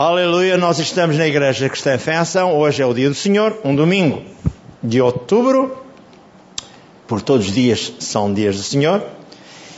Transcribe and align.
Aleluia, 0.00 0.56
nós 0.56 0.78
estamos 0.78 1.18
na 1.18 1.26
Igreja 1.26 1.68
Cristã 1.68 1.98
em. 1.98 2.56
Hoje 2.56 2.80
é 2.80 2.86
o 2.86 2.94
dia 2.94 3.08
do 3.08 3.16
Senhor, 3.16 3.58
um 3.64 3.74
domingo 3.74 4.22
de 4.80 5.00
outubro. 5.02 5.76
Por 7.08 7.20
todos 7.20 7.48
os 7.48 7.52
dias 7.52 7.92
são 7.98 8.32
dias 8.32 8.56
do 8.56 8.62
Senhor. 8.62 9.02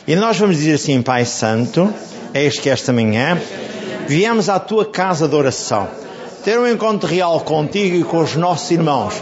E 0.07 0.15
nós 0.15 0.37
vamos 0.37 0.59
dizer 0.59 0.75
assim, 0.75 1.01
Pai 1.01 1.25
Santo, 1.25 1.91
eis 2.35 2.59
que 2.59 2.69
esta 2.69 2.93
manhã 2.93 3.41
viemos 4.07 4.51
à 4.51 4.61
tua 4.61 4.85
casa 4.85 5.27
de 5.27 5.35
oração, 5.35 5.89
ter 6.45 6.61
um 6.61 6.69
encontro 6.69 7.09
real 7.09 7.41
contigo 7.41 7.97
e 7.97 8.05
com 8.05 8.19
os 8.19 8.37
nossos 8.37 8.71
irmãos. 8.71 9.15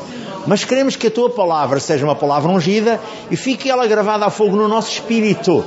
Mas 0.49 0.65
queremos 0.65 0.97
que 0.97 1.07
a 1.07 1.13
tua 1.13 1.31
palavra 1.31 1.79
seja 1.79 2.05
uma 2.05 2.17
palavra 2.17 2.51
ungida 2.51 3.01
e 3.31 3.37
fique 3.37 3.71
ela 3.71 3.87
gravada 3.87 4.27
a 4.27 4.31
fogo 4.31 4.57
no 4.57 4.67
nosso 4.67 4.91
espírito, 4.91 5.65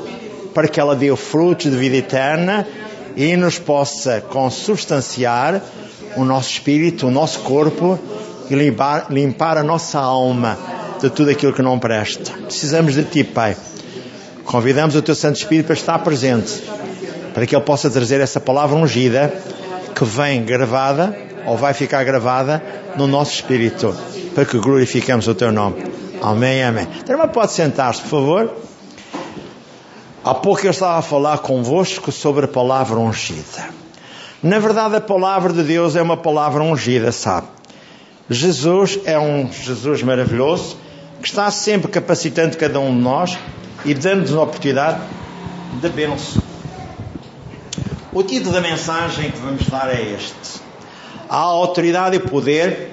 para 0.54 0.68
que 0.68 0.78
ela 0.78 0.94
dê 0.94 1.10
o 1.10 1.16
fruto 1.16 1.70
de 1.70 1.78
vida 1.78 1.96
eterna 1.96 2.68
e 3.16 3.36
nos 3.36 3.60
possa 3.60 4.22
consubstanciar 4.22 5.62
o 6.16 6.24
nosso 6.24 6.50
espírito, 6.50 7.08
o 7.08 7.12
nosso 7.12 7.40
corpo 7.40 8.00
e 8.50 8.56
limpar, 8.56 9.08
limpar 9.10 9.58
a 9.58 9.64
nossa 9.64 10.00
alma 10.00 10.58
de 11.00 11.10
tudo 11.10 11.32
aquilo 11.32 11.54
que 11.54 11.62
não 11.62 11.80
presta. 11.80 12.32
Precisamos 12.32 12.94
de 12.94 13.04
Ti, 13.04 13.24
Pai. 13.24 13.56
Convidamos 14.44 14.96
o 14.96 15.02
Teu 15.02 15.16
Santo 15.16 15.38
Espírito 15.38 15.68
para 15.68 15.76
estar 15.76 16.00
presente, 16.00 16.64
para 17.34 17.46
que 17.46 17.56
Ele 17.56 17.64
possa 17.64 17.90
trazer 17.90 18.20
essa 18.20 18.40
palavra 18.40 18.76
ungida 18.76 19.34
que 19.96 20.04
vem 20.04 20.44
gravada 20.44 21.16
ou 21.46 21.58
vai 21.58 21.74
ficar 21.74 22.04
gravada 22.04 22.62
no 22.98 23.08
nosso 23.08 23.34
espírito, 23.34 23.96
para 24.36 24.46
que 24.46 24.58
glorifiquemos 24.58 25.28
o 25.28 25.36
Teu 25.36 25.52
nome. 25.52 25.84
Amém, 26.22 26.64
amém. 26.64 26.88
Então, 27.04 27.28
pode 27.30 27.52
sentar-se, 27.54 28.02
por 28.02 28.10
favor. 28.10 28.71
Há 30.24 30.36
pouco 30.36 30.68
eu 30.68 30.70
estava 30.70 31.00
a 31.00 31.02
falar 31.02 31.40
convosco 31.40 32.12
sobre 32.12 32.46
a 32.46 32.48
palavra 32.48 33.00
ungida. 33.00 33.70
Na 34.44 34.60
verdade, 34.60 34.96
a 34.96 35.02
palavra 35.02 35.52
de 35.52 35.64
Deus 35.64 35.96
é 35.96 36.02
uma 36.02 36.16
palavra 36.16 36.62
ungida, 36.62 37.12
sabe? 37.12 37.48
Jesus 38.30 39.00
é 39.06 39.18
um 39.18 39.52
Jesus 39.52 40.04
maravilhoso 40.04 40.78
que 41.24 41.28
está 41.28 41.50
sempre 41.50 41.92
capacitando 41.92 42.56
cada 42.56 42.80
um 42.80 42.96
de 42.96 43.02
nós 43.02 43.36
e 43.84 43.96
dando-nos 43.96 44.36
a 44.36 44.44
oportunidade 44.44 45.02
de 45.82 45.90
benção. 45.90 46.44
O 48.14 48.22
título 48.22 48.54
da 48.54 48.62
mensagem 48.62 49.32
que 49.32 49.40
vamos 49.40 49.66
dar 49.66 49.90
é 49.90 50.04
este: 50.04 50.62
Há 51.28 51.38
autoridade 51.38 52.18
e 52.18 52.20
poder 52.20 52.92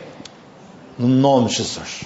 no 0.98 1.08
nome 1.08 1.48
de 1.48 1.56
Jesus. 1.56 2.04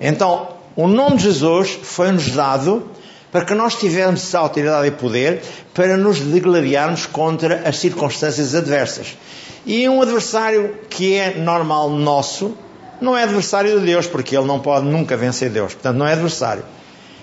Então, 0.00 0.48
o 0.74 0.88
nome 0.88 1.18
de 1.18 1.22
Jesus 1.22 1.78
foi-nos 1.84 2.32
dado 2.32 2.89
para 3.32 3.44
que 3.44 3.54
nós 3.54 3.74
tivéssemos 3.74 4.34
autoridade 4.34 4.88
e 4.88 4.90
poder 4.90 5.42
para 5.72 5.96
nos 5.96 6.20
degladiarmos 6.20 7.06
contra 7.06 7.68
as 7.68 7.78
circunstâncias 7.78 8.54
adversas. 8.54 9.16
E 9.64 9.88
um 9.88 10.02
adversário 10.02 10.74
que 10.88 11.14
é 11.14 11.36
normal 11.36 11.90
nosso, 11.90 12.56
não 13.00 13.16
é 13.16 13.22
adversário 13.22 13.78
de 13.78 13.86
Deus, 13.86 14.06
porque 14.06 14.36
ele 14.36 14.46
não 14.46 14.58
pode 14.58 14.86
nunca 14.86 15.16
vencer 15.16 15.50
Deus, 15.50 15.74
portanto 15.74 15.96
não 15.96 16.06
é 16.06 16.12
adversário. 16.12 16.64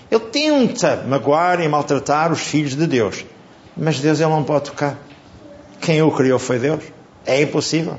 Ele 0.09 0.21
tenta 0.21 1.03
magoar 1.07 1.59
e 1.61 1.67
maltratar 1.67 2.31
os 2.31 2.39
filhos 2.39 2.75
de 2.75 2.87
Deus, 2.87 3.25
mas 3.75 3.99
Deus 3.99 4.19
ele 4.19 4.29
não 4.29 4.43
pode 4.43 4.65
tocar. 4.65 4.97
Quem 5.81 6.01
o 6.01 6.11
criou 6.11 6.39
foi 6.39 6.59
Deus. 6.59 6.83
É 7.25 7.41
impossível. 7.41 7.97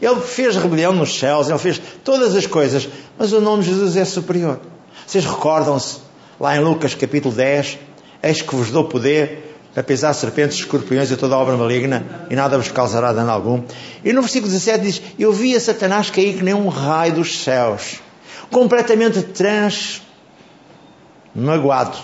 Ele 0.00 0.20
fez 0.20 0.56
rebelião 0.56 0.92
nos 0.92 1.16
céus, 1.18 1.48
ele 1.48 1.58
fez 1.58 1.80
todas 2.02 2.34
as 2.34 2.46
coisas, 2.46 2.88
mas 3.18 3.32
o 3.32 3.40
nome 3.40 3.62
de 3.62 3.70
Jesus 3.70 3.96
é 3.96 4.04
superior. 4.04 4.60
Vocês 5.06 5.24
recordam-se 5.24 6.03
lá 6.38 6.56
em 6.56 6.60
Lucas 6.60 6.94
capítulo 6.94 7.34
10, 7.34 7.78
eis 8.22 8.42
que 8.42 8.54
vos 8.54 8.70
dou 8.70 8.84
poder 8.84 9.54
para 9.74 9.82
pisar 9.82 10.14
serpentes, 10.14 10.58
escorpiões 10.58 11.10
e 11.10 11.16
toda 11.16 11.36
obra 11.36 11.56
maligna, 11.56 12.26
e 12.30 12.36
nada 12.36 12.56
vos 12.56 12.70
causará 12.70 13.12
dano 13.12 13.32
algum. 13.32 13.64
E 14.04 14.12
no 14.12 14.22
versículo 14.22 14.52
17 14.52 14.80
diz: 14.84 15.02
Eu 15.18 15.32
via 15.32 15.58
Satanás 15.58 16.10
cair 16.10 16.36
que 16.36 16.44
nem 16.44 16.54
um 16.54 16.68
raio 16.68 17.14
dos 17.14 17.42
céus, 17.42 18.00
completamente 18.50 19.20
transmagoado. 21.34 21.98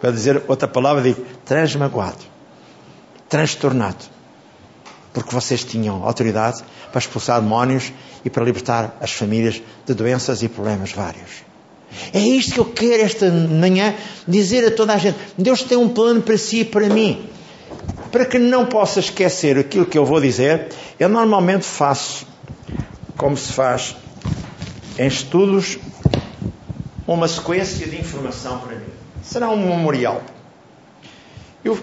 Para 0.00 0.10
dizer 0.10 0.42
outra 0.48 0.66
palavra, 0.68 1.02
digo 1.02 1.24
transmagoado, 1.44 2.18
transtornado. 3.28 4.04
Porque 5.12 5.34
vocês 5.34 5.64
tinham 5.64 6.04
autoridade 6.04 6.62
para 6.92 6.98
expulsar 6.98 7.40
demónios 7.40 7.92
e 8.24 8.30
para 8.30 8.44
libertar 8.44 8.96
as 9.00 9.12
famílias 9.12 9.60
de 9.86 9.94
doenças 9.94 10.42
e 10.42 10.48
problemas 10.48 10.92
vários. 10.92 11.47
É 12.12 12.18
isto 12.18 12.54
que 12.54 12.60
eu 12.60 12.64
quero 12.64 13.02
esta 13.02 13.30
manhã 13.30 13.94
dizer 14.26 14.66
a 14.66 14.70
toda 14.70 14.94
a 14.94 14.98
gente. 14.98 15.18
Deus 15.36 15.62
tem 15.62 15.76
um 15.76 15.88
plano 15.88 16.22
para 16.22 16.36
si 16.36 16.60
e 16.60 16.64
para 16.64 16.88
mim. 16.88 17.28
Para 18.12 18.24
que 18.24 18.38
não 18.38 18.66
possa 18.66 19.00
esquecer 19.00 19.58
aquilo 19.58 19.86
que 19.86 19.98
eu 19.98 20.04
vou 20.04 20.20
dizer, 20.20 20.68
eu 20.98 21.08
normalmente 21.08 21.64
faço, 21.64 22.26
como 23.16 23.36
se 23.36 23.52
faz 23.52 23.96
em 24.98 25.06
estudos, 25.06 25.78
uma 27.06 27.28
sequência 27.28 27.86
de 27.86 27.98
informação 27.98 28.58
para 28.58 28.76
mim. 28.76 28.86
Será 29.22 29.48
um 29.50 29.56
memorial. 29.56 30.22
Eu 31.64 31.78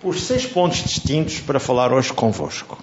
pus 0.00 0.22
seis 0.22 0.46
pontos 0.46 0.82
distintos 0.82 1.40
para 1.40 1.60
falar 1.60 1.92
hoje 1.92 2.12
convosco. 2.12 2.78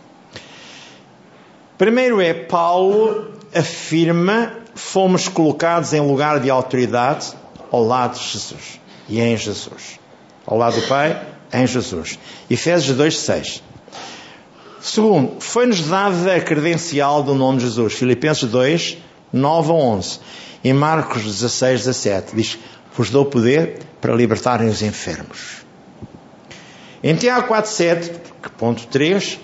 Primeiro 1.78 2.22
é 2.22 2.34
Paulo 2.34 3.34
afirma 3.54 4.59
fomos 4.80 5.28
colocados 5.28 5.94
em 5.94 6.00
lugar 6.00 6.40
de 6.40 6.50
autoridade 6.50 7.34
ao 7.70 7.84
lado 7.84 8.18
de 8.18 8.26
Jesus 8.26 8.80
e 9.10 9.20
em 9.20 9.36
Jesus. 9.36 10.00
Ao 10.48 10.58
lado 10.58 10.80
do 10.80 10.88
Pai, 10.88 11.22
em 11.54 11.68
Jesus. 11.68 12.18
Efésios 12.50 12.98
2,6. 12.98 13.62
Segundo, 14.80 15.42
foi-nos 15.42 15.82
dada 15.82 16.34
a 16.34 16.42
credencial 16.42 17.22
do 17.22 17.36
nome 17.36 17.58
de 17.58 17.66
Jesus. 17.66 17.94
Filipenses 17.94 18.50
2, 18.50 18.98
9 19.34 19.70
a 19.70 19.74
11. 19.74 20.20
E 20.64 20.74
Marcos 20.74 21.24
16, 21.24 21.86
17 21.86 22.36
diz: 22.36 22.58
Vos 22.96 23.10
dou 23.10 23.26
poder 23.26 23.80
para 24.00 24.16
libertarem 24.16 24.70
os 24.70 24.82
enfermos. 24.82 25.66
Em 27.04 27.16
Tiago 27.16 27.48
4, 27.48 27.70
7, 27.70 28.12
ponto 28.58 28.88
3, 28.88 29.40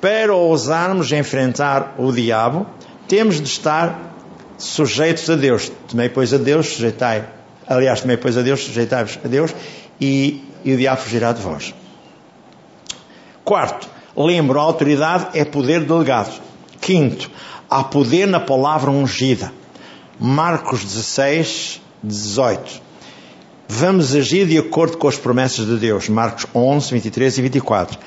para 0.00 0.32
ousarmos 0.32 1.10
enfrentar 1.12 1.96
o 1.98 2.12
diabo, 2.12 2.66
temos 3.08 3.40
de 3.40 3.48
estar 3.48 4.07
sujeitos 4.58 5.30
a 5.30 5.36
Deus. 5.36 5.70
Temei, 5.88 6.08
pois, 6.08 6.34
a 6.34 6.38
Deus, 6.38 6.68
sujeitai. 6.68 7.24
Aliás, 7.66 8.00
temei, 8.00 8.16
pois, 8.16 8.36
a 8.36 8.42
Deus, 8.42 8.64
sujeitai-vos 8.64 9.18
a 9.24 9.28
Deus 9.28 9.54
e, 10.00 10.44
e 10.64 10.74
o 10.74 10.76
diabo 10.76 11.00
fugirá 11.00 11.32
de 11.32 11.40
vós. 11.40 11.74
Quarto, 13.44 13.88
lembro, 14.16 14.58
a 14.58 14.62
autoridade 14.62 15.38
é 15.38 15.44
poder 15.44 15.84
delegado. 15.84 16.38
Quinto, 16.80 17.30
há 17.70 17.82
poder 17.84 18.26
na 18.26 18.40
palavra 18.40 18.90
ungida. 18.90 19.52
Marcos 20.20 20.82
16, 20.82 21.80
18. 22.02 22.82
Vamos 23.68 24.14
agir 24.14 24.46
de 24.46 24.58
acordo 24.58 24.96
com 24.96 25.06
as 25.06 25.16
promessas 25.16 25.66
de 25.66 25.76
Deus. 25.76 26.08
Marcos 26.08 26.46
11, 26.54 26.90
23 26.92 27.38
e 27.38 27.42
24. 27.42 27.98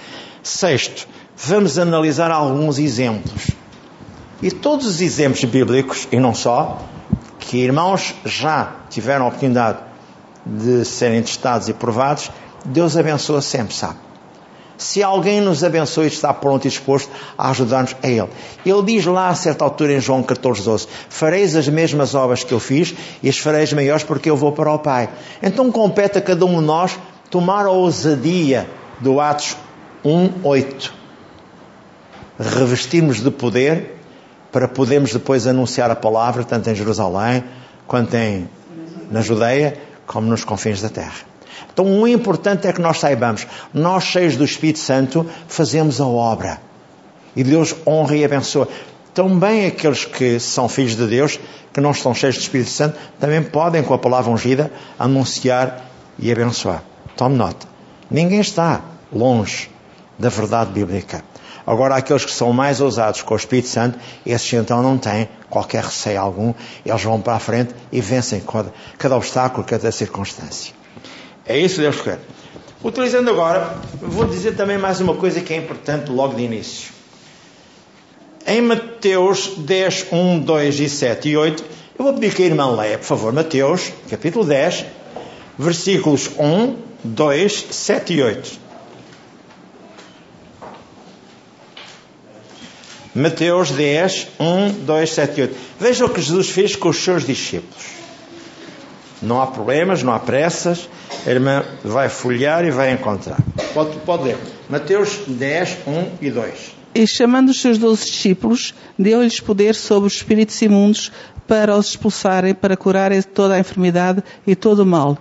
Sexto, 0.44 1.08
vamos 1.38 1.78
analisar 1.78 2.32
alguns 2.32 2.80
exemplos. 2.80 3.52
E 4.41 4.50
todos 4.50 4.88
os 4.88 5.02
exemplos 5.02 5.44
bíblicos, 5.44 6.07
e 6.12 6.19
não 6.19 6.34
só, 6.34 6.81
que 7.40 7.57
irmãos 7.57 8.16
já 8.25 8.75
tiveram 8.90 9.25
a 9.25 9.28
oportunidade 9.28 9.78
de 10.44 10.84
serem 10.84 11.22
testados 11.22 11.69
e 11.69 11.74
provados, 11.74 12.31
Deus 12.66 12.97
abençoa 12.97 13.41
sempre, 13.41 13.75
sabe? 13.75 13.97
Se 14.79 15.03
alguém 15.03 15.41
nos 15.41 15.63
abençoa 15.63 16.06
e 16.06 16.07
está 16.07 16.34
pronto 16.34 16.66
e 16.66 16.69
disposto 16.69 17.12
a 17.38 17.52
ajudar-nos, 17.52 17.96
é 18.02 18.13
Ele. 18.13 18.29
Ele 18.66 18.81
diz 18.84 19.06
lá 19.06 19.28
a 19.28 19.35
certa 19.35 19.63
altura 19.63 19.94
em 19.94 20.02
João 20.02 20.24
14, 20.24 20.63
12: 20.63 20.88
Fareis 21.08 21.56
as 21.56 21.68
mesmas 21.68 22.16
obras 22.16 22.44
que 22.44 22.52
eu 22.52 22.59
fiz 22.59 22.96
e 23.22 23.29
as 23.29 23.38
fareis 23.38 23.72
maiores 23.73 24.03
porque 24.03 24.28
eu 24.28 24.35
vou 24.35 24.52
para 24.52 24.73
o 24.73 24.79
Pai. 24.79 25.08
Então 25.44 25.72
compete 25.72 26.18
a 26.18 26.22
cada 26.22 26.47
um 26.47 26.59
de 26.59 26.66
nós 26.66 26.97
tomar 27.29 27.68
a 27.68 27.69
ousadia 27.69 28.68
do 29.00 29.22
Atos 29.22 29.56
1, 30.03 30.31
8. 30.44 30.94
Revestirmos 32.40 33.22
de 33.22 33.29
poder 33.29 34.01
para 34.52 34.68
podermos 34.68 35.14
depois 35.14 35.48
anunciar 35.48 35.90
a 35.90 35.96
palavra, 35.96 36.44
tanto 36.44 36.70
em 36.70 36.76
Jerusalém, 36.76 37.44
quanto 37.88 38.16
em, 38.16 38.50
na 39.09 39.22
Judeia, 39.22 39.78
como 40.06 40.28
nos 40.28 40.44
confins 40.44 40.82
da 40.82 40.90
terra. 40.90 41.32
Então, 41.74 42.02
o 42.02 42.08
importante 42.08 42.68
é 42.68 42.74
que 42.74 42.82
nós 42.82 43.00
saibamos, 43.00 43.48
nós 43.74 44.03
cheios 44.03 44.36
do 44.36 44.44
Espírito 44.44 44.80
Santo, 44.80 45.26
fazemos 45.48 46.02
a 46.02 46.06
obra. 46.06 46.59
E 47.36 47.44
Deus 47.44 47.74
honra 47.88 48.18
e 48.18 48.26
abençoa. 48.26 48.68
Também 49.14 49.68
aqueles 49.68 50.06
que 50.06 50.40
são 50.40 50.68
filhos 50.68 50.96
de 50.96 51.08
Deus, 51.08 51.40
que 51.74 51.80
não 51.80 51.92
estão 51.92 52.14
cheios 52.14 52.36
do 52.36 52.42
Espírito 52.42 52.70
Santo, 52.70 52.97
também 53.20 53.42
podem, 53.42 53.84
com 53.84 53.94
a 53.94 53.97
palavra 53.97 54.32
ungida, 54.32 54.72
anunciar 55.00 55.86
e 56.20 56.32
abençoar. 56.32 56.84
Tome 57.16 57.38
nota. 57.38 57.68
Ninguém 58.09 58.42
está 58.42 58.82
longe 59.14 59.70
da 60.22 60.29
verdade 60.29 60.72
bíblica. 60.72 61.23
Agora, 61.66 61.96
aqueles 61.96 62.26
que 62.26 62.32
são 62.32 62.53
mais 62.53 62.79
ousados 62.79 63.22
com 63.22 63.34
o 63.34 63.38
Espírito 63.38 63.68
Santo, 63.68 64.00
esses 64.26 64.52
então 64.53 64.82
não 64.82 64.97
têm 64.97 65.28
qualquer 65.50 65.84
receio 65.84 66.20
algum, 66.20 66.53
eles 66.85 67.03
vão 67.03 67.20
para 67.22 67.35
a 67.35 67.40
frente 67.40 67.73
e 67.91 68.02
vencem 68.02 68.40
cada, 68.40 68.73
cada 68.97 69.18
obstáculo, 69.18 69.66
cada 69.66 69.91
circunstância. 69.91 70.73
É 71.46 71.58
isso 71.58 71.76
que 71.76 71.82
Deus 71.82 72.02
quer. 72.02 72.20
Utilizando 72.84 73.29
agora, 73.29 73.76
vou 74.02 74.26
dizer 74.26 74.56
também 74.56 74.78
mais 74.78 75.02
uma 75.02 75.16
coisa 75.16 75.41
que 75.41 75.53
é 75.53 75.58
importante 75.58 76.09
logo 76.09 76.35
de 76.35 76.44
início. 76.44 76.90
Em 78.46 78.62
Mateus 78.62 79.52
10, 79.58 80.08
1, 80.12 80.40
2 80.40 80.79
e 80.79 80.90
7 80.90 81.29
e 81.29 81.38
8, 81.38 81.64
eu 81.97 82.06
vou 82.06 82.14
pedir 82.16 82.34
que 82.34 82.41
a 82.41 82.46
irmã 82.47 82.76
leia, 82.76 82.97
por 82.97 83.06
favor, 83.06 83.32
Mateus, 83.32 83.91
capítulo 84.09 84.44
10, 84.46 84.85
versículos 85.59 86.32
1, 86.40 86.76
2, 87.03 87.68
7 87.70 88.14
e 88.14 88.23
8. 88.23 88.60
Mateus 93.13 93.72
10, 93.72 94.28
1, 94.40 94.72
2, 94.85 95.09
7 95.09 95.37
e 95.37 95.41
8. 95.43 95.55
Veja 95.79 96.05
o 96.05 96.09
que 96.09 96.22
Jesus 96.22 96.49
fez 96.49 96.75
com 96.75 96.90
os 96.90 96.97
seus 97.03 97.25
discípulos. 97.25 97.85
Não 99.22 99.41
há 99.41 99.47
problemas, 99.47 100.02
não 100.02 100.13
há 100.13 100.19
pressas. 100.19 100.90
A 101.25 101.29
irmã 101.29 101.63
vai 101.84 102.09
folhear 102.09 102.63
e 102.66 102.72
vai 102.72 102.91
encontrar. 102.91 103.37
Pode, 103.73 103.97
pode 103.99 104.23
ler. 104.23 104.37
Mateus 104.69 105.19
10, 105.28 105.78
1 105.85 106.08
e 106.22 106.31
2. 106.31 106.53
E 106.96 107.05
chamando 107.08 107.49
os 107.49 107.61
seus 107.61 107.78
doze 107.78 108.05
discípulos, 108.05 108.73
deu-lhes 108.97 109.40
poder 109.40 109.75
sobre 109.75 110.08
os 110.08 110.13
espíritos 110.16 110.61
imundos 110.61 111.11
para 111.47 111.75
os 111.78 111.87
expulsarem, 111.90 112.53
para 112.53 112.75
curarem 112.75 113.22
toda 113.22 113.55
a 113.55 113.59
enfermidade 113.59 114.23
e 114.47 114.55
todo 114.55 114.79
o 114.79 114.85
mal. 114.85 115.17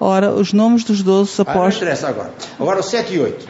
Ora, 0.00 0.32
os 0.32 0.52
nomes 0.52 0.82
dos 0.82 1.02
doze 1.02 1.32
Ah, 1.38 1.44
não 1.44 1.52
apóstolos. 1.52 1.76
interessa 1.76 2.08
agora. 2.08 2.32
Agora 2.58 2.80
o 2.80 2.82
7 2.82 3.14
e 3.14 3.20
8. 3.20 3.48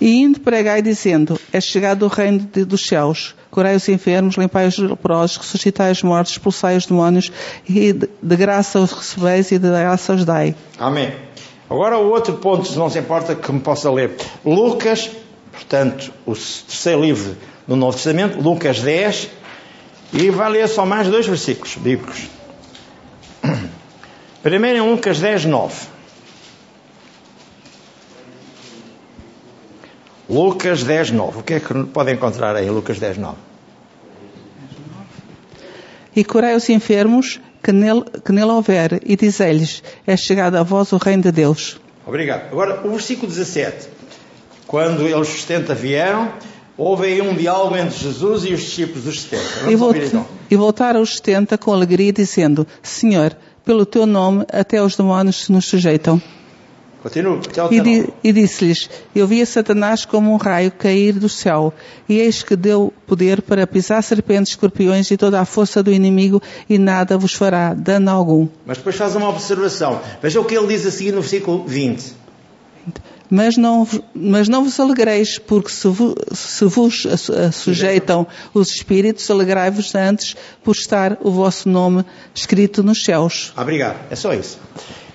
E 0.00 0.22
indo 0.22 0.40
pregai 0.40 0.82
dizendo, 0.82 1.40
é 1.52 1.60
chegado 1.60 2.04
o 2.04 2.08
reino 2.08 2.40
de- 2.52 2.64
dos 2.64 2.86
céus. 2.86 3.34
Curai 3.50 3.74
os 3.76 3.88
enfermos, 3.88 4.36
limpai 4.36 4.66
os 4.66 4.76
leprosos, 4.78 5.38
ressuscitai 5.38 5.90
os 5.90 6.02
mortos, 6.02 6.32
expulsai 6.32 6.76
os 6.76 6.84
demónios, 6.86 7.32
e 7.68 7.92
de, 7.94 8.08
de 8.22 8.36
graça 8.36 8.78
os 8.78 8.92
recebeis 8.92 9.50
e 9.52 9.58
de 9.58 9.68
graça 9.68 10.12
os 10.12 10.24
dai. 10.24 10.54
Amém. 10.78 11.14
Agora 11.70 11.98
o 11.98 12.10
outro 12.10 12.34
ponto, 12.34 12.66
se 12.68 12.76
não 12.78 12.90
se 12.90 12.98
importa, 12.98 13.34
que 13.34 13.50
me 13.50 13.60
possa 13.60 13.90
ler. 13.90 14.14
Lucas, 14.44 15.10
portanto, 15.50 16.12
o 16.26 16.32
terceiro 16.34 17.00
livro 17.00 17.34
do 17.66 17.74
Novo 17.74 17.94
Testamento, 17.96 18.38
Lucas 18.40 18.80
10, 18.80 19.30
e 20.12 20.30
vai 20.30 20.50
ler 20.50 20.68
só 20.68 20.84
mais 20.86 21.08
dois 21.08 21.26
versículos 21.26 21.74
bíblicos. 21.76 22.28
Primeiro 24.42 24.78
em 24.78 24.90
Lucas 24.90 25.18
10, 25.18 25.46
9. 25.46 25.74
Lucas 30.28 30.82
10, 30.82 31.12
9. 31.12 31.38
O 31.38 31.42
que 31.42 31.54
é 31.54 31.60
que 31.60 31.72
podem 31.84 32.14
encontrar 32.14 32.56
aí, 32.56 32.68
Lucas 32.68 32.98
10, 32.98 33.18
9? 33.18 33.36
E 36.14 36.24
curai 36.24 36.56
os 36.56 36.68
enfermos 36.68 37.40
que 37.62 37.72
nele, 37.72 38.02
que 38.24 38.32
nele 38.32 38.50
houver, 38.50 39.00
e 39.04 39.16
dizei-lhes, 39.16 39.82
é 40.06 40.16
chegado 40.16 40.56
a 40.56 40.62
vós 40.62 40.92
o 40.92 40.96
reino 40.96 41.22
de 41.22 41.32
Deus. 41.32 41.78
Obrigado. 42.06 42.50
Agora, 42.50 42.86
o 42.86 42.90
versículo 42.90 43.28
17. 43.28 43.88
Quando 44.66 45.02
eles 45.02 45.28
os 45.28 45.42
70 45.42 45.74
vieram, 45.74 46.32
houve 46.76 47.06
aí 47.06 47.20
um 47.20 47.34
diálogo 47.34 47.76
entre 47.76 47.96
Jesus 47.98 48.44
e 48.44 48.52
os 48.52 48.60
discípulos 48.60 49.04
dos 49.04 49.20
70. 49.22 49.42
E, 49.42 49.62
Vamos 49.64 49.80
volt, 49.80 49.96
ouvir 49.96 50.06
então. 50.08 50.26
e 50.50 50.56
voltaram 50.56 51.00
os 51.02 51.16
setenta 51.16 51.56
com 51.56 51.72
alegria, 51.72 52.12
dizendo, 52.12 52.66
Senhor, 52.82 53.36
pelo 53.64 53.84
teu 53.86 54.06
nome 54.06 54.44
até 54.52 54.82
os 54.82 54.96
demónios 54.96 55.44
se 55.44 55.52
nos 55.52 55.66
sujeitam. 55.66 56.20
E, 57.70 57.80
19. 57.80 57.80
di- 57.82 58.08
e 58.24 58.32
disse-lhes: 58.32 58.90
Eu 59.14 59.26
via 59.26 59.44
Satanás 59.46 60.04
como 60.04 60.32
um 60.32 60.36
raio 60.36 60.70
cair 60.70 61.12
do 61.14 61.28
céu, 61.28 61.72
e 62.08 62.18
eis 62.18 62.42
que 62.42 62.56
deu 62.56 62.92
poder 63.06 63.42
para 63.42 63.66
pisar 63.66 64.02
serpentes, 64.02 64.52
escorpiões 64.52 65.10
e 65.10 65.16
toda 65.16 65.40
a 65.40 65.44
força 65.44 65.82
do 65.82 65.92
inimigo, 65.92 66.42
e 66.68 66.78
nada 66.78 67.16
vos 67.18 67.32
fará 67.34 67.74
dano 67.74 68.10
algum. 68.10 68.48
Mas 68.66 68.78
depois 68.78 68.96
faz 68.96 69.14
uma 69.16 69.28
observação. 69.28 70.00
Veja 70.22 70.40
o 70.40 70.44
que 70.44 70.56
ele 70.56 70.66
diz 70.68 70.86
a 70.86 70.90
seguir 70.90 71.12
no 71.12 71.20
versículo 71.20 71.64
20. 71.66 72.26
Mas 73.28 73.56
não, 73.56 73.86
mas 74.14 74.48
não 74.48 74.62
vos 74.62 74.78
alegreis, 74.78 75.36
porque 75.36 75.68
se, 75.68 75.88
vo- 75.88 76.14
se 76.32 76.64
vos 76.66 77.04
sujeitam 77.52 78.24
os 78.54 78.70
espíritos, 78.70 79.28
alegrai-vos 79.28 79.94
antes 79.96 80.36
por 80.62 80.76
estar 80.76 81.18
o 81.20 81.32
vosso 81.32 81.68
nome 81.68 82.04
escrito 82.32 82.84
nos 82.84 83.02
céus. 83.04 83.52
Obrigado. 83.56 83.96
É 84.10 84.14
só 84.14 84.32
isso. 84.32 84.58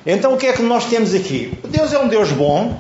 Então 0.06 0.34
o 0.34 0.38
que 0.38 0.48
é 0.48 0.54
que 0.54 0.62
nós 0.62 0.86
temos 0.86 1.14
aqui? 1.14 1.58
Deus 1.68 1.94
é 1.94 2.00
um 2.00 2.08
Deus 2.08 2.32
bom, 2.32 2.80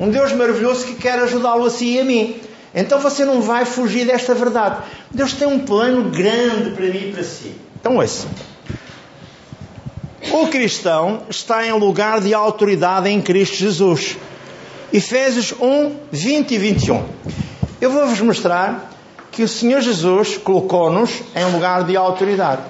um 0.00 0.10
Deus 0.10 0.32
maravilhoso 0.32 0.86
que 0.86 0.94
quer 0.94 1.18
ajudá-lo 1.18 1.66
a 1.66 1.70
si 1.70 1.94
e 1.94 2.00
a 2.00 2.04
mim. 2.04 2.36
Então 2.74 2.98
você 2.98 3.24
não 3.24 3.42
vai 3.42 3.64
fugir 3.64 4.06
desta 4.06 4.34
verdade. 4.34 4.82
Deus 5.10 5.34
tem 5.34 5.46
um 5.46 5.58
plano 5.58 6.10
grande 6.10 6.70
para 6.70 6.86
mim 6.86 7.08
e 7.08 7.12
para 7.12 7.22
si. 7.22 7.54
Então 7.78 7.96
ouça. 7.96 8.26
O 10.30 10.46
cristão 10.46 11.24
está 11.28 11.66
em 11.66 11.72
lugar 11.72 12.20
de 12.20 12.32
autoridade 12.32 13.10
em 13.10 13.20
Cristo 13.20 13.56
Jesus. 13.56 14.16
Efésios 14.90 15.52
1, 15.60 15.96
20 16.10 16.52
e 16.52 16.58
21. 16.58 17.04
Eu 17.80 17.90
vou-vos 17.90 18.20
mostrar 18.20 18.90
que 19.30 19.42
o 19.42 19.48
Senhor 19.48 19.80
Jesus 19.80 20.36
colocou-nos 20.38 21.22
em 21.34 21.44
lugar 21.52 21.84
de 21.84 21.96
autoridade. 21.96 22.62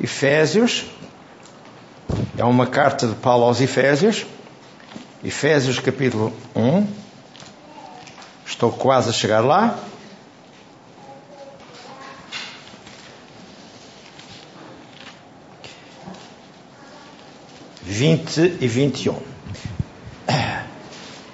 Efésios, 0.00 0.84
é 2.36 2.44
uma 2.44 2.66
carta 2.66 3.06
de 3.06 3.14
Paulo 3.14 3.44
aos 3.44 3.60
Efésios, 3.60 4.26
Efésios 5.24 5.78
capítulo 5.78 6.32
1. 6.54 6.86
Estou 8.44 8.72
quase 8.72 9.10
a 9.10 9.12
chegar 9.12 9.40
lá. 9.40 9.78
Vinte 17.82 18.56
e 18.60 18.66
vinte 18.66 19.04
e 19.04 19.10
um. 19.10 19.20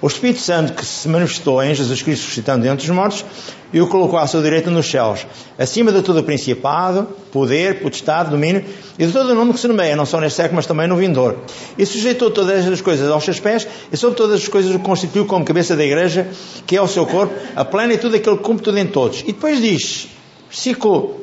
O 0.01 0.07
Espírito 0.07 0.39
Santo 0.39 0.71
que 0.73 0.85
se 0.85 1.09
manifestou 1.09 1.61
em 1.61 1.75
Jesus 1.75 2.01
Cristo 2.01 2.21
ressuscitando 2.21 2.63
dentre 2.63 2.85
os 2.85 2.95
mortos 2.95 3.25
e 3.73 3.81
o 3.81 3.87
colocou 3.87 4.17
à 4.17 4.25
sua 4.25 4.41
direita 4.41 4.71
nos 4.71 4.89
céus, 4.89 5.27
acima 5.57 5.91
de 5.91 6.01
todo 6.01 6.19
o 6.19 6.23
principado, 6.23 7.03
poder, 7.33 7.81
potestade, 7.81 8.29
domínio 8.29 8.63
e 8.97 9.05
de 9.05 9.11
todo 9.11 9.31
o 9.31 9.35
nome 9.35 9.51
que 9.51 9.59
se 9.59 9.67
nomeia, 9.67 9.97
não 9.97 10.05
só 10.05 10.21
neste 10.21 10.37
século, 10.37 10.55
mas 10.55 10.65
também 10.65 10.87
no 10.87 10.95
vindouro. 10.95 11.41
E 11.77 11.85
sujeitou 11.85 12.31
todas 12.31 12.65
as 12.65 12.79
coisas 12.79 13.11
aos 13.11 13.25
seus 13.25 13.41
pés 13.41 13.67
e 13.91 13.97
sobre 13.97 14.15
todas 14.15 14.41
as 14.41 14.47
coisas 14.47 14.73
o 14.73 14.79
constituiu 14.79 15.25
como 15.25 15.43
cabeça 15.43 15.75
da 15.75 15.83
igreja, 15.83 16.29
que 16.65 16.77
é 16.77 16.81
o 16.81 16.87
seu 16.87 17.05
corpo, 17.05 17.33
a 17.53 17.65
plena 17.65 17.93
e 17.93 17.97
tudo 17.97 18.15
aquilo 18.15 18.37
que 18.37 18.43
cumpre 18.43 18.63
tudo 18.63 18.77
em 18.77 18.87
todos. 18.87 19.19
E 19.21 19.33
depois 19.33 19.61
diz, 19.61 20.07
versículo 20.47 21.19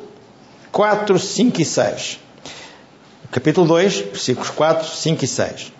4, 0.71 1.17
5 1.17 1.61
e 1.61 1.65
6. 1.65 2.19
Capítulo 3.31 3.67
2, 3.67 3.95
versículos 4.01 4.51
4, 4.51 4.87
5 4.95 5.25
e 5.25 5.27
6. 5.27 5.76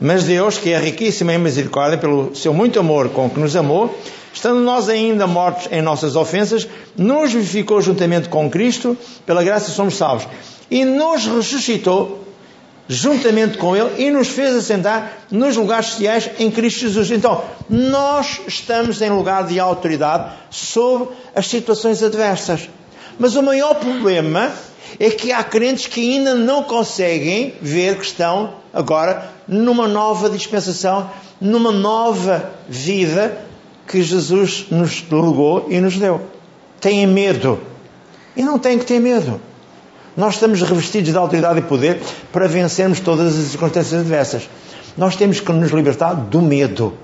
Mas 0.00 0.24
Deus, 0.24 0.58
que 0.58 0.72
é 0.72 0.78
riquíssimo 0.78 1.30
em 1.30 1.38
misericórdia, 1.38 1.98
pelo 1.98 2.34
seu 2.34 2.52
muito 2.52 2.78
amor 2.78 3.08
com 3.08 3.30
que 3.30 3.40
nos 3.40 3.56
amou, 3.56 3.96
estando 4.32 4.60
nós 4.60 4.88
ainda 4.88 5.26
mortos 5.26 5.68
em 5.72 5.80
nossas 5.80 6.16
ofensas, 6.16 6.68
nos 6.96 7.32
vivificou 7.32 7.80
juntamente 7.80 8.28
com 8.28 8.50
Cristo, 8.50 8.96
pela 9.24 9.42
graça 9.42 9.70
somos 9.70 9.96
salvos, 9.96 10.28
e 10.70 10.84
nos 10.84 11.24
ressuscitou 11.26 12.26
juntamente 12.88 13.58
com 13.58 13.74
Ele 13.74 14.06
e 14.06 14.10
nos 14.10 14.28
fez 14.28 14.54
assentar 14.54 15.12
nos 15.30 15.56
lugares 15.56 15.94
celestiais 15.94 16.30
em 16.38 16.50
Cristo 16.50 16.80
Jesus. 16.80 17.10
Então, 17.10 17.42
nós 17.68 18.40
estamos 18.46 19.00
em 19.02 19.10
lugar 19.10 19.46
de 19.46 19.58
autoridade 19.58 20.32
sobre 20.50 21.08
as 21.34 21.46
situações 21.46 22.02
adversas. 22.02 22.68
Mas 23.18 23.34
o 23.34 23.42
maior 23.42 23.74
problema 23.74 24.52
é 24.98 25.10
que 25.10 25.32
há 25.32 25.42
crentes 25.42 25.86
que 25.86 26.00
ainda 26.00 26.34
não 26.34 26.62
conseguem 26.62 27.54
ver 27.60 27.96
que 27.98 28.04
estão 28.04 28.54
agora 28.72 29.30
numa 29.46 29.86
nova 29.86 30.30
dispensação, 30.30 31.10
numa 31.40 31.70
nova 31.70 32.50
vida 32.68 33.44
que 33.86 34.02
Jesus 34.02 34.66
nos 34.70 35.04
legou 35.10 35.66
e 35.68 35.80
nos 35.80 35.96
deu. 35.96 36.20
Têm 36.80 37.06
medo. 37.06 37.60
E 38.36 38.42
não 38.42 38.58
têm 38.58 38.78
que 38.78 38.84
ter 38.84 39.00
medo. 39.00 39.40
Nós 40.16 40.34
estamos 40.34 40.62
revestidos 40.62 41.10
de 41.10 41.18
autoridade 41.18 41.58
e 41.58 41.62
poder 41.62 42.00
para 42.32 42.48
vencermos 42.48 43.00
todas 43.00 43.38
as 43.38 43.50
circunstâncias 43.50 44.00
adversas. 44.00 44.48
Nós 44.96 45.14
temos 45.14 45.40
que 45.40 45.52
nos 45.52 45.70
libertar 45.70 46.14
do 46.14 46.40
medo. 46.40 46.94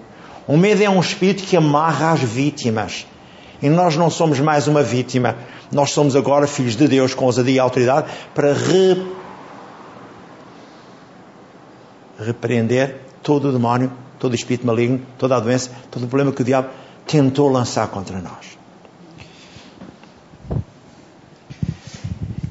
O 0.46 0.56
medo 0.56 0.82
é 0.82 0.88
um 0.88 1.00
espírito 1.00 1.44
que 1.44 1.56
amarra 1.56 2.12
as 2.12 2.20
vítimas. 2.20 3.06
E 3.62 3.68
nós 3.68 3.96
não 3.96 4.10
somos 4.10 4.40
mais 4.40 4.66
uma 4.66 4.82
vítima. 4.82 5.36
Nós 5.70 5.92
somos 5.92 6.16
agora 6.16 6.46
filhos 6.46 6.74
de 6.74 6.88
Deus 6.88 7.14
com 7.14 7.24
ousadia 7.26 7.54
e 7.54 7.58
autoridade 7.58 8.10
para 8.34 8.52
re... 8.52 9.06
repreender 12.18 13.00
todo 13.22 13.48
o 13.48 13.52
demónio, 13.52 13.92
todo 14.18 14.32
o 14.32 14.34
espírito 14.34 14.66
maligno, 14.66 15.00
toda 15.16 15.36
a 15.36 15.40
doença, 15.40 15.70
todo 15.90 16.04
o 16.04 16.08
problema 16.08 16.32
que 16.32 16.42
o 16.42 16.44
diabo 16.44 16.68
tentou 17.06 17.48
lançar 17.48 17.86
contra 17.88 18.20
nós. 18.20 18.58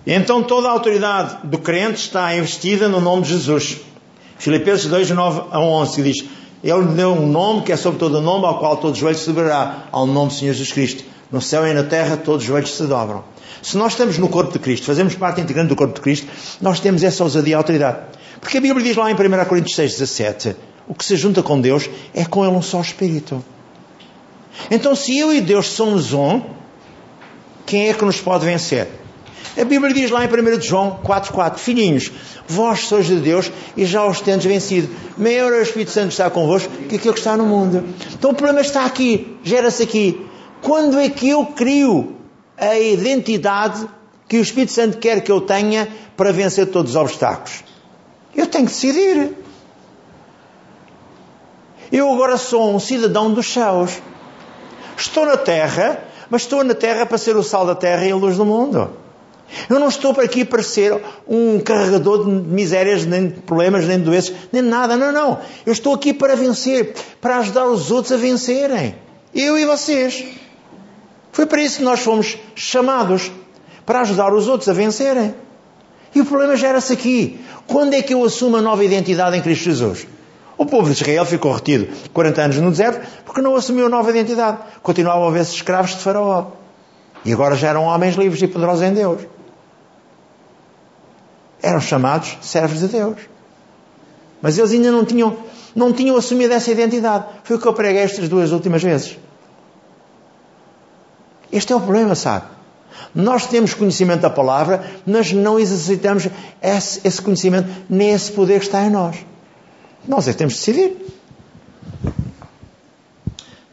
Então 0.05 0.41
toda 0.43 0.67
a 0.67 0.71
autoridade 0.71 1.45
do 1.45 1.59
crente 1.59 1.99
está 1.99 2.35
investida 2.35 2.87
no 2.87 2.99
nome 2.99 3.23
de 3.23 3.29
Jesus. 3.29 3.79
Filipenses 4.37 4.87
2, 4.87 5.11
9 5.11 5.41
a 5.51 5.59
11 5.59 5.95
que 5.95 6.03
diz, 6.03 6.25
Ele 6.63 6.85
deu 6.95 7.13
um 7.13 7.27
nome 7.27 7.63
que 7.63 7.71
é 7.71 7.77
sobre 7.77 7.99
todo 7.99 8.19
o 8.19 8.21
nome, 8.21 8.45
ao 8.45 8.59
qual 8.59 8.77
todo 8.77 8.95
joelho 8.95 9.17
se 9.17 9.27
dobrará, 9.27 9.87
ao 9.91 10.05
nome 10.05 10.27
do 10.27 10.33
Senhor 10.33 10.53
Jesus 10.53 10.71
Cristo. 10.71 11.03
No 11.31 11.41
céu 11.41 11.65
e 11.65 11.73
na 11.73 11.83
terra 11.83 12.17
todos 12.17 12.41
os 12.41 12.47
joelhos 12.47 12.75
se 12.75 12.83
dobram. 12.83 13.23
Se 13.61 13.77
nós 13.77 13.93
estamos 13.93 14.17
no 14.17 14.27
corpo 14.27 14.51
de 14.53 14.59
Cristo, 14.59 14.85
fazemos 14.85 15.15
parte 15.15 15.39
integrante 15.41 15.69
do 15.69 15.75
corpo 15.75 15.93
de 15.93 16.01
Cristo, 16.01 16.27
nós 16.59 16.79
temos 16.79 17.03
essa 17.03 17.23
ousadia 17.23 17.53
e 17.53 17.55
autoridade. 17.55 17.99
Porque 18.39 18.57
a 18.57 18.61
Bíblia 18.61 18.83
diz 18.83 18.95
lá 18.95 19.09
em 19.09 19.13
1 19.13 19.45
Coríntios 19.45 19.75
6, 19.75 19.91
17, 19.93 20.55
o 20.87 20.93
que 20.93 21.05
se 21.05 21.15
junta 21.15 21.41
com 21.41 21.59
Deus 21.61 21.89
é 22.13 22.25
com 22.25 22.45
Ele 22.45 22.55
um 22.55 22.61
só 22.61 22.81
Espírito. 22.81 23.43
Então, 24.69 24.95
se 24.95 25.17
eu 25.17 25.33
e 25.33 25.41
Deus 25.41 25.67
somos 25.67 26.11
um, 26.11 26.41
quem 27.65 27.89
é 27.89 27.93
que 27.93 28.03
nos 28.03 28.19
pode 28.19 28.45
vencer? 28.45 28.87
A 29.59 29.65
Bíblia 29.65 29.93
diz 29.93 30.09
lá 30.11 30.23
em 30.23 30.27
1 30.27 30.61
João 30.61 30.99
4,4: 31.03 31.57
Filhinhos, 31.57 32.11
vós 32.47 32.81
sois 32.81 33.05
de 33.05 33.15
Deus 33.15 33.51
e 33.75 33.85
já 33.85 34.05
os 34.05 34.21
tendes 34.21 34.45
vencido. 34.45 34.89
Maior 35.17 35.51
é 35.53 35.59
o 35.59 35.61
Espírito 35.61 35.91
Santo 35.91 36.07
que 36.07 36.13
está 36.13 36.29
convosco 36.29 36.71
que 36.89 36.95
aquilo 36.95 37.13
que 37.13 37.19
está 37.19 37.35
no 37.35 37.45
mundo. 37.45 37.83
Então 38.13 38.31
o 38.31 38.35
problema 38.35 38.61
está 38.61 38.85
aqui, 38.85 39.37
gera-se 39.43 39.83
aqui. 39.83 40.25
Quando 40.61 40.99
é 40.99 41.09
que 41.09 41.29
eu 41.29 41.45
crio 41.47 42.15
a 42.57 42.77
identidade 42.77 43.87
que 44.27 44.37
o 44.37 44.41
Espírito 44.41 44.71
Santo 44.71 44.97
quer 44.97 45.21
que 45.21 45.31
eu 45.31 45.41
tenha 45.41 45.87
para 46.15 46.31
vencer 46.31 46.67
todos 46.67 46.91
os 46.91 46.97
obstáculos? 46.97 47.63
Eu 48.35 48.47
tenho 48.47 48.65
que 48.65 48.71
decidir. 48.71 49.35
Eu 51.91 52.09
agora 52.09 52.37
sou 52.37 52.73
um 52.73 52.79
cidadão 52.79 53.33
dos 53.33 53.51
céus. 53.51 54.01
Estou 54.95 55.25
na 55.25 55.35
terra, 55.35 56.01
mas 56.29 56.43
estou 56.43 56.63
na 56.63 56.73
terra 56.73 57.05
para 57.05 57.17
ser 57.17 57.35
o 57.35 57.43
sal 57.43 57.65
da 57.65 57.75
terra 57.75 58.05
e 58.05 58.11
a 58.11 58.15
luz 58.15 58.37
do 58.37 58.45
mundo. 58.45 58.91
Eu 59.69 59.79
não 59.79 59.89
estou 59.89 60.11
aqui 60.11 60.45
para 60.45 60.63
ser 60.63 60.99
um 61.27 61.59
carregador 61.59 62.25
de 62.25 62.31
misérias, 62.31 63.05
nem 63.05 63.27
de 63.27 63.41
problemas, 63.41 63.85
nem 63.85 63.97
de 63.97 64.05
doenças, 64.05 64.33
nem 64.51 64.61
de 64.63 64.69
nada. 64.69 64.95
Não, 64.95 65.11
não. 65.11 65.39
Eu 65.65 65.73
estou 65.73 65.93
aqui 65.93 66.13
para 66.13 66.35
vencer, 66.35 66.93
para 67.19 67.37
ajudar 67.37 67.65
os 67.65 67.91
outros 67.91 68.11
a 68.11 68.17
vencerem. 68.17 68.95
Eu 69.33 69.57
e 69.57 69.65
vocês. 69.65 70.25
Foi 71.31 71.45
para 71.45 71.61
isso 71.61 71.77
que 71.77 71.83
nós 71.83 71.99
fomos 72.01 72.37
chamados 72.55 73.31
para 73.85 74.01
ajudar 74.01 74.33
os 74.33 74.47
outros 74.47 74.69
a 74.69 74.73
vencerem. 74.73 75.33
E 76.13 76.21
o 76.21 76.25
problema 76.25 76.55
gera-se 76.55 76.91
aqui. 76.91 77.39
Quando 77.67 77.93
é 77.93 78.01
que 78.01 78.13
eu 78.13 78.23
assumo 78.23 78.57
a 78.57 78.61
nova 78.61 78.83
identidade 78.83 79.37
em 79.37 79.41
Cristo 79.41 79.65
Jesus? 79.65 80.07
O 80.57 80.65
povo 80.65 80.91
de 80.91 81.01
Israel 81.01 81.25
ficou 81.25 81.51
retido 81.53 81.87
40 82.13 82.41
anos 82.41 82.57
no 82.57 82.69
deserto 82.69 83.07
porque 83.25 83.41
não 83.41 83.55
assumiu 83.55 83.85
a 83.85 83.89
nova 83.89 84.09
identidade. 84.09 84.57
Continuavam 84.83 85.27
a 85.27 85.31
ver-se 85.31 85.55
escravos 85.55 85.91
de 85.91 85.97
Faraó. 85.97 86.47
E 87.23 87.31
agora 87.31 87.55
já 87.55 87.69
eram 87.69 87.85
homens 87.85 88.15
livres 88.15 88.41
e 88.41 88.47
poderosos 88.47 88.83
em 88.83 88.93
Deus. 88.93 89.21
Eram 91.61 91.81
chamados 91.81 92.37
servos 92.41 92.79
de 92.79 92.87
Deus. 92.87 93.17
Mas 94.41 94.57
eles 94.57 94.71
ainda 94.71 94.91
não 94.91 95.05
tinham, 95.05 95.37
não 95.75 95.93
tinham 95.93 96.17
assumido 96.17 96.53
essa 96.53 96.71
identidade. 96.71 97.25
Foi 97.43 97.57
o 97.57 97.59
que 97.59 97.67
eu 97.67 97.73
preguei 97.73 98.01
estas 98.01 98.27
duas 98.27 98.51
últimas 98.51 98.81
vezes. 98.81 99.17
Este 101.51 101.73
é 101.73 101.75
o 101.75 101.81
problema, 101.81 102.15
sabe? 102.15 102.45
Nós 103.13 103.45
temos 103.45 103.73
conhecimento 103.73 104.21
da 104.21 104.29
palavra, 104.29 104.83
mas 105.05 105.31
não 105.31 105.59
exercitamos 105.59 106.27
esse, 106.61 107.01
esse 107.05 107.21
conhecimento, 107.21 107.69
nem 107.89 108.11
esse 108.11 108.31
poder 108.31 108.59
que 108.59 108.65
está 108.65 108.83
em 108.83 108.89
nós. 108.89 109.17
Nós 110.07 110.27
é 110.27 110.31
que 110.31 110.37
temos 110.37 110.53
de 110.53 110.59
decidir. 110.59 110.97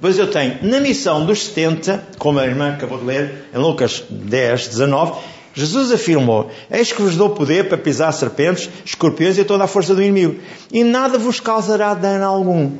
Pois 0.00 0.18
eu 0.18 0.30
tenho, 0.30 0.58
na 0.62 0.80
missão 0.80 1.26
dos 1.26 1.46
70, 1.46 2.08
como 2.18 2.38
a 2.38 2.46
irmã 2.46 2.74
acabou 2.74 2.98
de 2.98 3.04
ler, 3.04 3.48
em 3.52 3.58
Lucas 3.58 4.04
10, 4.08 4.68
19, 4.68 5.20
Jesus 5.58 5.90
afirmou: 5.90 6.52
Eis 6.70 6.92
que 6.92 7.02
vos 7.02 7.16
dou 7.16 7.30
poder 7.30 7.68
para 7.68 7.76
pisar 7.76 8.12
serpentes, 8.12 8.70
escorpiões 8.84 9.36
e 9.38 9.44
toda 9.44 9.64
a 9.64 9.66
força 9.66 9.92
do 9.92 10.00
inimigo, 10.00 10.40
e 10.72 10.84
nada 10.84 11.18
vos 11.18 11.40
causará 11.40 11.94
dano 11.94 12.24
algum. 12.24 12.70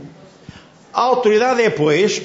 A 0.94 1.00
autoridade 1.00 1.61
é, 1.61 1.70
pois, 1.70 2.23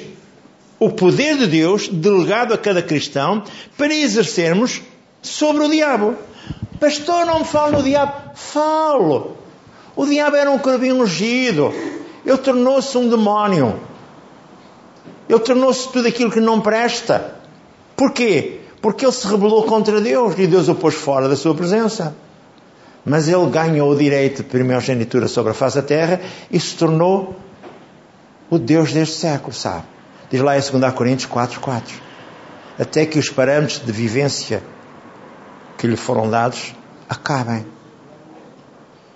o 0.79 0.91
poder 0.91 1.39
de 1.39 1.48
Deus 1.48 1.88
delegado 1.88 2.53
a 2.53 2.57
cada 2.60 2.83
cristão 2.83 3.41
para 3.75 3.95
exercermos 3.95 4.79
sobre 5.24 5.63
o 5.63 5.69
diabo. 5.72 6.13
Pastor, 6.79 7.25
não 7.25 7.39
me 7.39 7.45
fale 7.45 7.75
no 7.75 7.81
diabo. 7.81 8.13
Falo. 8.36 9.36
O 9.95 10.05
diabo 10.05 10.36
era 10.36 10.51
um 10.51 10.60
corabinho 10.60 11.01
ungido. 11.01 11.74
Ele 12.24 12.38
tornou-se 12.38 12.95
um 12.95 13.10
demónio. 13.10 13.79
Ele 15.27 15.39
tornou-se 15.39 15.91
tudo 15.91 16.07
aquilo 16.07 16.29
que 16.29 16.39
não 16.39 16.62
presta. 16.62 17.39
Porquê? 17.95 18.60
Porque 18.84 19.06
ele 19.06 19.13
se 19.13 19.25
rebelou 19.25 19.63
contra 19.63 20.02
Deus 20.02 20.38
e 20.38 20.46
Deus 20.46 20.68
o 20.68 20.75
pôs 20.75 20.94
fora 20.94 21.30
da 21.30 21.38
sua 21.38 21.56
presença. 21.56 22.13
Mas 23.06 23.30
ele 23.30 23.50
ganhou 23.50 23.90
o 23.90 23.96
direito 23.96 24.44
de 24.44 24.50
primogenitura 24.50 25.30
sobre 25.30 25.52
a 25.52 25.56
face 25.56 25.78
da 25.78 25.82
terra 25.82 26.20
e 26.52 26.60
se 26.60 26.75
tornou 26.75 27.34
o 28.50 28.60
Deus 28.60 28.92
deste 28.92 29.16
século, 29.16 29.54
sabe? 29.54 29.86
Diz 30.30 30.42
lá 30.42 30.58
em 30.58 30.60
2 30.60 30.94
Coríntios 30.94 31.32
4, 31.32 31.62
4. 31.62 31.96
Até 32.78 33.06
que 33.06 33.18
os 33.18 33.30
parâmetros 33.30 33.80
de 33.80 33.92
vivência 33.94 34.62
que 35.78 35.88
lhe 35.88 35.96
foram 35.96 36.30
dados 36.30 36.75
acabem. 37.08 37.66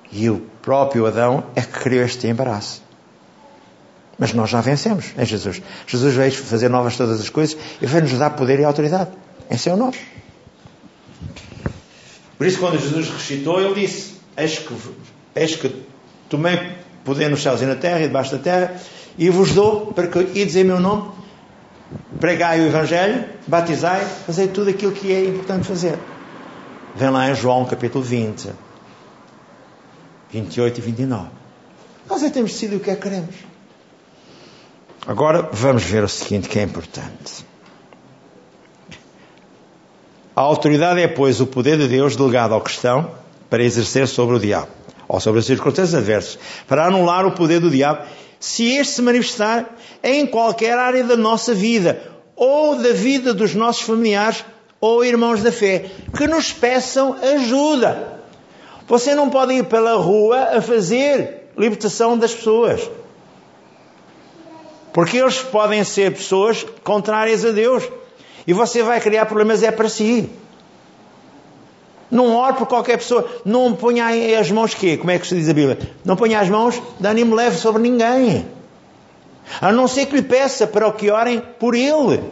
E 0.09 0.29
o 0.29 0.39
próprio 0.61 1.05
Adão 1.07 1.43
é 1.57 1.61
que 1.61 1.77
criou 1.77 2.05
este 2.05 2.25
embaraço. 2.25 2.81
Mas 4.17 4.31
nós 4.31 4.49
já 4.49 4.61
vencemos 4.61 5.07
em 5.17 5.25
Jesus. 5.25 5.61
Jesus 5.85 6.15
veio 6.15 6.31
fazer 6.31 6.69
novas 6.69 6.95
todas 6.95 7.19
as 7.19 7.29
coisas 7.29 7.57
e 7.81 7.85
veio 7.85 8.03
nos 8.03 8.17
dar 8.17 8.29
poder 8.29 8.61
e 8.61 8.63
autoridade 8.63 9.26
em 9.49 9.57
seu 9.57 9.75
nome. 9.75 9.97
Por 12.37 12.45
isso, 12.45 12.59
quando 12.59 12.79
Jesus 12.79 13.07
ressuscitou, 13.07 13.59
ele 13.59 13.81
disse: 13.81 14.15
Eis 14.35 14.59
que, 14.59 14.75
eis 15.35 15.55
que 15.55 15.83
tomei 16.29 16.77
poder 17.03 17.29
nos 17.29 17.41
céus 17.41 17.61
e 17.61 17.65
na 17.65 17.75
terra 17.75 18.01
e 18.01 18.07
debaixo 18.07 18.31
da 18.33 18.37
terra, 18.37 18.75
e 19.17 19.29
vos 19.29 19.53
dou 19.53 19.87
para 19.93 20.07
que 20.07 20.19
ides 20.19 20.55
em 20.55 20.63
meu 20.63 20.79
nome, 20.79 21.09
pregai 22.19 22.59
o 22.59 22.67
Evangelho, 22.67 23.25
batizai, 23.47 24.05
fazei 24.25 24.47
tudo 24.47 24.69
aquilo 24.69 24.91
que 24.91 25.11
é 25.11 25.25
importante 25.25 25.67
fazer. 25.67 25.97
Vem 26.95 27.09
lá 27.09 27.29
em 27.29 27.35
João 27.35 27.65
capítulo 27.65 28.03
20, 28.03 28.49
28 30.31 30.77
e 30.77 30.81
29. 30.81 31.27
Nós 32.09 32.23
é 32.23 32.29
temos 32.29 32.51
decidido 32.51 32.77
o 32.77 32.79
que 32.79 32.89
é 32.89 32.95
que 32.95 33.01
queremos. 33.01 33.35
Agora 35.05 35.49
vamos 35.51 35.83
ver 35.83 36.03
o 36.03 36.09
seguinte 36.09 36.49
que 36.49 36.59
é 36.59 36.63
importante. 36.63 37.45
A 40.37 40.41
autoridade 40.41 41.01
é, 41.01 41.07
pois, 41.07 41.41
o 41.41 41.47
poder 41.47 41.79
de 41.79 41.87
Deus 41.87 42.15
delegado 42.15 42.53
ao 42.53 42.61
cristão 42.61 43.09
para 43.49 43.63
exercer 43.63 44.07
sobre 44.07 44.35
o 44.35 44.39
diabo, 44.39 44.67
ou 45.07 45.19
sobre 45.19 45.39
as 45.39 45.47
circunstâncias 45.47 45.95
adversas, 45.95 46.37
para 46.67 46.85
anular 46.85 47.25
o 47.25 47.31
poder 47.31 47.59
do 47.59 47.71
diabo, 47.71 48.05
se 48.39 48.71
este 48.75 48.93
se 48.93 49.01
manifestar 49.01 49.67
em 50.03 50.27
qualquer 50.27 50.77
área 50.77 51.03
da 51.03 51.17
nossa 51.17 51.55
vida, 51.55 51.99
ou 52.35 52.75
da 52.75 52.93
vida 52.93 53.33
dos 53.33 53.55
nossos 53.55 53.81
familiares 53.81 54.45
ou 54.79 55.03
irmãos 55.03 55.41
da 55.41 55.51
fé, 55.51 55.85
que 56.15 56.27
nos 56.27 56.53
peçam 56.53 57.15
ajuda. 57.19 58.21
Você 58.87 59.15
não 59.15 59.31
pode 59.31 59.55
ir 59.55 59.63
pela 59.63 59.95
rua 59.95 60.49
a 60.55 60.61
fazer 60.61 61.49
libertação 61.57 62.15
das 62.15 62.35
pessoas. 62.35 62.87
Porque 64.93 65.17
eles 65.17 65.39
podem 65.39 65.83
ser 65.83 66.13
pessoas 66.13 66.63
contrárias 66.83 67.43
a 67.43 67.49
Deus. 67.49 67.89
E 68.47 68.53
você 68.53 68.81
vai 68.81 69.01
criar 69.01 69.25
problemas 69.25 69.61
é 69.61 69.71
para 69.71 69.89
si. 69.89 70.29
Não 72.09 72.33
ore 72.33 72.53
por 72.53 72.65
qualquer 72.65 72.97
pessoa. 72.97 73.29
Não 73.43 73.75
ponha 73.75 74.07
as 74.39 74.49
mãos 74.49 74.73
quê? 74.73 74.95
Como 74.95 75.11
é 75.11 75.19
que 75.19 75.27
se 75.27 75.35
diz 75.35 75.49
a 75.49 75.53
Bíblia? 75.53 75.77
Não 76.05 76.15
ponha 76.15 76.39
as 76.39 76.49
mãos 76.49 76.81
de 76.97 77.07
ânimo 77.07 77.35
leve 77.35 77.57
sobre 77.57 77.81
ninguém. 77.81 78.47
A 79.59 79.71
não 79.71 79.87
ser 79.87 80.05
que 80.05 80.15
lhe 80.15 80.21
peça 80.21 80.65
para 80.65 80.89
que 80.93 81.11
orem 81.11 81.41
por 81.59 81.75
ele. 81.75 82.23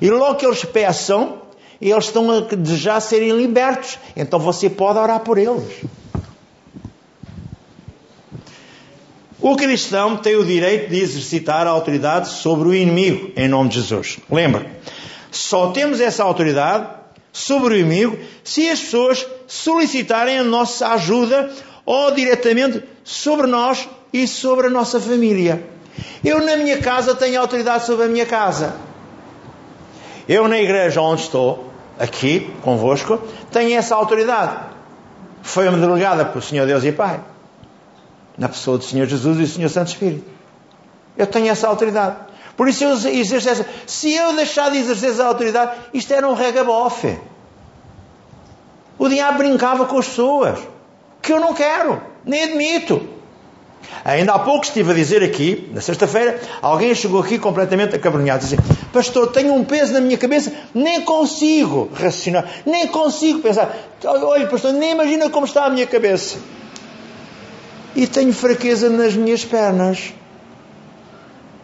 E 0.00 0.10
logo 0.10 0.36
que 0.36 0.46
eles 0.46 0.64
peçam, 0.64 1.42
eles 1.80 2.04
estão 2.06 2.30
a 2.30 2.40
desejar 2.40 3.00
serem 3.00 3.30
libertos. 3.32 3.98
Então 4.16 4.38
você 4.38 4.70
pode 4.70 4.98
orar 4.98 5.20
por 5.20 5.36
eles. 5.36 5.84
O 9.44 9.56
cristão 9.56 10.16
tem 10.16 10.36
o 10.36 10.42
direito 10.46 10.88
de 10.88 11.02
exercitar 11.02 11.66
a 11.66 11.70
autoridade 11.70 12.30
sobre 12.30 12.66
o 12.66 12.74
inimigo, 12.74 13.30
em 13.36 13.46
nome 13.46 13.68
de 13.68 13.74
Jesus. 13.74 14.18
Lembra? 14.30 14.64
Só 15.30 15.70
temos 15.70 16.00
essa 16.00 16.24
autoridade 16.24 16.88
sobre 17.30 17.74
o 17.74 17.76
inimigo 17.76 18.18
se 18.42 18.70
as 18.70 18.80
pessoas 18.80 19.26
solicitarem 19.46 20.38
a 20.38 20.42
nossa 20.42 20.88
ajuda 20.94 21.50
ou 21.84 22.10
diretamente 22.12 22.82
sobre 23.04 23.46
nós 23.46 23.86
e 24.14 24.26
sobre 24.26 24.68
a 24.68 24.70
nossa 24.70 24.98
família. 24.98 25.62
Eu, 26.24 26.40
na 26.40 26.56
minha 26.56 26.78
casa, 26.78 27.14
tenho 27.14 27.38
autoridade 27.38 27.84
sobre 27.84 28.06
a 28.06 28.08
minha 28.08 28.24
casa. 28.24 28.74
Eu, 30.26 30.48
na 30.48 30.58
igreja 30.58 31.02
onde 31.02 31.20
estou, 31.20 31.70
aqui 31.98 32.50
convosco, 32.62 33.20
tenho 33.52 33.76
essa 33.76 33.94
autoridade. 33.94 34.56
Foi-me 35.42 35.78
delegada 35.78 36.24
pelo 36.24 36.40
Senhor 36.40 36.66
Deus 36.66 36.82
e 36.82 36.92
Pai 36.92 37.33
na 38.36 38.48
pessoa 38.48 38.78
do 38.78 38.84
Senhor 38.84 39.06
Jesus 39.06 39.36
e 39.38 39.42
do 39.42 39.46
Senhor 39.48 39.68
Santo 39.68 39.88
Espírito. 39.88 40.24
Eu 41.16 41.26
tenho 41.26 41.48
essa 41.48 41.68
autoridade. 41.68 42.16
Por 42.56 42.68
isso 42.68 42.84
eu 42.84 42.92
exerço 42.92 43.48
essa. 43.48 43.66
Se 43.86 44.12
eu 44.12 44.34
deixar 44.34 44.70
de 44.70 44.78
exercer 44.78 45.10
essa 45.10 45.26
autoridade, 45.26 45.72
isto 45.92 46.12
era 46.12 46.28
um 46.28 46.34
regabofe. 46.34 47.18
O 48.98 49.08
diabo 49.08 49.38
brincava 49.38 49.86
com 49.86 49.98
as 49.98 50.06
pessoas. 50.06 50.58
Que 51.20 51.32
eu 51.32 51.40
não 51.40 51.54
quero, 51.54 52.00
nem 52.24 52.44
admito. 52.44 53.14
Ainda 54.04 54.34
há 54.34 54.38
pouco 54.38 54.64
estive 54.64 54.92
a 54.92 54.94
dizer 54.94 55.22
aqui, 55.22 55.70
na 55.72 55.80
sexta-feira, 55.80 56.40
alguém 56.60 56.94
chegou 56.94 57.20
aqui 57.20 57.38
completamente 57.38 57.94
acabrunhado, 57.94 58.42
dizendo: 58.42 58.62
Pastor, 58.92 59.32
tenho 59.32 59.54
um 59.54 59.64
peso 59.64 59.92
na 59.92 60.00
minha 60.00 60.18
cabeça, 60.18 60.52
nem 60.74 61.02
consigo 61.02 61.90
raciocinar, 61.94 62.46
nem 62.66 62.86
consigo 62.86 63.40
pensar. 63.40 63.74
Olha, 64.04 64.46
pastor, 64.46 64.72
nem 64.72 64.92
imagina 64.92 65.30
como 65.30 65.46
está 65.46 65.64
a 65.64 65.70
minha 65.70 65.86
cabeça. 65.86 66.38
E 67.94 68.06
tenho 68.06 68.32
fraqueza 68.32 68.88
nas 68.90 69.14
minhas 69.14 69.44
pernas. 69.44 70.12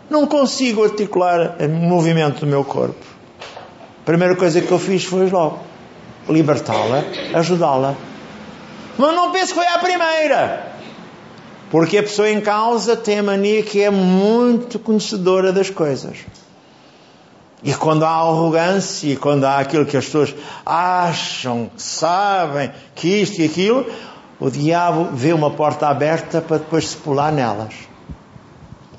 Não 0.09 0.27
consigo 0.27 0.85
articular 0.85 1.57
o 1.61 1.69
movimento 1.69 2.41
do 2.41 2.47
meu 2.47 2.65
corpo. 2.65 3.05
A 4.03 4.05
primeira 4.05 4.35
coisa 4.35 4.61
que 4.61 4.71
eu 4.71 4.79
fiz 4.79 5.05
foi 5.05 5.29
logo 5.31 5.61
libertá-la, 6.29 7.05
ajudá-la. 7.35 7.95
Mas 8.99 9.15
não 9.15 9.33
penso 9.33 9.55
que 9.55 9.55
foi 9.55 9.67
a 9.67 9.79
primeira. 9.79 10.71
Porque 11.71 11.99
a 11.99 12.03
pessoa 12.03 12.29
em 12.29 12.41
causa 12.41 12.97
tem 12.97 13.21
a 13.21 13.23
mania 13.23 13.63
que 13.63 13.81
é 13.81 13.91
muito 13.91 14.79
conhecedora 14.79 15.53
das 15.53 15.71
coisas. 15.71 16.19
E 17.63 17.75
quando 17.75 18.05
há 18.05 18.11
arrogância, 18.11 19.13
e 19.13 19.17
quando 19.17 19.45
há 19.45 19.59
aquilo 19.59 19.85
que 19.87 19.97
as 19.97 20.07
pessoas 20.07 20.35
acham, 20.65 21.71
sabem, 21.77 22.73
que 22.95 23.09
isto 23.09 23.41
e 23.41 23.45
aquilo, 23.45 23.87
o 24.41 24.51
diabo 24.51 25.11
vê 25.13 25.35
uma 25.35 25.51
porta 25.51 25.87
aberta 25.87 26.41
para 26.41 26.57
depois 26.57 26.89
se 26.89 26.97
pular 26.97 27.31
nelas. 27.31 27.75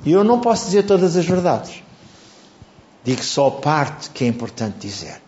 E 0.04 0.12
eu 0.12 0.22
não 0.22 0.40
posso 0.40 0.66
dizer 0.66 0.84
todas 0.84 1.16
as 1.16 1.24
verdades. 1.24 1.82
Digo 3.02 3.22
só 3.22 3.50
parte 3.50 4.10
que 4.10 4.24
é 4.24 4.28
importante 4.28 4.78
dizer. 4.78 5.20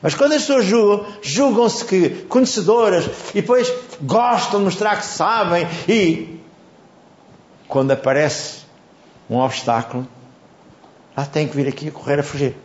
Mas 0.00 0.14
quando 0.14 0.32
as 0.32 0.42
pessoas 0.42 0.64
julgam, 0.64 1.06
julgam-se 1.20 1.84
que 1.84 2.08
conhecedoras 2.28 3.04
e 3.34 3.42
depois 3.42 3.70
gostam 4.00 4.60
de 4.60 4.64
mostrar 4.64 4.96
que 4.96 5.04
sabem 5.04 5.66
e 5.86 6.40
quando 7.66 7.90
aparece 7.90 8.60
um 9.28 9.36
obstáculo, 9.36 10.08
lá 11.14 11.26
tem 11.26 11.46
que 11.46 11.54
vir 11.54 11.68
aqui 11.68 11.88
a 11.88 11.92
correr 11.92 12.20
a 12.20 12.22
fugir. 12.22 12.56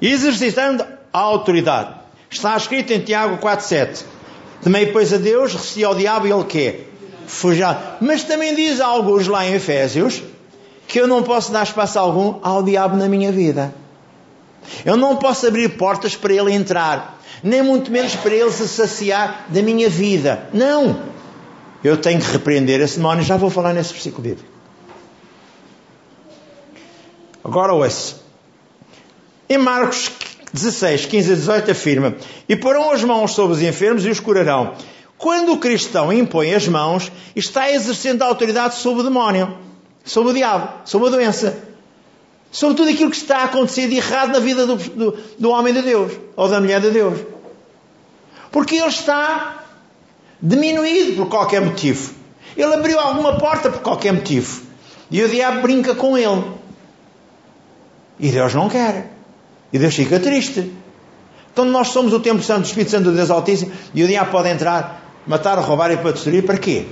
Exercitando 0.00 0.99
a 1.12 1.18
autoridade. 1.18 1.94
Está 2.30 2.56
escrito 2.56 2.92
em 2.92 3.00
Tiago 3.00 3.38
4,7. 3.38 4.04
Temei, 4.62 4.86
pois, 4.86 5.12
a 5.12 5.16
Deus, 5.16 5.52
resisti 5.52 5.84
ao 5.84 5.94
diabo 5.94 6.26
e 6.26 6.30
ele 6.30 6.44
quê? 6.44 6.80
Fuja. 7.26 7.96
Mas 8.00 8.24
também 8.24 8.54
diz 8.54 8.80
alguns 8.80 9.26
lá 9.26 9.46
em 9.46 9.54
Efésios 9.54 10.22
que 10.86 11.00
eu 11.00 11.06
não 11.06 11.22
posso 11.22 11.52
dar 11.52 11.62
espaço 11.62 11.98
algum 11.98 12.38
ao 12.42 12.62
diabo 12.62 12.96
na 12.96 13.08
minha 13.08 13.30
vida. 13.30 13.72
Eu 14.84 14.96
não 14.96 15.16
posso 15.16 15.46
abrir 15.46 15.68
portas 15.76 16.16
para 16.16 16.32
ele 16.32 16.52
entrar, 16.52 17.18
nem 17.42 17.62
muito 17.62 17.90
menos 17.90 18.14
para 18.16 18.34
ele 18.34 18.50
se 18.50 18.68
saciar 18.68 19.46
da 19.48 19.62
minha 19.62 19.88
vida. 19.88 20.48
Não! 20.52 21.00
Eu 21.82 21.96
tenho 21.96 22.20
que 22.20 22.30
repreender 22.30 22.80
esse 22.80 22.96
demónio, 22.96 23.24
já 23.24 23.36
vou 23.36 23.48
falar 23.48 23.72
nesse 23.72 23.92
versículo 23.92 24.22
bíblico. 24.22 24.50
Agora 27.42 27.72
ouça. 27.72 28.16
Em 29.48 29.56
Marcos 29.56 30.10
16, 30.52 31.06
15 31.06 31.32
a 31.32 31.34
18 31.36 31.70
afirma: 31.70 32.14
E 32.48 32.56
porão 32.56 32.90
as 32.90 33.02
mãos 33.04 33.32
sobre 33.32 33.56
os 33.56 33.62
enfermos 33.62 34.04
e 34.04 34.10
os 34.10 34.20
curarão. 34.20 34.74
Quando 35.16 35.52
o 35.52 35.58
cristão 35.58 36.12
impõe 36.12 36.54
as 36.54 36.66
mãos, 36.66 37.12
está 37.36 37.70
exercendo 37.70 38.22
a 38.22 38.26
autoridade 38.26 38.76
sobre 38.76 39.00
o 39.02 39.04
demónio, 39.04 39.58
sobre 40.04 40.30
o 40.30 40.34
diabo, 40.34 40.68
sobre 40.84 41.08
a 41.08 41.10
doença, 41.10 41.58
sobre 42.50 42.76
tudo 42.76 42.90
aquilo 42.90 43.10
que 43.10 43.16
está 43.16 43.38
a 43.38 43.44
acontecer 43.44 43.88
de 43.88 43.96
errado 43.96 44.32
na 44.32 44.38
vida 44.38 44.66
do, 44.66 44.76
do, 44.76 45.18
do 45.38 45.50
homem 45.50 45.74
de 45.74 45.82
Deus 45.82 46.12
ou 46.34 46.48
da 46.48 46.58
mulher 46.58 46.80
de 46.80 46.90
Deus. 46.90 47.18
Porque 48.50 48.76
ele 48.76 48.88
está 48.88 49.64
diminuído 50.40 51.16
por 51.16 51.28
qualquer 51.28 51.60
motivo. 51.60 52.14
Ele 52.56 52.74
abriu 52.74 52.98
alguma 52.98 53.38
porta 53.38 53.70
por 53.70 53.80
qualquer 53.80 54.12
motivo. 54.12 54.62
E 55.10 55.22
o 55.22 55.28
diabo 55.28 55.60
brinca 55.60 55.94
com 55.94 56.16
ele. 56.16 56.44
E 58.18 58.30
Deus 58.30 58.54
não 58.54 58.68
quer. 58.68 59.19
E 59.72 59.78
Deus 59.78 59.94
fica 59.94 60.18
triste. 60.18 60.72
Então 61.52 61.64
nós 61.64 61.88
somos 61.88 62.12
o 62.12 62.20
Templo 62.20 62.42
Santo 62.42 62.62
do 62.62 62.66
Espírito 62.66 62.90
Santo 62.90 63.10
de 63.10 63.16
Deus 63.16 63.30
Altíssimo 63.30 63.72
e 63.94 64.02
o 64.02 64.06
diabo 64.06 64.30
pode 64.30 64.48
entrar, 64.48 65.02
matar, 65.26 65.58
roubar 65.58 65.90
e 65.90 65.96
para 65.96 66.12
destruir. 66.12 66.44
Para 66.44 66.58
quê? 66.58 66.86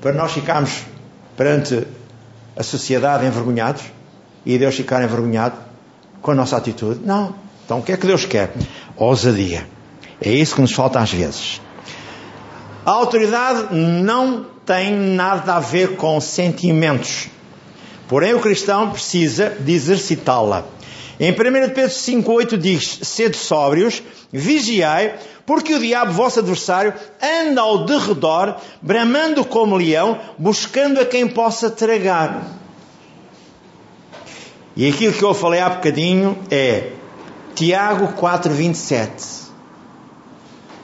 Para 0.00 0.12
nós 0.12 0.32
ficarmos 0.32 0.82
perante 1.36 1.86
a 2.56 2.62
sociedade 2.62 3.26
envergonhados 3.26 3.82
e 4.46 4.58
Deus 4.58 4.74
ficar 4.74 5.02
envergonhado 5.02 5.56
com 6.20 6.30
a 6.30 6.34
nossa 6.34 6.56
atitude? 6.56 7.00
Não. 7.04 7.34
Então 7.64 7.78
o 7.78 7.82
que 7.82 7.92
é 7.92 7.96
que 7.96 8.06
Deus 8.06 8.24
quer? 8.24 8.52
Ousadia. 8.96 9.66
É 10.20 10.30
isso 10.30 10.54
que 10.54 10.60
nos 10.60 10.72
falta 10.72 11.00
às 11.00 11.12
vezes. 11.12 11.60
A 12.84 12.90
autoridade 12.90 13.74
não 13.74 14.46
tem 14.64 14.94
nada 14.94 15.56
a 15.56 15.60
ver 15.60 15.96
com 15.96 16.20
sentimentos. 16.20 17.28
Porém, 18.08 18.34
o 18.34 18.40
cristão 18.40 18.90
precisa 18.90 19.50
de 19.50 19.72
exercitá-la. 19.72 20.64
Em 21.18 21.30
1 21.30 21.34
Pedro 21.34 21.90
5,8 21.90 22.56
diz: 22.56 22.98
Sede 23.02 23.36
sóbrios, 23.36 24.02
vigiai, 24.32 25.14
porque 25.46 25.74
o 25.74 25.78
diabo, 25.78 26.12
vosso 26.12 26.40
adversário, 26.40 26.92
anda 27.22 27.60
ao 27.60 27.84
derredor, 27.84 28.56
bramando 28.82 29.44
como 29.44 29.76
leão, 29.76 30.18
buscando 30.36 31.00
a 31.00 31.04
quem 31.04 31.28
possa 31.28 31.70
tragar. 31.70 32.42
E 34.76 34.88
aquilo 34.88 35.12
que 35.12 35.22
eu 35.22 35.34
falei 35.34 35.60
há 35.60 35.68
bocadinho 35.70 36.36
é 36.50 36.90
Tiago 37.54 38.20
4,27. 38.20 39.44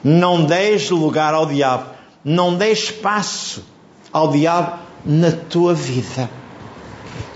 Não 0.05 0.45
deis 0.45 0.89
lugar 0.91 1.35
ao 1.35 1.47
diabo, 1.47 1.87
não 2.25 2.55
deis 2.57 2.85
espaço 2.85 3.65
ao 4.13 4.31
diabo 4.31 4.79
na 5.05 5.33
tua 5.33 5.75
vida. 5.75 6.31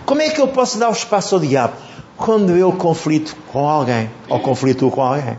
Como 0.05 0.21
é 0.21 0.31
que 0.31 0.41
eu 0.41 0.49
posso 0.49 0.79
dar 0.79 0.89
o 0.89 0.93
espaço 0.93 1.35
ao 1.35 1.41
diabo? 1.41 1.75
Quando 2.17 2.57
eu 2.57 2.73
conflito 2.73 3.35
com 3.53 3.69
alguém, 3.69 4.11
ou 4.29 4.39
conflito 4.41 4.91
com 4.91 5.03
alguém. 5.03 5.39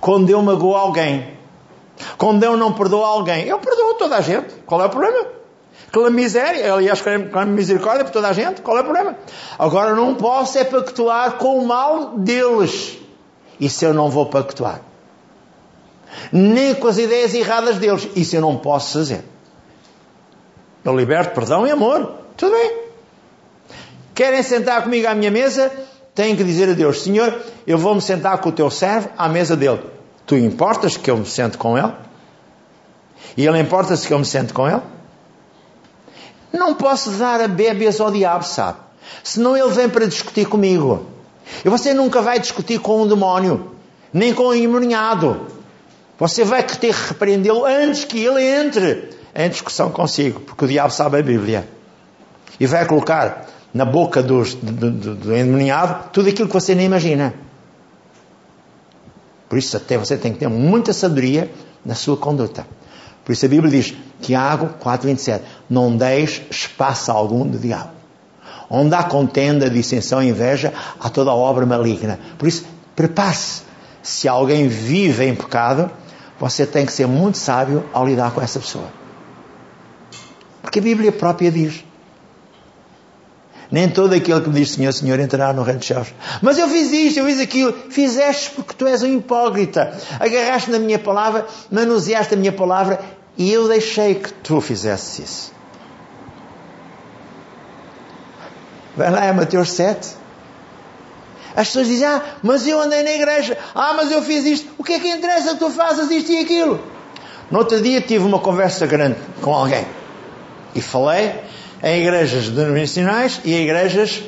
Quando 0.00 0.28
eu 0.30 0.42
magoo 0.42 0.74
alguém. 0.74 1.36
Quando 2.18 2.42
eu 2.42 2.56
não 2.56 2.72
perdoo 2.72 3.04
alguém. 3.04 3.44
Eu 3.44 3.58
perdoo 3.58 3.94
toda 3.94 4.16
a 4.16 4.20
gente. 4.20 4.54
Qual 4.66 4.80
é 4.82 4.86
o 4.86 4.90
problema? 4.90 5.26
Aquela 5.88 6.10
miséria, 6.10 6.74
aliás, 6.74 7.00
com 7.00 7.44
misericórdia 7.46 8.04
por 8.04 8.10
toda 8.10 8.28
a 8.28 8.32
gente, 8.32 8.60
qual 8.60 8.76
é 8.76 8.80
o 8.80 8.84
problema? 8.84 9.16
Agora 9.58 9.94
não 9.94 10.14
posso 10.14 10.58
é 10.58 10.64
pactuar 10.64 11.38
com 11.38 11.58
o 11.58 11.66
mal 11.66 12.18
deles. 12.18 12.98
Isso 13.58 13.84
eu 13.84 13.94
não 13.94 14.10
vou 14.10 14.26
pactuar. 14.26 14.80
Nem 16.32 16.74
com 16.74 16.88
as 16.88 16.98
ideias 16.98 17.34
erradas 17.34 17.76
deles. 17.76 18.08
Isso 18.14 18.36
eu 18.36 18.40
não 18.40 18.56
posso 18.56 18.98
fazer. 18.98 19.24
Eu 20.84 20.94
liberto 20.94 21.34
perdão 21.34 21.66
e 21.66 21.70
amor. 21.70 22.12
Tudo 22.36 22.52
bem. 22.52 22.85
Querem 24.16 24.42
sentar 24.42 24.82
comigo 24.82 25.06
à 25.06 25.14
minha 25.14 25.30
mesa? 25.30 25.70
Têm 26.14 26.34
que 26.34 26.42
dizer 26.42 26.70
a 26.70 26.72
Deus: 26.72 27.02
Senhor, 27.02 27.38
eu 27.66 27.76
vou 27.76 27.94
me 27.94 28.00
sentar 28.00 28.38
com 28.38 28.48
o 28.48 28.52
teu 28.52 28.70
servo 28.70 29.10
à 29.18 29.28
mesa 29.28 29.54
dele. 29.54 29.82
Tu 30.26 30.36
importas 30.36 30.96
que 30.96 31.10
eu 31.10 31.18
me 31.18 31.26
sente 31.26 31.58
com 31.58 31.76
ele? 31.76 31.92
E 33.36 33.46
ele 33.46 33.60
importa-se 33.60 34.06
que 34.06 34.14
eu 34.14 34.18
me 34.18 34.24
sente 34.24 34.54
com 34.54 34.66
ele? 34.66 34.80
Não 36.50 36.74
posso 36.74 37.10
dar 37.10 37.42
a 37.42 37.46
bébias 37.46 38.00
ao 38.00 38.10
diabo, 38.10 38.42
sabe? 38.42 38.78
Senão 39.22 39.54
ele 39.54 39.68
vem 39.68 39.86
para 39.86 40.06
discutir 40.06 40.46
comigo. 40.46 41.04
E 41.62 41.68
você 41.68 41.92
nunca 41.92 42.22
vai 42.22 42.40
discutir 42.40 42.80
com 42.80 43.02
um 43.02 43.06
demónio, 43.06 43.72
nem 44.14 44.32
com 44.32 44.44
um 44.44 44.54
endemoniado. 44.54 45.46
Você 46.18 46.42
vai 46.42 46.62
ter 46.62 46.78
que 46.78 47.08
repreendê-lo 47.08 47.66
antes 47.66 48.06
que 48.06 48.24
ele 48.24 48.42
entre 48.42 49.10
em 49.34 49.50
discussão 49.50 49.90
consigo, 49.90 50.40
porque 50.40 50.64
o 50.64 50.68
diabo 50.68 50.90
sabe 50.90 51.18
a 51.18 51.22
Bíblia. 51.22 51.68
E 52.58 52.66
vai 52.66 52.86
colocar 52.86 53.46
na 53.76 53.84
boca 53.84 54.22
dos, 54.22 54.54
do, 54.54 54.90
do, 54.90 55.14
do 55.14 55.36
endemoniado 55.36 56.08
tudo 56.10 56.30
aquilo 56.30 56.48
que 56.48 56.54
você 56.54 56.74
nem 56.74 56.86
imagina. 56.86 57.34
Por 59.50 59.58
isso 59.58 59.76
até 59.76 59.98
você 59.98 60.16
tem 60.16 60.32
que 60.32 60.38
ter 60.38 60.48
muita 60.48 60.94
sabedoria 60.94 61.50
na 61.84 61.94
sua 61.94 62.16
conduta. 62.16 62.66
Por 63.22 63.32
isso 63.32 63.44
a 63.44 63.48
Bíblia 63.48 63.70
diz, 63.70 63.94
Tiago 64.22 64.70
4,27, 64.82 65.40
não 65.68 65.94
deixe 65.94 66.46
espaço 66.50 67.12
algum 67.12 67.46
do 67.46 67.58
diabo. 67.58 67.90
Onde 68.70 68.94
há 68.94 69.02
contenda, 69.02 69.68
dissensão 69.68 70.22
e 70.22 70.30
inveja, 70.30 70.72
há 70.98 71.10
toda 71.10 71.30
a 71.30 71.34
obra 71.34 71.66
maligna. 71.66 72.18
Por 72.38 72.48
isso, 72.48 72.64
prepare-se. 72.96 73.62
Se 74.02 74.26
alguém 74.26 74.68
vive 74.68 75.24
em 75.24 75.34
pecado, 75.34 75.90
você 76.40 76.64
tem 76.64 76.86
que 76.86 76.92
ser 76.92 77.06
muito 77.06 77.36
sábio 77.36 77.84
ao 77.92 78.06
lidar 78.06 78.30
com 78.32 78.40
essa 78.40 78.58
pessoa. 78.58 78.88
Porque 80.62 80.78
a 80.78 80.82
Bíblia 80.82 81.12
própria 81.12 81.50
diz, 81.50 81.84
nem 83.70 83.88
todo 83.88 84.14
aquele 84.14 84.40
que 84.40 84.48
me 84.48 84.60
diz 84.60 84.72
Senhor, 84.72 84.92
Senhor 84.92 85.18
entrará 85.18 85.52
no 85.52 85.62
reino 85.62 85.80
dos 85.80 85.88
céus. 85.88 86.08
Mas 86.40 86.58
eu 86.58 86.68
fiz 86.68 86.92
isto, 86.92 87.18
eu 87.18 87.26
fiz 87.26 87.40
aquilo. 87.40 87.72
Fizeste 87.90 88.50
porque 88.50 88.74
tu 88.74 88.86
és 88.86 89.02
um 89.02 89.18
hipócrita. 89.18 89.96
Agarraste 90.20 90.70
na 90.70 90.78
minha 90.78 90.98
palavra, 90.98 91.46
manuseaste 91.70 92.34
a 92.34 92.36
minha 92.36 92.52
palavra 92.52 93.00
e 93.36 93.52
eu 93.52 93.68
deixei 93.68 94.14
que 94.14 94.32
tu 94.32 94.60
fizesses 94.60 95.18
isso. 95.18 95.52
Vai 98.96 99.10
lá, 99.10 99.24
é 99.24 99.32
Mateus 99.32 99.70
7. 99.72 100.16
As 101.54 101.68
pessoas 101.68 101.86
dizem, 101.86 102.06
ah, 102.06 102.22
mas 102.42 102.66
eu 102.66 102.80
andei 102.80 103.02
na 103.02 103.12
igreja. 103.12 103.58
Ah, 103.74 103.94
mas 103.94 104.10
eu 104.10 104.22
fiz 104.22 104.44
isto. 104.44 104.70
O 104.78 104.84
que 104.84 104.94
é 104.94 105.00
que 105.00 105.08
interessa 105.08 105.54
que 105.54 105.58
tu 105.58 105.70
fazes 105.70 106.10
isto 106.10 106.30
e 106.30 106.38
aquilo? 106.38 106.80
No 107.50 107.58
outro 107.58 107.80
dia 107.80 108.00
tive 108.00 108.24
uma 108.24 108.38
conversa 108.38 108.86
grande 108.86 109.16
com 109.40 109.54
alguém. 109.54 109.86
E 110.74 110.80
falei 110.80 111.34
em 111.82 112.02
igrejas 112.02 112.48
denominacionais 112.48 113.40
e 113.44 113.54
em 113.54 113.64
igrejas 113.64 114.22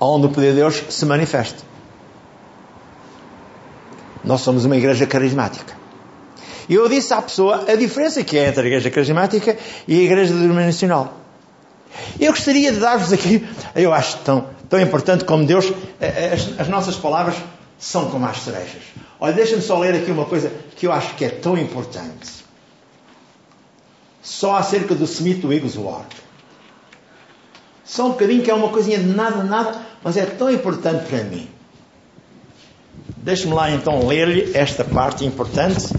onde 0.00 0.26
o 0.26 0.30
poder 0.30 0.50
de 0.50 0.56
Deus 0.56 0.82
se 0.88 1.04
manifesta. 1.04 1.62
Nós 4.22 4.40
somos 4.40 4.64
uma 4.64 4.76
igreja 4.76 5.06
carismática. 5.06 5.76
E 6.68 6.74
eu 6.74 6.88
disse 6.88 7.14
à 7.14 7.22
pessoa 7.22 7.64
a 7.66 7.74
diferença 7.74 8.22
que 8.22 8.36
é 8.36 8.48
entre 8.48 8.62
a 8.62 8.66
igreja 8.66 8.90
carismática 8.90 9.56
e 9.86 10.00
a 10.00 10.02
igreja 10.02 10.34
denominacional. 10.34 11.14
Eu 12.20 12.32
gostaria 12.32 12.70
de 12.70 12.78
dar-vos 12.78 13.12
aqui, 13.12 13.46
eu 13.74 13.92
acho 13.92 14.18
tão, 14.18 14.48
tão 14.68 14.80
importante 14.80 15.24
como 15.24 15.44
Deus, 15.46 15.72
eh, 16.00 16.06
eh, 16.06 16.34
as, 16.34 16.60
as 16.60 16.68
nossas 16.68 16.96
palavras 16.96 17.36
são 17.78 18.10
como 18.10 18.26
as 18.26 18.38
cerejas. 18.40 18.82
Olha, 19.18 19.32
deixa-me 19.32 19.62
só 19.62 19.78
ler 19.78 19.94
aqui 19.94 20.10
uma 20.10 20.26
coisa 20.26 20.52
que 20.76 20.86
eu 20.86 20.92
acho 20.92 21.14
que 21.14 21.24
é 21.24 21.30
tão 21.30 21.56
importante. 21.56 22.37
Só 24.28 24.56
acerca 24.56 24.94
do 24.94 25.04
Smith 25.04 25.42
Wigglesworth. 25.42 26.14
Só 27.82 28.08
um 28.08 28.10
bocadinho 28.10 28.42
que 28.42 28.50
é 28.50 28.54
uma 28.54 28.68
coisinha 28.68 28.98
de 28.98 29.06
nada, 29.06 29.42
nada, 29.42 29.80
mas 30.04 30.18
é 30.18 30.26
tão 30.26 30.52
importante 30.52 31.06
para 31.06 31.24
mim. 31.24 31.48
Deixe-me 33.16 33.54
lá 33.54 33.70
então 33.70 34.06
ler-lhe 34.06 34.54
esta 34.54 34.84
parte 34.84 35.24
importante 35.24 35.94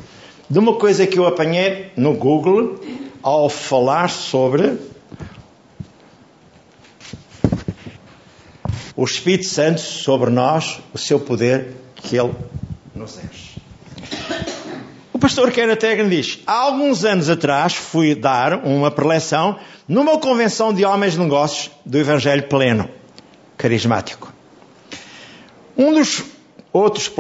de 0.48 0.60
uma 0.60 0.76
coisa 0.76 1.08
que 1.08 1.18
eu 1.18 1.26
apanhei 1.26 1.92
no 1.98 2.14
Google 2.14 2.80
ao 3.24 3.50
falar 3.50 4.12
sobre 4.12 4.78
o 8.96 9.04
Espírito 9.04 9.48
Santo 9.48 9.82
sobre 9.82 10.30
nós, 10.30 10.80
o 10.94 11.00
seu 11.00 11.20
poder 11.20 11.74
que 11.96 12.16
ele 12.16 12.36
nos 12.94 13.18
enche. 13.18 13.49
Pastor 15.30 15.52
Kenneth 15.52 15.86
Hagin 15.86 16.10
diz: 16.10 16.40
Há 16.48 16.54
alguns 16.54 17.06
anos 17.06 17.30
atrás 17.30 17.76
fui 17.76 18.16
dar 18.16 18.66
uma 18.66 18.90
preleção 18.90 19.60
numa 19.88 20.18
convenção 20.18 20.74
de 20.74 20.84
homens 20.84 21.14
de 21.14 21.20
negócios 21.20 21.70
do 21.86 22.00
Evangelho 22.00 22.48
pleno, 22.48 22.90
carismático. 23.56 24.34
Um 25.78 25.94
dos 25.94 26.24
outros 26.74 27.12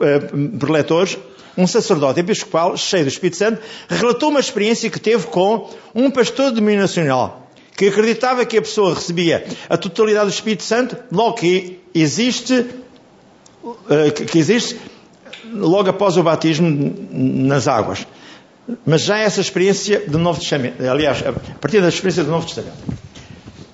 eh, 0.00 0.20
preletores, 0.58 1.18
um 1.54 1.66
sacerdote 1.66 2.20
episcopal 2.20 2.78
cheio 2.78 3.04
do 3.04 3.08
Espírito 3.08 3.36
Santo, 3.36 3.60
relatou 3.90 4.30
uma 4.30 4.40
experiência 4.40 4.88
que 4.88 4.98
teve 4.98 5.26
com 5.26 5.68
um 5.94 6.10
pastor 6.10 6.50
denominacional 6.50 7.50
que 7.76 7.88
acreditava 7.88 8.46
que 8.46 8.56
a 8.56 8.62
pessoa 8.62 8.94
recebia 8.94 9.44
a 9.68 9.76
totalidade 9.76 10.30
do 10.30 10.32
Espírito 10.32 10.62
Santo 10.62 10.96
logo 11.12 11.34
que 11.34 11.78
existe, 11.94 12.64
eh, 13.90 14.10
que 14.12 14.38
existe 14.38 14.78
logo 15.54 15.90
após 15.90 16.16
o 16.16 16.22
batismo 16.22 16.94
nas 17.10 17.68
águas. 17.68 18.06
Mas 18.84 19.02
já 19.02 19.18
essa 19.18 19.40
experiência 19.40 20.04
do 20.06 20.18
Novo 20.18 20.40
Testamento, 20.40 20.82
aliás, 20.86 21.22
a 21.26 21.32
partir 21.58 21.80
da 21.80 21.88
experiência 21.88 22.24
do 22.24 22.30
Novo 22.30 22.46
Testamento. 22.46 22.78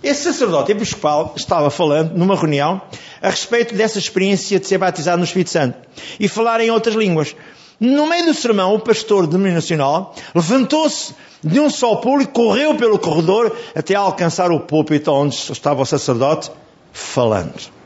Esse 0.03 0.25
sacerdote 0.25 0.73
episcopal 0.73 1.35
estava 1.37 1.71
falando 1.71 2.17
numa 2.17 2.35
reunião 2.35 2.81
a 3.21 3.29
respeito 3.29 3.75
dessa 3.75 3.99
experiência 3.99 4.59
de 4.59 4.67
ser 4.67 4.79
batizado 4.79 5.19
no 5.19 5.25
Espírito 5.25 5.51
Santo 5.51 5.77
e 6.19 6.27
falar 6.27 6.61
em 6.61 6.71
outras 6.71 6.95
línguas. 6.95 7.37
No 7.79 8.07
meio 8.07 8.27
do 8.27 8.35
sermão, 8.35 8.75
o 8.75 8.81
pastor 8.81 9.27
denominacional 9.27 10.15
levantou-se 10.35 11.15
de 11.43 11.61
um 11.61 11.71
só 11.71 11.97
pulo 11.97 12.23
e 12.23 12.27
correu 12.27 12.75
pelo 12.75 12.99
corredor 12.99 13.55
até 13.75 13.95
alcançar 13.95 14.51
o 14.51 14.61
púlpito 14.61 15.11
onde 15.13 15.35
estava 15.35 15.83
o 15.83 15.87
sacerdote 15.87 16.51
falando. 16.93 17.80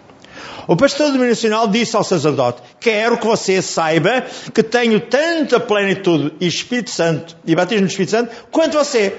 O 0.67 0.77
pastor 0.77 1.13
denominacional 1.13 1.69
disse 1.69 1.97
ao 1.97 2.05
sacerdote: 2.05 2.63
Quero 2.81 3.19
que 3.19 3.27
você 3.27 3.61
saiba 3.61 4.25
que 4.53 4.63
tenho 4.63 5.01
tanta 5.01 5.61
plenitude 5.61 6.33
e 6.41 6.47
Espírito 6.47 6.91
Santo 6.91 7.37
e 7.45 7.55
batismo 7.55 7.87
do 7.87 7.91
Espírito 7.91 8.11
Santo 8.11 8.35
quanto 8.51 8.79
você. 8.79 9.15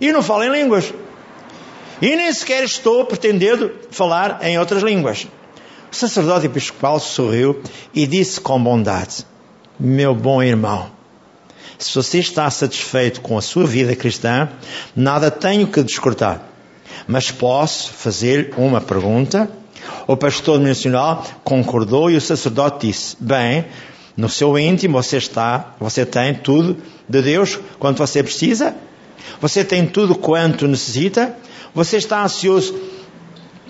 E 0.00 0.12
não 0.12 0.22
falo 0.22 0.44
em 0.44 0.50
línguas. 0.50 0.92
E 2.02 2.16
nem 2.16 2.32
sequer 2.32 2.64
estou 2.64 3.04
pretendendo 3.04 3.72
falar 3.90 4.40
em 4.42 4.58
outras 4.58 4.82
línguas. 4.82 5.26
O 5.90 5.94
sacerdote 5.94 6.46
episcopal 6.46 6.98
sorriu 6.98 7.62
e 7.94 8.06
disse 8.06 8.40
com 8.40 8.60
bondade: 8.60 9.24
Meu 9.78 10.12
bom 10.12 10.42
irmão, 10.42 10.90
se 11.78 11.94
você 11.94 12.18
está 12.18 12.50
satisfeito 12.50 13.20
com 13.20 13.38
a 13.38 13.42
sua 13.42 13.64
vida 13.64 13.94
cristã, 13.94 14.48
nada 14.96 15.30
tenho 15.30 15.68
que 15.68 15.82
descortar. 15.84 16.42
Mas 17.06 17.30
posso 17.30 17.92
fazer 17.92 18.54
uma 18.56 18.80
pergunta? 18.80 19.48
O 20.06 20.16
pastor 20.16 20.60
nacional 20.60 21.24
concordou 21.42 22.10
e 22.10 22.16
o 22.16 22.20
sacerdote 22.20 22.86
disse: 22.86 23.16
Bem, 23.18 23.64
no 24.16 24.28
seu 24.28 24.58
íntimo 24.58 25.02
você 25.02 25.16
está, 25.16 25.74
você 25.80 26.06
tem 26.06 26.34
tudo 26.34 26.76
de 27.08 27.22
Deus 27.22 27.58
quanto 27.78 27.98
você 27.98 28.22
precisa? 28.22 28.74
Você 29.40 29.64
tem 29.64 29.86
tudo 29.86 30.14
quanto 30.14 30.68
necessita? 30.68 31.36
Você 31.74 31.96
está 31.96 32.22
ansioso 32.22 32.78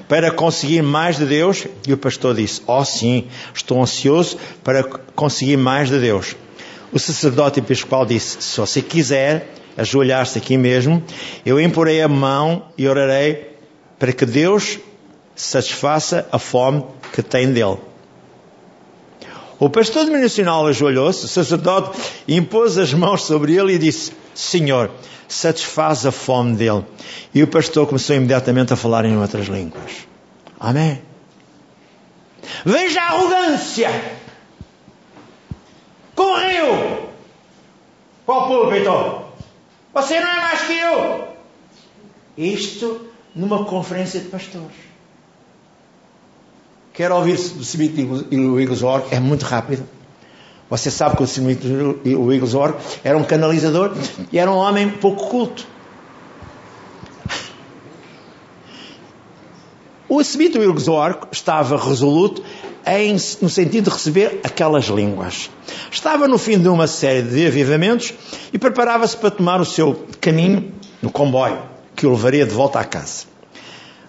para 0.08 0.30
conseguir 0.30 0.82
mais 0.82 1.16
de 1.16 1.24
Deus? 1.24 1.66
E 1.86 1.92
o 1.92 1.96
pastor 1.96 2.34
disse: 2.34 2.60
Oh, 2.66 2.84
sim, 2.84 3.28
estou 3.54 3.82
ansioso 3.82 4.36
para 4.62 4.82
conseguir 4.82 5.56
mais 5.56 5.88
de 5.88 5.98
Deus. 5.98 6.36
O 6.92 6.98
sacerdote 6.98 7.60
episcopal 7.60 8.04
disse: 8.04 8.36
Se 8.40 8.60
você 8.60 8.82
quiser 8.82 9.48
ajoelhar-se 9.76 10.38
aqui 10.38 10.56
mesmo, 10.56 11.02
eu 11.44 11.60
imporei 11.60 12.02
a 12.02 12.08
mão 12.08 12.66
e 12.76 12.86
orarei 12.86 13.54
para 13.98 14.12
que 14.12 14.26
Deus 14.26 14.78
satisfaça 15.34 16.26
a 16.30 16.38
fome 16.38 16.84
que 17.12 17.22
tem 17.22 17.52
dele. 17.52 17.78
O 19.58 19.70
pastor 19.70 20.04
denominacional 20.04 20.66
ajoelhou-se, 20.66 21.24
o 21.24 21.28
sacerdote 21.28 21.98
impôs 22.26 22.76
as 22.76 22.92
mãos 22.92 23.22
sobre 23.22 23.54
ele 23.54 23.74
e 23.74 23.78
disse: 23.78 24.12
Senhor, 24.34 24.90
satisfaz 25.28 26.04
a 26.04 26.12
fome 26.12 26.56
dele. 26.56 26.84
E 27.34 27.42
o 27.42 27.46
pastor 27.46 27.86
começou 27.86 28.16
imediatamente 28.16 28.72
a 28.72 28.76
falar 28.76 29.04
em 29.04 29.16
outras 29.16 29.46
línguas. 29.46 30.06
Amém. 30.58 31.00
Veja 32.64 33.00
a 33.00 33.06
arrogância 33.06 33.90
correu 36.14 37.10
o 38.26 38.46
púlpito. 38.46 39.24
Você 39.92 40.20
não 40.20 40.28
é 40.28 40.40
mais 40.40 40.62
que 40.62 40.72
eu. 40.72 41.28
Isto 42.36 43.08
numa 43.34 43.64
conferência 43.64 44.20
de 44.20 44.28
pastores. 44.28 44.93
Quero 46.94 47.16
ouvir 47.16 47.36
do 47.36 47.62
Smith 47.62 47.98
e 48.30 48.36
o 48.38 48.54
Wigglesworth, 48.54 49.12
é 49.12 49.18
muito 49.18 49.44
rápido. 49.44 49.82
Você 50.70 50.92
sabe 50.92 51.16
que 51.16 51.22
o 51.22 51.24
Smith 51.24 51.60
e 52.04 52.14
o 52.14 52.26
Wigglesworth 52.26 52.76
era 53.02 53.18
um 53.18 53.24
canalizador 53.24 53.96
e 54.30 54.38
era 54.38 54.48
um 54.48 54.54
homem 54.54 54.88
pouco 54.88 55.26
culto. 55.26 55.66
O 60.08 60.20
Smith 60.20 60.54
Wigglesworth 60.54 61.26
estava 61.32 61.76
resoluto 61.76 62.44
em, 62.86 63.14
no 63.42 63.50
sentido 63.50 63.86
de 63.86 63.90
receber 63.90 64.38
aquelas 64.44 64.84
línguas. 64.84 65.50
Estava 65.90 66.28
no 66.28 66.38
fim 66.38 66.60
de 66.60 66.68
uma 66.68 66.86
série 66.86 67.22
de 67.22 67.44
avivamentos 67.44 68.14
e 68.52 68.58
preparava-se 68.58 69.16
para 69.16 69.32
tomar 69.32 69.60
o 69.60 69.64
seu 69.64 70.06
caminho 70.20 70.72
no 71.02 71.10
comboio, 71.10 71.60
que 71.96 72.06
o 72.06 72.10
levaria 72.10 72.46
de 72.46 72.54
volta 72.54 72.78
à 72.78 72.84
casa. 72.84 73.33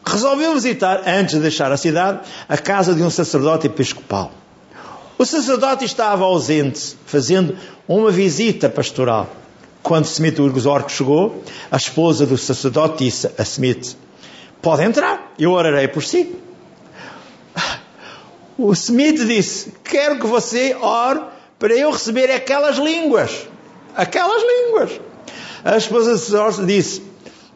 Resolveu 0.05 0.53
visitar, 0.53 1.03
antes 1.07 1.35
de 1.35 1.41
deixar 1.41 1.71
a 1.71 1.77
cidade, 1.77 2.19
a 2.47 2.57
casa 2.57 2.93
de 2.93 3.01
um 3.01 3.09
sacerdote 3.09 3.67
episcopal. 3.67 4.31
O 5.17 5.25
sacerdote 5.25 5.85
estava 5.85 6.25
ausente, 6.25 6.95
fazendo 7.05 7.57
uma 7.87 8.11
visita 8.11 8.69
pastoral. 8.69 9.29
Quando 9.81 10.05
Smith 10.05 10.39
Urgzork 10.39 10.91
chegou, 10.91 11.43
a 11.71 11.77
esposa 11.77 12.25
do 12.25 12.37
sacerdote 12.37 13.05
disse 13.05 13.31
a 13.37 13.43
Smith: 13.43 13.95
Pode 14.61 14.83
entrar, 14.83 15.33
eu 15.39 15.51
orarei 15.51 15.87
por 15.87 16.03
si. 16.03 16.35
O 18.57 18.71
Smith 18.73 19.25
disse: 19.25 19.73
Quero 19.83 20.19
que 20.19 20.27
você 20.27 20.75
ore 20.75 21.21
para 21.59 21.73
eu 21.73 21.91
receber 21.91 22.31
aquelas 22.31 22.77
línguas. 22.77 23.47
Aquelas 23.95 24.41
línguas. 24.41 24.99
A 25.63 25.77
esposa 25.77 26.15
de 26.15 26.19
Sorte 26.19 26.65
disse: 26.65 27.01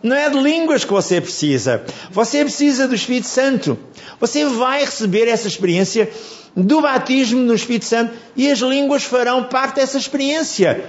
Não 0.01 0.15
é 0.15 0.29
de 0.29 0.37
línguas 0.37 0.85
que 0.85 0.91
você 0.91 1.19
precisa. 1.19 1.83
Você 2.11 2.43
precisa 2.43 2.87
do 2.87 2.95
Espírito 2.95 3.27
Santo. 3.27 3.77
Você 4.19 4.45
vai 4.45 4.85
receber 4.85 5.27
essa 5.27 5.47
experiência 5.47 6.09
do 6.55 6.81
batismo 6.81 7.41
no 7.41 7.53
Espírito 7.53 7.85
Santo 7.85 8.13
e 8.35 8.49
as 8.49 8.59
línguas 8.59 9.03
farão 9.03 9.43
parte 9.43 9.75
dessa 9.75 9.97
experiência. 9.97 10.83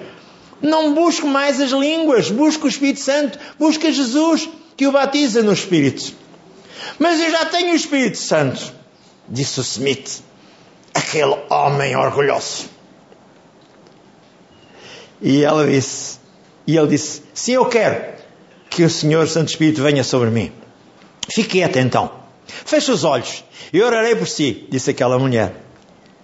Não 0.62 0.94
busque 0.94 1.27
mais 1.27 1.61
as 1.61 1.70
línguas, 1.70 2.31
busque 2.31 2.66
o 2.66 2.68
Espírito 2.68 3.01
Santo, 3.01 3.38
busque 3.59 3.92
Jesus 3.92 4.49
que 4.77 4.87
o 4.87 4.92
batiza 4.92 5.42
no 5.42 5.53
Espírito. 5.53 6.12
Mas 6.99 7.20
eu 7.20 7.31
já 7.31 7.46
tenho 7.46 7.73
o 7.73 7.77
Espírito 7.77 8.18
Santo 8.18 8.81
disse 9.31 9.61
o 9.61 9.62
Smith, 9.62 10.23
aquele 10.92 11.37
homem 11.49 11.96
orgulhoso. 11.96 12.68
E 15.23 15.44
ela 15.44 15.66
disse, 15.66 16.18
e 16.66 16.77
ele 16.77 16.88
disse, 16.88 17.23
sim, 17.33 17.53
eu 17.53 17.66
quero 17.66 18.19
que 18.70 18.85
o 18.85 18.88
Senhor 18.88 19.28
Santo 19.28 19.48
Espírito 19.48 19.83
venha 19.83 20.04
sobre 20.04 20.30
mim. 20.30 20.52
Fique 21.28 21.50
quieta 21.50 21.80
então. 21.80 22.11
Feche 22.46 22.90
os 22.90 23.04
olhos. 23.04 23.44
Eu 23.72 23.87
orarei 23.87 24.16
por 24.16 24.26
si, 24.26 24.66
disse 24.70 24.90
aquela 24.90 25.18
mulher, 25.18 25.54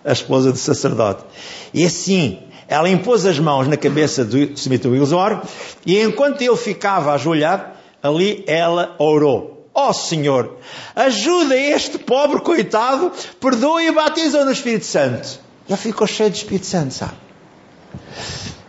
a 0.04 0.12
esposa 0.12 0.52
do 0.52 0.58
sacerdote. 0.58 1.24
E 1.74 1.84
assim, 1.84 2.38
ela 2.68 2.88
impôs 2.88 3.26
as 3.26 3.38
mãos 3.38 3.68
na 3.68 3.76
cabeça 3.76 4.24
do 4.24 4.38
Smith 4.54 4.84
Wigglesworth 4.84 5.48
e 5.84 6.00
enquanto 6.00 6.42
ele 6.42 6.56
ficava 6.56 7.12
ajoelhado, 7.12 7.76
ali 8.02 8.44
ela 8.46 8.94
orou. 8.98 9.68
Ó 9.74 9.90
oh, 9.90 9.92
Senhor, 9.92 10.56
ajuda 10.94 11.54
este 11.54 11.98
pobre 11.98 12.40
coitado, 12.40 13.12
perdoe 13.38 13.88
e 13.88 13.92
batiza 13.92 14.44
no 14.44 14.50
Espírito 14.50 14.86
Santo. 14.86 15.38
Ele 15.68 15.76
ficou 15.76 16.06
cheio 16.06 16.30
de 16.30 16.38
Espírito 16.38 16.66
Santo, 16.66 16.94
sabe? 16.94 17.16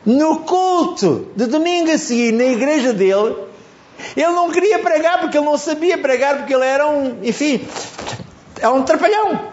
No 0.06 0.40
culto 0.40 1.30
de 1.36 1.46
domingo 1.46 1.92
a 1.92 1.98
seguir, 1.98 2.34
na 2.34 2.46
igreja 2.46 2.94
dele, 2.94 3.47
ele 4.16 4.32
não 4.32 4.52
queria 4.52 4.80
pregar 4.80 5.20
porque 5.20 5.38
ele 5.38 5.46
não 5.46 5.58
sabia 5.58 5.98
pregar, 5.98 6.38
porque 6.38 6.54
ele 6.54 6.66
era 6.66 6.88
um, 6.88 7.24
enfim, 7.24 7.68
é 8.60 8.68
um 8.70 8.84
trapalhão. 8.84 9.52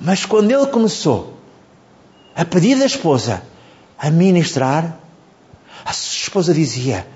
Mas 0.00 0.24
quando 0.24 0.50
ele 0.50 0.66
começou 0.66 1.38
a 2.34 2.44
pedir 2.44 2.78
da 2.78 2.86
esposa 2.86 3.42
a 3.98 4.10
ministrar, 4.10 4.98
a 5.84 5.90
esposa 5.90 6.54
dizia: 6.54 7.06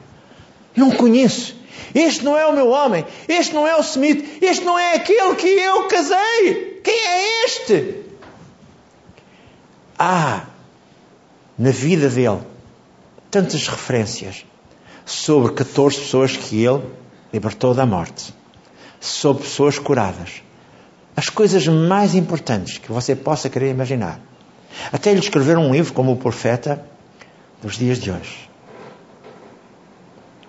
Não 0.75 0.91
conheço, 0.91 1.57
este 1.95 2.25
não 2.25 2.37
é 2.37 2.47
o 2.47 2.53
meu 2.53 2.71
homem, 2.71 3.05
este 3.29 3.55
não 3.55 3.67
é 3.67 3.77
o 3.77 3.83
semite, 3.83 4.45
este 4.45 4.65
não 4.65 4.79
é 4.79 4.95
aquele 4.95 5.35
que 5.37 5.47
eu 5.47 5.87
casei. 5.87 6.81
Quem 6.83 7.07
é 7.07 7.45
este? 7.45 8.03
Há 9.99 10.47
na 11.57 11.71
vida 11.71 12.09
dele 12.09 12.41
tantas 13.31 13.69
referências 13.69 14.45
sobre 15.05 15.53
14 15.53 15.99
pessoas 15.99 16.37
que 16.37 16.65
ele 16.65 16.83
libertou 17.33 17.75
da 17.75 17.87
morte, 17.87 18.35
sobre 19.01 19.43
pessoas 19.43 19.79
curadas. 19.79 20.43
As 21.17 21.29
coisas 21.29 21.67
mais 21.67 22.15
importantes 22.15 22.79
que 22.79 22.91
você 22.91 23.15
possa 23.15 23.51
querer 23.51 23.71
imaginar. 23.71 24.21
Até 24.93 25.11
ele 25.11 25.21
escrever 25.21 25.59
um 25.59 25.73
livro 25.73 25.93
como 25.93 26.13
o 26.13 26.17
Profeta 26.17 26.85
dos 27.63 27.77
dias 27.77 27.99
de 27.99 28.11
hoje. 28.11 28.51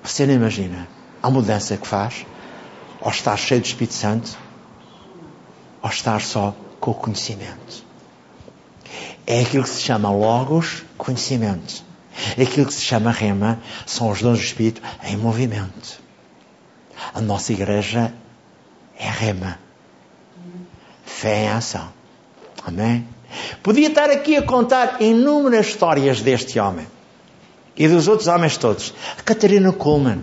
Você 0.03 0.25
não 0.25 0.33
imagina 0.33 0.87
a 1.21 1.29
mudança 1.29 1.77
que 1.77 1.87
faz 1.87 2.25
ao 3.01 3.11
estar 3.11 3.37
cheio 3.37 3.61
de 3.61 3.67
Espírito 3.67 3.93
Santo, 3.93 4.37
ao 5.81 5.89
estar 5.89 6.21
só 6.21 6.55
com 6.79 6.91
o 6.91 6.93
conhecimento. 6.93 7.85
É 9.25 9.41
aquilo 9.41 9.63
que 9.63 9.69
se 9.69 9.81
chama 9.81 10.11
Logos, 10.11 10.83
conhecimento. 10.97 11.83
Aquilo 12.39 12.65
que 12.65 12.73
se 12.73 12.81
chama 12.81 13.11
Rema, 13.11 13.59
são 13.85 14.09
os 14.09 14.21
dons 14.21 14.37
do 14.39 14.43
Espírito 14.43 14.81
em 15.03 15.17
movimento. 15.17 16.01
A 17.13 17.21
nossa 17.21 17.51
igreja 17.53 18.13
é 18.97 19.09
Rema. 19.09 19.59
Fé 21.05 21.45
em 21.45 21.49
ação. 21.49 21.91
Amém? 22.65 23.07
Podia 23.61 23.87
estar 23.87 24.09
aqui 24.09 24.35
a 24.35 24.41
contar 24.41 25.01
inúmeras 25.01 25.67
histórias 25.67 26.21
deste 26.21 26.59
homem 26.59 26.85
e 27.75 27.87
dos 27.87 28.07
outros 28.07 28.27
homens 28.27 28.57
todos. 28.57 28.93
A 29.17 29.21
Catarina 29.21 29.71
Coleman, 29.71 30.21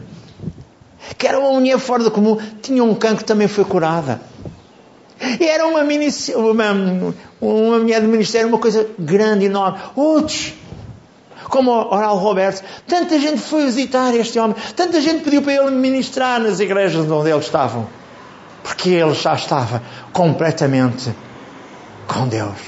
que 1.18 1.26
era 1.26 1.38
uma 1.38 1.52
mulher 1.52 1.78
fora 1.78 2.02
do 2.02 2.10
comum, 2.10 2.38
tinha 2.62 2.82
um 2.82 2.94
cancro 2.94 3.24
também 3.24 3.48
foi 3.48 3.64
curada. 3.64 4.20
E 5.38 5.44
era 5.44 5.66
uma, 5.66 5.82
uma, 5.82 7.14
uma 7.40 7.78
mulher 7.78 8.00
de 8.00 8.06
ministério, 8.06 8.48
uma 8.48 8.58
coisa 8.58 8.88
grande, 8.98 9.44
enorme. 9.44 9.78
Outros, 9.94 10.54
como 11.50 11.72
Oral 11.72 12.16
Roberto, 12.16 12.64
tanta 12.86 13.18
gente 13.18 13.40
foi 13.40 13.66
visitar 13.66 14.14
este 14.14 14.38
homem, 14.38 14.56
tanta 14.74 15.00
gente 15.00 15.24
pediu 15.24 15.42
para 15.42 15.52
ele 15.52 15.70
ministrar 15.72 16.40
nas 16.40 16.60
igrejas 16.60 17.10
onde 17.10 17.28
eles 17.28 17.44
estavam, 17.44 17.86
porque 18.62 18.90
ele 18.90 19.12
já 19.14 19.34
estava 19.34 19.82
completamente 20.12 21.12
com 22.06 22.28
Deus. 22.28 22.58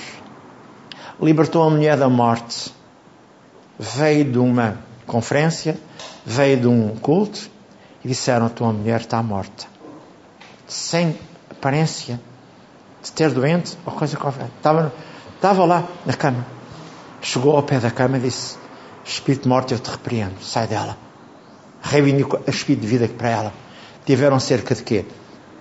Libertou 1.21 1.63
a 1.63 1.71
mulher 1.71 1.97
da 1.97 2.09
morte, 2.09 2.75
veio 3.79 4.25
de 4.25 4.39
uma 4.39 4.79
conferência, 5.07 5.79
veio 6.27 6.61
de 6.61 6.67
um 6.67 6.97
culto 6.97 7.49
e 8.05 8.09
disseram: 8.09 8.47
a 8.47 8.51
tua 8.51 8.73
mulher 8.73 9.01
está 9.01 9.23
morta, 9.23 9.65
sem 10.67 11.17
aparência 11.51 12.21
de 13.01 13.13
ter 13.13 13.31
doente 13.31 13.79
ou 13.87 13.93
coisa 13.93 14.17
qualquer. 14.17 14.49
Estava, 14.57 14.93
estava 15.37 15.65
lá 15.65 15.85
na 16.05 16.15
cama. 16.15 16.45
Chegou 17.21 17.55
ao 17.55 17.63
pé 17.63 17.79
da 17.79 17.91
cama 17.91 18.19
e 18.19 18.21
disse: 18.21 18.62
Espírito 19.05 19.43
de 19.43 19.49
morte, 19.49 19.73
eu 19.73 19.79
te 19.79 19.91
repreendo, 19.91 20.35
sai 20.41 20.67
dela. 20.67 20.97
Reivindicou 21.83 22.41
o 22.47 22.51
espírito 22.51 22.83
de 22.83 22.87
vida 22.87 23.09
para 23.09 23.29
ela. 23.29 23.53
Tiveram 24.07 24.39
cerca 24.39 24.75
de 24.75 24.83
quê? 24.83 25.05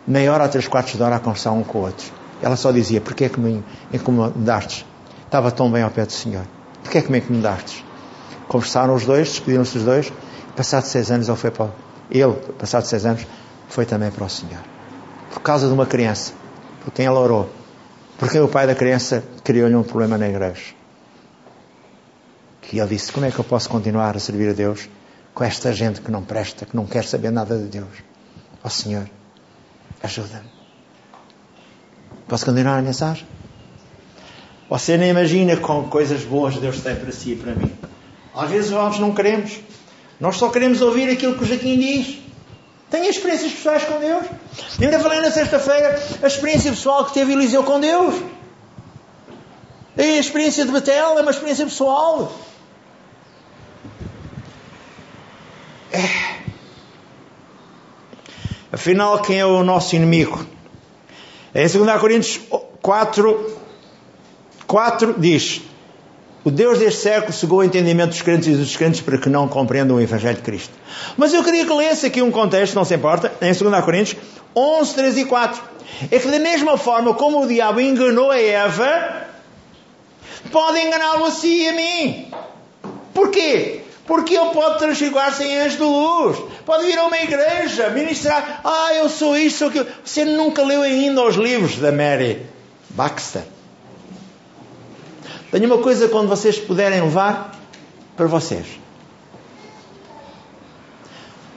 Meia 0.08 0.34
hora 0.34 0.46
a 0.46 0.48
três 0.48 0.68
quartos 0.68 0.94
de 0.94 1.04
hora 1.04 1.16
a 1.16 1.20
conversar 1.20 1.52
um 1.52 1.64
com 1.64 1.80
o 1.80 1.82
outro. 1.82 2.12
Ela 2.42 2.56
só 2.56 2.72
dizia: 2.72 3.02
Porquê 3.02 3.26
é 3.26 3.30
que 3.30 3.40
me 3.40 3.64
incomodaste? 3.94 4.86
Estava 5.26 5.52
tão 5.52 5.72
bem 5.72 5.84
ao 5.84 5.90
pé 5.90 6.06
do 6.06 6.12
Senhor. 6.12 6.46
Porquê 6.84 7.00
é 7.00 7.02
que 7.02 7.12
me 7.12 7.20
incomodaste? 7.20 7.86
Conversaram 8.48 8.94
os 8.94 9.06
dois, 9.06 9.30
despediram-se 9.30 9.78
os 9.78 9.84
dois. 9.84 10.14
Passado 10.56 10.84
seis 10.84 11.10
anos, 11.12 11.28
ele 11.28 11.38
foi 11.38 11.52
para. 11.52 11.70
Ele, 12.10 12.34
passado 12.58 12.86
seis 12.86 13.06
anos, 13.06 13.26
foi 13.70 13.86
também 13.86 14.12
para 14.12 14.26
o 14.26 14.30
Senhor. 14.30 14.62
Por 15.32 15.42
causa 15.42 15.68
de 15.68 15.74
uma 15.74 15.86
criança 15.86 16.34
por 16.84 16.92
quem 16.92 17.06
ela 17.06 17.20
orou. 17.20 17.50
Porque 18.18 18.40
o 18.40 18.48
pai 18.48 18.68
da 18.68 18.76
criança 18.76 19.24
criou-lhe 19.44 19.76
um 19.76 19.84
problema 19.84 20.18
na 20.18 20.28
igreja. 20.28 20.74
Que 22.62 22.80
ele 22.80 22.88
disse: 22.88 23.12
Como 23.12 23.26
é 23.26 23.32
que 23.32 23.40
eu 23.40 23.44
posso 23.44 23.70
continuar 23.70 24.16
a 24.16 24.20
servir 24.20 24.50
a 24.50 24.54
Deus 24.54 24.88
com 25.34 25.44
esta 25.44 25.74
gente 25.74 26.02
que 26.02 26.12
não 26.12 26.24
presta, 26.24 26.66
que 26.66 26.76
não 26.76 26.86
quer 26.86 27.04
saber 27.04 27.32
nada 27.32 27.58
de 27.58 27.66
Deus? 27.66 27.98
Ó 28.64 28.68
oh, 28.68 28.70
Senhor, 28.70 29.10
ajuda-me. 30.04 30.50
Posso 32.28 32.46
continuar 32.46 32.78
a 32.78 32.82
mensagem? 32.82 33.26
Você 34.70 34.96
nem 34.98 35.10
imagina 35.10 35.58
com 35.58 35.84
coisas 35.90 36.24
boas 36.24 36.56
Deus 36.56 36.80
tem 36.80 36.96
para 36.96 37.12
si 37.12 37.34
e 37.34 37.36
para 37.36 37.54
mim. 37.54 37.72
Às 38.34 38.50
vezes 38.50 38.72
nós 38.72 38.98
não 39.00 39.14
queremos. 39.14 39.60
Nós 40.20 40.38
só 40.38 40.50
queremos 40.50 40.82
ouvir 40.82 41.10
aquilo 41.10 41.36
que 41.36 41.44
o 41.44 41.48
Jaquim 41.48 41.78
diz. 41.78 42.20
Tenha 42.90 43.10
experiências 43.10 43.52
pessoais 43.52 43.84
com 43.84 44.00
Deus. 44.00 44.26
Ainda 44.80 45.00
falei 45.00 45.20
na 45.20 45.32
sexta-feira 45.32 46.02
a 46.22 46.28
experiência 46.28 46.72
pessoal 46.72 47.06
que 47.06 47.14
teve 47.14 47.34
Eliseu 47.34 47.64
com 47.64 47.80
Deus. 47.80 48.16
A 49.98 50.04
experiência 50.04 50.64
de 50.64 50.72
Betel 50.72 51.18
é 51.18 51.22
uma 51.22 51.32
experiência 51.32 51.66
pessoal. 51.66 52.32
É. 55.92 56.42
Afinal, 58.72 59.22
quem 59.22 59.40
é 59.40 59.46
o 59.46 59.64
nosso 59.64 59.96
inimigo? 59.96 60.46
Em 61.54 61.68
2 61.68 62.00
Coríntios 62.00 62.40
4, 62.82 63.58
4 64.66 65.16
diz: 65.18 65.62
o 66.44 66.50
Deus 66.50 66.80
deste 66.80 67.02
século 67.02 67.34
cegou 67.34 67.60
o 67.60 67.64
entendimento 67.64 68.10
dos 68.10 68.22
crentes 68.22 68.48
e 68.48 68.52
dos 68.52 68.68
descrentes 68.68 69.00
para 69.02 69.18
que 69.18 69.30
não 69.30 69.48
compreendam 69.48 69.98
o 69.98 70.02
Evangelho 70.02 70.38
de 70.38 70.42
Cristo. 70.42 70.74
Mas 71.16 71.34
eu 71.34 71.44
queria 71.44 71.66
que 71.66 71.74
lesse 71.74 72.08
aqui 72.08 72.22
um 72.22 72.32
contexto, 72.32 72.74
não 72.74 72.84
se 72.84 72.96
importa, 72.96 73.32
em 73.42 73.54
2 73.54 73.86
Coríntios 73.86 74.20
11, 74.56 74.96
3 74.96 75.18
e 75.18 75.26
4. 75.26 75.62
É 76.10 76.18
que 76.18 76.28
da 76.30 76.40
mesma 76.40 76.78
forma 76.78 77.14
como 77.14 77.44
o 77.44 77.48
diabo 77.48 77.80
enganou 77.80 78.32
a 78.32 78.40
Eva, 78.40 79.28
pode 80.52 80.80
enganá-lo 80.80 81.26
a 81.26 81.32
si 81.32 81.64
e 81.64 81.70
a 81.70 81.74
mim. 81.74 82.32
Porquê? 83.14 83.82
Porque 84.06 84.36
ele 84.36 84.50
pode 84.50 84.80
transfigurar-se 84.80 85.44
em 85.44 85.58
anjo 85.60 85.78
de 85.78 85.84
luz. 85.84 86.38
Pode 86.66 86.86
vir 86.86 86.98
a 86.98 87.06
uma 87.06 87.18
igreja, 87.18 87.90
ministrar. 87.90 88.62
Ah, 88.64 88.94
eu 88.96 89.08
sou 89.08 89.38
isto, 89.38 89.60
sou 89.60 89.68
aquilo. 89.70 89.88
Você 90.04 90.26
nunca 90.26 90.64
leu 90.64 90.82
ainda 90.82 91.24
os 91.24 91.36
livros 91.36 91.78
da 91.78 91.92
Mary 91.92 92.46
Baxter. 92.90 93.44
Tenho 95.52 95.66
uma 95.66 95.78
coisa 95.78 96.08
quando 96.08 96.28
vocês 96.28 96.58
puderem 96.58 97.02
levar 97.02 97.52
para 98.16 98.26
vocês. 98.26 98.66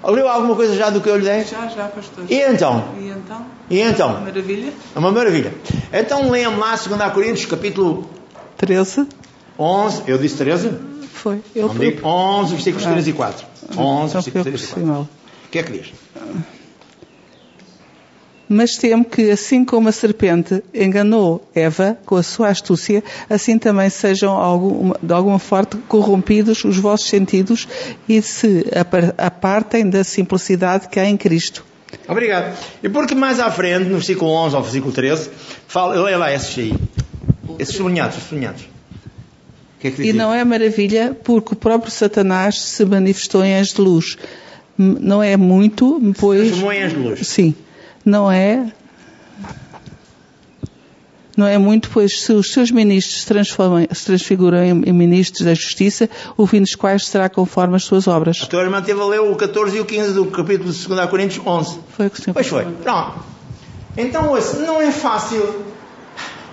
Leu 0.02 0.28
alguma 0.28 0.54
coisa 0.54 0.76
já 0.76 0.90
do 0.90 1.00
que 1.00 1.08
eu 1.08 1.16
lhe 1.16 1.24
dei? 1.24 1.44
Já, 1.44 1.66
já, 1.68 1.88
pastor. 1.88 2.24
E 2.28 2.42
então? 2.42 2.84
E 2.98 3.08
então? 3.08 3.46
E 3.70 3.80
então? 3.80 4.10
Uma 4.10 4.20
maravilha. 4.20 4.72
É 4.94 4.98
uma 4.98 5.10
maravilha. 5.10 5.54
Então 5.92 6.30
leiam 6.30 6.58
lá 6.58 6.76
2 6.76 7.12
Coríntios, 7.12 7.46
capítulo 7.46 8.08
13. 8.58 9.08
11. 9.58 10.02
Eu 10.06 10.18
disse 10.18 10.36
13? 10.36 10.93
Foi. 11.24 11.40
Eu 11.56 11.68
Não 11.68 11.74
digo 11.76 12.06
11, 12.06 12.52
versículos 12.52 12.86
Ah. 12.86 12.90
3 12.92 13.08
e 13.08 13.12
4. 13.14 13.46
11, 13.70 13.72
Então 13.72 14.08
versículos 14.08 14.42
foi 14.42 14.42
3 14.42 14.60
e 14.62 14.66
por 14.66 14.74
4. 14.74 14.80
cima. 14.82 15.00
O 15.00 15.08
que 15.50 15.58
é 15.58 15.62
que 15.62 15.72
diz? 15.72 15.92
Mas 18.46 18.76
temo 18.76 19.06
que, 19.06 19.30
assim 19.30 19.64
como 19.64 19.88
a 19.88 19.92
serpente 19.92 20.62
enganou 20.74 21.48
Eva 21.54 21.96
com 22.04 22.16
a 22.16 22.22
sua 22.22 22.50
astúcia, 22.50 23.02
assim 23.28 23.58
também 23.58 23.88
sejam 23.88 24.36
de 25.02 25.12
alguma 25.14 25.38
forma 25.38 25.70
corrompidos 25.88 26.62
os 26.62 26.76
vossos 26.76 27.08
sentidos 27.08 27.66
e 28.06 28.20
se 28.20 28.66
apar- 28.78 29.14
apartem 29.16 29.88
da 29.88 30.04
simplicidade 30.04 30.88
que 30.88 31.00
há 31.00 31.06
em 31.08 31.16
Cristo. 31.16 31.64
Obrigado. 32.06 32.54
E 32.82 32.88
porque 32.90 33.14
mais 33.14 33.40
à 33.40 33.50
frente, 33.50 33.84
no 33.88 33.94
versículo 33.94 34.30
11 34.30 34.54
ao 34.56 34.62
versículo 34.62 34.92
13, 34.92 35.30
fala, 35.66 35.94
leia 36.02 36.18
lá 36.18 36.30
esses 36.30 36.58
aí. 36.58 36.74
Esses 37.58 37.74
sublinhados, 37.76 38.18
os 38.18 38.24
sublinhados. 38.24 38.73
Que 39.84 39.88
é 39.88 39.90
que 39.90 40.02
diz? 40.02 40.14
E 40.14 40.16
não 40.16 40.32
é 40.32 40.42
maravilha 40.42 41.14
porque 41.24 41.52
o 41.52 41.56
próprio 41.56 41.92
Satanás 41.92 42.58
se 42.58 42.86
manifestou 42.86 43.44
em 43.44 43.54
anjo 43.54 43.74
de 43.74 43.80
luz. 43.82 44.16
Não 44.78 45.22
é 45.22 45.36
muito, 45.36 46.00
pois... 46.18 46.40
Transformou 46.40 46.72
em 46.72 46.82
anjo 46.82 46.96
de 46.96 47.02
luz. 47.02 47.26
Sim. 47.28 47.54
Não 48.02 48.32
é... 48.32 48.72
Não 51.36 51.46
é 51.46 51.58
muito, 51.58 51.90
pois 51.90 52.22
se 52.22 52.32
os 52.32 52.50
seus 52.50 52.70
ministros 52.70 53.20
se, 53.20 53.26
transformam, 53.26 53.86
se 53.92 54.06
transfiguram 54.06 54.64
em, 54.64 54.92
ministros 54.92 55.44
da 55.44 55.52
justiça, 55.52 56.08
o 56.34 56.46
fim 56.46 56.62
dos 56.62 56.74
quais 56.74 57.06
será 57.06 57.28
conforme 57.28 57.76
as 57.76 57.84
suas 57.84 58.08
obras. 58.08 58.40
A 58.42 58.46
tua 58.46 58.62
irmã 58.62 58.80
teve 58.80 59.00
a 59.02 59.04
ler 59.04 59.20
o 59.20 59.36
14 59.36 59.76
e 59.76 59.80
o 59.80 59.84
15 59.84 60.14
do 60.14 60.26
capítulo 60.26 60.72
de 60.72 60.88
2 60.88 61.10
Coríntios 61.10 61.46
11. 61.46 61.78
Foi 61.90 62.06
o 62.06 62.10
que 62.10 62.20
o 62.20 62.22
senhor 62.22 62.32
Pois 62.34 62.46
foi. 62.46 62.64
Pronto. 62.64 63.22
Então, 63.98 64.30
ouça, 64.30 64.60
não 64.60 64.80
é 64.80 64.90
fácil 64.90 65.73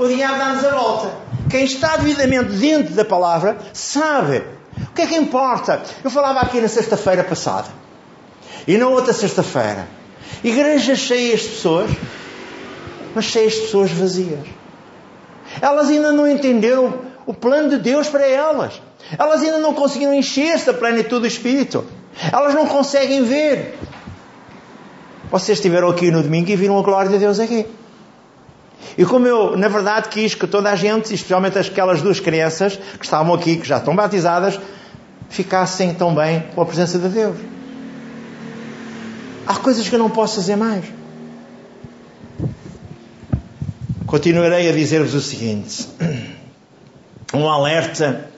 o 0.01 0.07
diabo 0.07 0.37
dá-nos 0.37 0.65
a 0.65 0.71
volta. 0.71 1.11
Quem 1.49 1.63
está 1.63 1.95
devidamente 1.97 2.53
dentro 2.53 2.93
da 2.93 3.05
palavra 3.05 3.57
sabe. 3.71 4.43
O 4.89 4.93
que 4.95 5.03
é 5.03 5.07
que 5.07 5.15
importa? 5.15 5.81
Eu 6.03 6.09
falava 6.09 6.39
aqui 6.39 6.59
na 6.59 6.67
sexta-feira 6.67 7.23
passada. 7.23 7.67
E 8.67 8.77
na 8.77 8.87
outra 8.87 9.13
sexta-feira. 9.13 9.87
Igrejas 10.43 10.97
cheias 10.97 11.41
de 11.41 11.49
pessoas, 11.49 11.91
mas 13.13 13.25
cheias 13.25 13.53
de 13.53 13.61
pessoas 13.61 13.91
vazias. 13.91 14.47
Elas 15.61 15.89
ainda 15.89 16.11
não 16.11 16.27
entenderam 16.27 16.93
o 17.25 17.33
plano 17.33 17.69
de 17.69 17.77
Deus 17.77 18.07
para 18.07 18.25
elas. 18.25 18.81
Elas 19.19 19.43
ainda 19.43 19.59
não 19.59 19.73
conseguiram 19.73 20.13
encher-se 20.13 20.65
da 20.65 20.73
plenitude 20.73 21.21
do 21.21 21.27
Espírito. 21.27 21.85
Elas 22.31 22.55
não 22.55 22.65
conseguem 22.65 23.23
ver. 23.23 23.77
Vocês 25.29 25.57
estiveram 25.59 25.89
aqui 25.89 26.09
no 26.09 26.23
domingo 26.23 26.49
e 26.49 26.55
viram 26.55 26.79
a 26.79 26.81
glória 26.81 27.11
de 27.11 27.17
Deus 27.19 27.39
aqui. 27.39 27.67
E 28.97 29.05
como 29.05 29.27
eu, 29.27 29.55
na 29.57 29.67
verdade, 29.67 30.09
quis 30.09 30.35
que 30.35 30.45
toda 30.45 30.69
a 30.69 30.75
gente, 30.75 31.13
especialmente 31.13 31.57
aquelas 31.57 32.01
duas 32.01 32.19
crianças 32.19 32.75
que 32.75 33.05
estavam 33.05 33.33
aqui, 33.33 33.57
que 33.57 33.67
já 33.67 33.77
estão 33.77 33.95
batizadas, 33.95 34.59
ficassem 35.29 35.93
tão 35.93 36.13
bem 36.13 36.43
com 36.53 36.61
a 36.61 36.65
presença 36.65 36.99
de 36.99 37.07
Deus. 37.07 37.37
Há 39.47 39.55
coisas 39.55 39.87
que 39.87 39.95
eu 39.95 39.99
não 39.99 40.09
posso 40.09 40.35
fazer 40.35 40.55
mais. 40.55 40.85
Continuarei 44.05 44.69
a 44.69 44.73
dizer-vos 44.73 45.13
o 45.13 45.21
seguinte: 45.21 45.87
um 47.33 47.49
alerta 47.49 48.29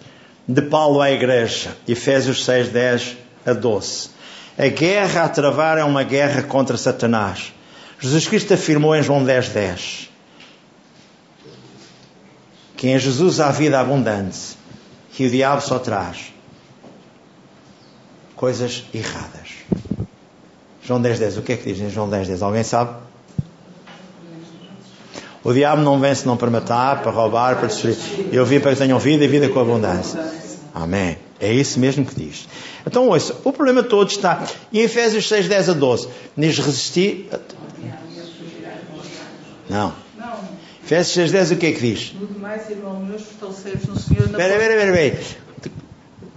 de 0.47 0.61
Paulo 0.61 1.01
à 1.01 1.11
igreja, 1.11 1.75
Efésios 1.87 2.45
6, 2.45 2.69
10 2.69 3.17
a 3.45 3.53
12. 3.53 4.09
A 4.57 4.67
guerra 4.67 5.23
a 5.23 5.29
travar 5.29 5.79
é 5.79 5.83
uma 5.83 6.03
guerra 6.03 6.43
contra 6.43 6.77
Satanás. 6.77 7.51
Jesus 7.99 8.27
Cristo 8.27 8.53
afirmou 8.53 8.95
em 8.95 9.01
João 9.01 9.23
10, 9.23 9.49
10 9.49 10.12
que 12.83 12.89
em 12.89 12.99
Jesus 12.99 13.39
há 13.39 13.49
vida 13.49 13.79
abundante 13.79 14.57
e 15.17 15.25
o 15.25 15.29
diabo 15.29 15.61
só 15.61 15.79
traz 15.79 16.33
coisas 18.35 18.83
erradas. 18.93 19.51
João 20.83 21.01
10, 21.01 21.17
10. 21.17 21.37
O 21.37 21.41
que 21.43 21.53
é 21.53 21.55
que 21.55 21.71
diz 21.71 21.81
em 21.81 21.89
João 21.89 22.09
10, 22.09 22.27
10? 22.27 22.41
Alguém 22.41 22.61
sabe? 22.61 22.97
O 25.45 25.53
diabo 25.53 25.81
não 25.81 25.97
vence 25.97 26.25
não 26.25 26.35
para 26.35 26.51
matar, 26.51 27.01
para 27.01 27.09
roubar, 27.09 27.55
para 27.55 27.69
destruir. 27.69 27.95
Eu 28.33 28.45
vim 28.45 28.59
para 28.59 28.73
que 28.73 28.79
tenham 28.79 28.99
vida 28.99 29.23
e 29.23 29.29
vida 29.29 29.47
com 29.47 29.61
abundância. 29.61 30.19
Amém. 30.75 31.17
É 31.39 31.53
isso 31.53 31.79
mesmo 31.79 32.03
que 32.03 32.15
diz. 32.15 32.49
Então, 32.85 33.07
ouça, 33.07 33.33
o 33.45 33.53
problema 33.53 33.81
todo 33.81 34.09
está 34.09 34.43
em 34.73 34.79
Efésios 34.79 35.29
6, 35.29 35.47
10 35.47 35.69
a 35.69 35.73
12. 35.73 36.09
Diz 36.35 36.59
resistir. 36.59 37.29
Não. 39.69 40.02
Efésios 40.93 41.32
6, 41.32 41.32
10, 41.32 41.51
o 41.51 41.56
que 41.56 41.65
é 41.65 41.71
que 41.71 41.82
diz? 41.82 42.13
No 42.19 42.27
demais, 42.27 42.69
irmão 42.69 42.99
meus, 42.99 43.23
fortalecei-vos 43.23 43.88
no 43.88 43.99
Senhor. 43.99 44.25
Espera, 44.25 44.53
espera, 44.53 45.08
espera. 45.08 45.73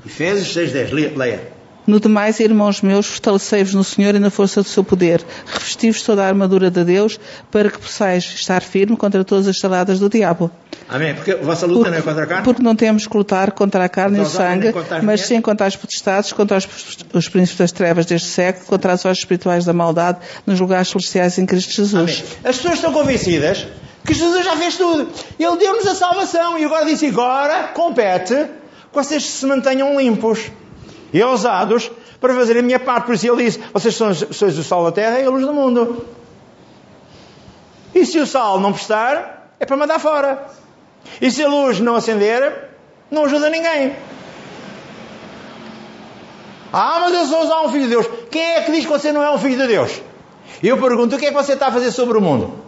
Efésios 0.07 0.53
6, 0.55 0.73
10, 0.73 0.92
leia. 1.14 1.57
No 1.87 2.01
demais, 2.01 2.40
irmãos 2.40 2.81
meus, 2.81 3.07
fortalecei-vos 3.07 3.75
no 3.75 3.85
Senhor 3.85 4.14
e 4.14 4.19
na 4.19 4.31
força 4.31 4.62
do 4.62 4.69
seu 4.69 4.83
poder. 4.83 5.23
Revesti-vos 5.47 6.01
toda 6.01 6.25
a 6.25 6.27
armadura 6.27 6.71
de 6.71 6.83
Deus 6.85 7.21
para 7.51 7.71
que 7.71 7.79
possais 7.79 8.25
estar 8.25 8.62
firme 8.62 8.97
contra 8.97 9.23
todas 9.23 9.47
as 9.47 9.59
saladas 9.59 10.01
do 10.01 10.09
diabo. 10.09 10.51
Amém. 10.88 11.14
Porque 11.14 11.33
a 11.33 11.37
vossa 11.37 11.66
luta 11.66 11.81
porque, 11.81 11.90
não 11.90 11.99
é 11.99 12.03
contra 12.03 12.25
a 12.25 12.27
carne? 12.27 12.45
Porque 12.45 12.62
não 12.62 12.75
temos 12.75 13.07
que 13.07 13.16
lutar 13.16 13.53
contra 13.53 13.85
a 13.85 13.88
carne 13.90 14.19
e 14.19 14.23
o 14.23 14.27
sangue, 14.27 14.73
mas 15.03 15.21
sim 15.21 15.40
contra 15.42 15.66
as 15.66 15.77
potestades, 15.77 16.33
contra 16.33 16.57
os, 16.57 16.66
os 17.12 17.29
príncipes 17.29 17.59
das 17.59 17.73
trevas 17.73 18.07
deste 18.07 18.29
século, 18.29 18.64
contra 18.64 18.95
as 18.95 19.05
horas 19.05 19.19
espirituais 19.19 19.66
da 19.66 19.75
maldade 19.75 20.19
nos 20.47 20.59
lugares 20.59 20.88
celestiais 20.88 21.38
em 21.38 21.45
Cristo 21.45 21.73
Jesus. 21.73 21.95
Amém. 21.95 22.25
As 22.42 22.57
pessoas 22.57 22.75
estão 22.77 22.92
convencidas 22.92 23.66
que 24.07 24.14
Jesus 24.14 24.45
já 24.45 24.57
fez 24.57 24.77
tudo. 24.77 25.09
Ele 25.38 25.57
deu-nos 25.57 25.87
a 25.87 25.95
salvação 25.95 26.59
e 26.59 26.64
agora 26.64 26.85
disse: 26.85 27.07
agora 27.07 27.69
compete 27.75 28.35
que 28.35 28.95
vocês 28.95 29.25
se 29.25 29.45
mantenham 29.47 29.99
limpos 29.99 30.51
e 31.12 31.23
ousados 31.23 31.90
para 32.21 32.35
fazer 32.35 32.59
a 32.59 32.62
minha 32.62 32.79
parte. 32.79 33.07
Por 33.07 33.14
isso 33.14 33.27
ele 33.27 33.45
disse: 33.45 33.61
Vocês 33.73 33.95
são, 33.95 34.14
sois 34.14 34.57
o 34.57 34.62
sal 34.62 34.85
da 34.85 34.92
terra 34.92 35.19
e 35.19 35.27
a 35.27 35.31
luz 35.31 35.45
do 35.45 35.53
mundo. 35.53 36.07
E 37.95 38.07
se 38.07 38.19
o 38.19 38.27
sal 38.27 38.61
não 38.61 38.73
prestar, 38.73 39.51
é 39.59 39.66
para 39.66 39.77
mandar 39.77 39.99
fora. 39.99 40.47
E 41.21 41.31
se 41.31 41.42
a 41.42 41.49
luz 41.49 41.81
não 41.81 41.97
acender, 41.97 42.71
não 43.11 43.25
ajuda 43.25 43.51
ninguém. 43.51 43.97
Ah, 46.73 46.99
mas 47.01 47.14
eu 47.14 47.27
sou 47.27 47.66
um 47.66 47.71
filho 47.71 47.85
de 47.85 47.90
Deus. 47.90 48.07
Quem 48.31 48.42
é 48.42 48.61
que 48.62 48.71
diz 48.71 48.85
que 48.85 48.90
você 48.90 49.11
não 49.11 49.23
é 49.23 49.31
um 49.31 49.38
filho 49.38 49.57
de 49.57 49.66
Deus? 49.66 50.01
Eu 50.62 50.79
pergunto: 50.79 51.16
o 51.16 51.19
que 51.19 51.27
é 51.27 51.29
que 51.31 51.35
você 51.35 51.55
está 51.55 51.69
a 51.69 51.73
fazer 51.73 51.90
sobre 51.90 52.19
o 52.19 52.21
mundo? 52.21 52.65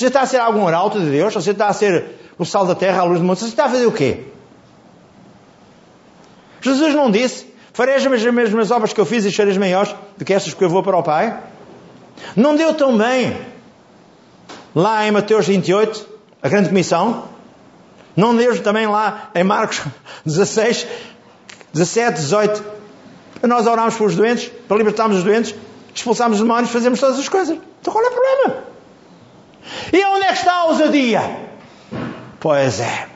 Você 0.00 0.06
está 0.06 0.22
a 0.22 0.26
ser 0.26 0.38
algum 0.38 0.66
arauto 0.66 0.98
de 0.98 1.10
Deus? 1.10 1.34
Você 1.34 1.50
está 1.50 1.66
a 1.66 1.74
ser 1.74 2.18
o 2.38 2.44
sal 2.46 2.64
da 2.64 2.74
terra, 2.74 3.02
a 3.02 3.04
luz 3.04 3.18
do 3.18 3.24
mundo? 3.26 3.36
Você 3.36 3.44
está 3.44 3.66
a 3.66 3.68
fazer 3.68 3.84
o 3.84 3.92
quê? 3.92 4.24
Jesus 6.62 6.94
não 6.94 7.10
disse: 7.10 7.52
Farei 7.74 7.96
as 7.96 8.06
mesmas 8.06 8.70
obras 8.70 8.94
que 8.94 9.00
eu 9.02 9.04
fiz 9.04 9.26
e 9.26 9.30
sereis 9.30 9.58
maiores 9.58 9.94
do 10.16 10.24
que 10.24 10.32
estas 10.32 10.54
que 10.54 10.64
eu 10.64 10.70
vou 10.70 10.82
para 10.82 10.96
o 10.96 11.02
Pai? 11.02 11.38
Não 12.34 12.56
deu 12.56 12.72
tão 12.72 12.96
bem 12.96 13.36
lá 14.74 15.06
em 15.06 15.10
Mateus 15.10 15.46
28, 15.46 16.08
a 16.42 16.48
grande 16.48 16.70
comissão? 16.70 17.24
Não 18.16 18.34
deu 18.34 18.58
também 18.62 18.86
lá 18.86 19.28
em 19.34 19.44
Marcos 19.44 19.82
16, 20.24 20.86
17, 21.74 22.14
18, 22.20 22.64
para 23.38 23.48
nós 23.50 23.66
orarmos 23.66 23.96
pelos 23.96 24.16
doentes, 24.16 24.50
para 24.66 24.78
libertarmos 24.78 25.18
os 25.18 25.24
doentes, 25.24 25.54
expulsarmos 25.94 26.38
os 26.38 26.42
demónios, 26.42 26.70
fazemos 26.70 26.98
todas 26.98 27.18
as 27.18 27.28
coisas. 27.28 27.58
Então 27.82 27.92
qual 27.92 28.02
é 28.02 28.08
o 28.08 28.12
problema? 28.12 28.69
E 29.92 30.04
onde 30.04 30.24
é 30.24 30.28
que 30.28 30.38
está 30.38 30.52
a 30.52 30.64
ousadia? 30.64 31.38
Pois 32.38 32.80
é. 32.80 33.06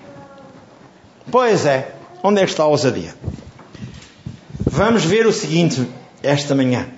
Pois 1.31 1.67
é. 1.67 1.93
Onde 2.23 2.41
é 2.41 2.45
que 2.45 2.51
está 2.51 2.63
a 2.63 2.69
ousadia? 2.69 3.15
Vamos 4.67 5.05
ver 5.05 5.27
o 5.27 5.33
seguinte 5.33 5.87
esta 6.23 6.55
manhã. 6.55 6.89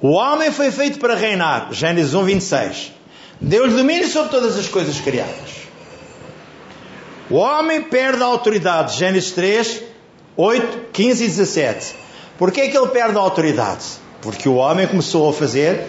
O 0.00 0.10
homem 0.12 0.50
foi 0.50 0.70
feito 0.70 0.98
para 0.98 1.14
reinar, 1.14 1.68
Gênesis 1.72 2.12
1, 2.12 2.24
26. 2.24 2.92
Deu-lhe 3.40 3.74
domínio 3.74 4.08
sobre 4.08 4.30
todas 4.30 4.58
as 4.58 4.68
coisas 4.68 5.00
criadas. 5.00 5.64
O 7.30 7.36
homem 7.36 7.82
perde 7.82 8.22
a 8.22 8.26
autoridade, 8.26 8.96
Gênesis 8.96 9.30
3, 9.32 9.82
8, 10.36 10.92
15 10.92 11.24
e 11.24 11.26
17. 11.26 11.94
Porquê 12.36 12.62
é 12.62 12.68
que 12.68 12.76
ele 12.76 12.88
perde 12.88 13.16
a 13.16 13.20
autoridade? 13.20 13.84
Porque 14.20 14.48
o 14.48 14.56
homem 14.56 14.86
começou 14.86 15.28
a 15.28 15.32
fazer 15.32 15.86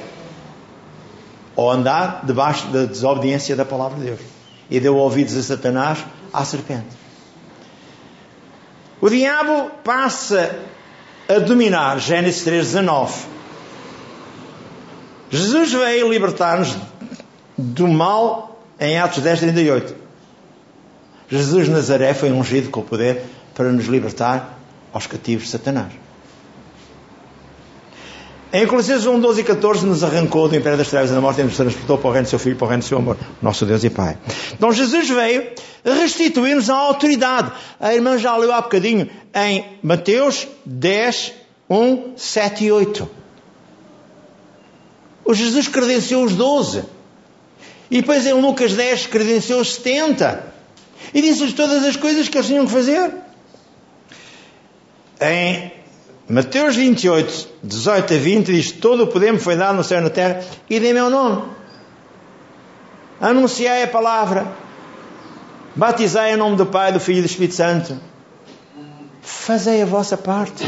ou 1.56 1.72
andar 1.72 2.22
debaixo 2.26 2.68
da 2.68 2.86
desobediência 2.86 3.56
da 3.56 3.66
palavra 3.66 3.98
de 3.98 4.06
Deus. 4.06 4.20
E 4.70 4.80
deu 4.80 4.96
ouvidos 4.96 5.38
a 5.38 5.44
Satanás, 5.44 6.00
à 6.34 6.44
serpente. 6.44 6.88
O 9.00 9.10
diabo 9.10 9.72
passa 9.84 10.60
a 11.30 11.40
dominar, 11.40 12.00
Gênesis 12.00 12.46
3,19. 12.46 13.10
Jesus 15.30 15.72
veio 15.72 16.10
libertar-nos 16.10 16.76
do 17.58 17.88
mal 17.88 18.60
em 18.80 19.00
Atos 19.00 19.24
10, 19.24 19.40
38. 19.40 19.96
Jesus 21.30 21.68
Nazaré 21.68 22.14
foi 22.14 22.32
ungido 22.32 22.70
com 22.70 22.82
o 22.82 22.84
poder 22.84 23.24
para 23.54 23.72
nos 23.72 23.86
libertar 23.86 24.60
aos 24.94 25.08
cativos 25.08 25.46
de 25.46 25.52
Satanás. 25.52 26.05
Em 28.58 28.66
Colossenses 28.66 29.06
1, 29.06 29.20
12 29.20 29.42
e 29.42 29.44
14 29.44 29.86
nos 29.86 30.02
arrancou 30.02 30.48
do 30.48 30.56
império 30.56 30.78
das 30.78 30.88
trevas 30.88 31.12
e 31.12 31.14
da 31.14 31.20
morte 31.20 31.42
e 31.42 31.44
nos 31.44 31.58
transportou 31.58 31.98
para 31.98 32.08
o 32.08 32.14
reino 32.14 32.26
do 32.26 32.30
seu 32.30 32.40
Filho, 32.40 32.56
para 32.56 32.64
o 32.64 32.70
reino 32.70 32.82
do 32.82 32.88
seu 32.88 32.98
amor, 32.98 33.18
nosso 33.42 33.66
Deus 33.66 33.84
e 33.84 33.90
Pai. 33.90 34.18
Então 34.54 34.72
Jesus 34.72 35.10
veio 35.10 35.46
restituir-nos 35.84 36.70
a 36.70 36.76
autoridade. 36.76 37.52
A 37.78 37.94
irmã 37.94 38.18
já 38.18 38.34
leu 38.38 38.54
há 38.54 38.62
bocadinho 38.62 39.10
em 39.34 39.78
Mateus 39.84 40.48
10, 40.66 41.34
1, 41.70 42.14
7 42.16 42.64
e 42.64 42.72
8. 42.72 43.10
O 45.26 45.34
Jesus 45.34 45.68
credenciou 45.68 46.24
os 46.24 46.34
12. 46.34 46.86
E 47.92 48.00
depois 48.00 48.26
em 48.26 48.32
Lucas 48.32 48.74
10 48.74 49.08
credenciou 49.08 49.60
os 49.60 49.76
70. 49.76 50.54
E 51.14 51.22
disse-lhes 51.22 51.52
todas 51.52 51.84
as 51.84 51.98
coisas 51.98 52.30
que 52.30 52.38
eles 52.38 52.48
tinham 52.48 52.66
que 52.66 52.72
fazer. 52.72 53.12
Em 55.20 55.85
Mateus 56.28 56.76
28, 56.76 57.48
18 57.64 58.14
a 58.14 58.18
20 58.18 58.46
diz: 58.48 58.72
Todo 58.72 59.04
o 59.04 59.08
poder 59.08 59.32
me 59.32 59.40
foi 59.40 59.56
dado 59.56 59.76
no 59.76 59.84
céu 59.84 60.00
e 60.00 60.02
na 60.02 60.10
terra, 60.10 60.44
e 60.68 60.80
dê 60.80 60.92
meu 60.92 61.10
nome. 61.10 61.44
Anunciai 63.22 63.84
a 63.84 63.88
palavra, 63.88 64.48
batizai 65.76 66.34
em 66.34 66.38
nome 66.38 66.56
do 66.56 66.66
Pai, 66.66 66.92
do 66.92 67.00
Filho 67.00 67.20
e 67.20 67.22
do 67.22 67.28
Espírito 67.28 67.54
Santo. 67.54 68.00
Fazei 69.22 69.84
a 69.84 69.86
vossa 69.86 70.18
parte, 70.18 70.66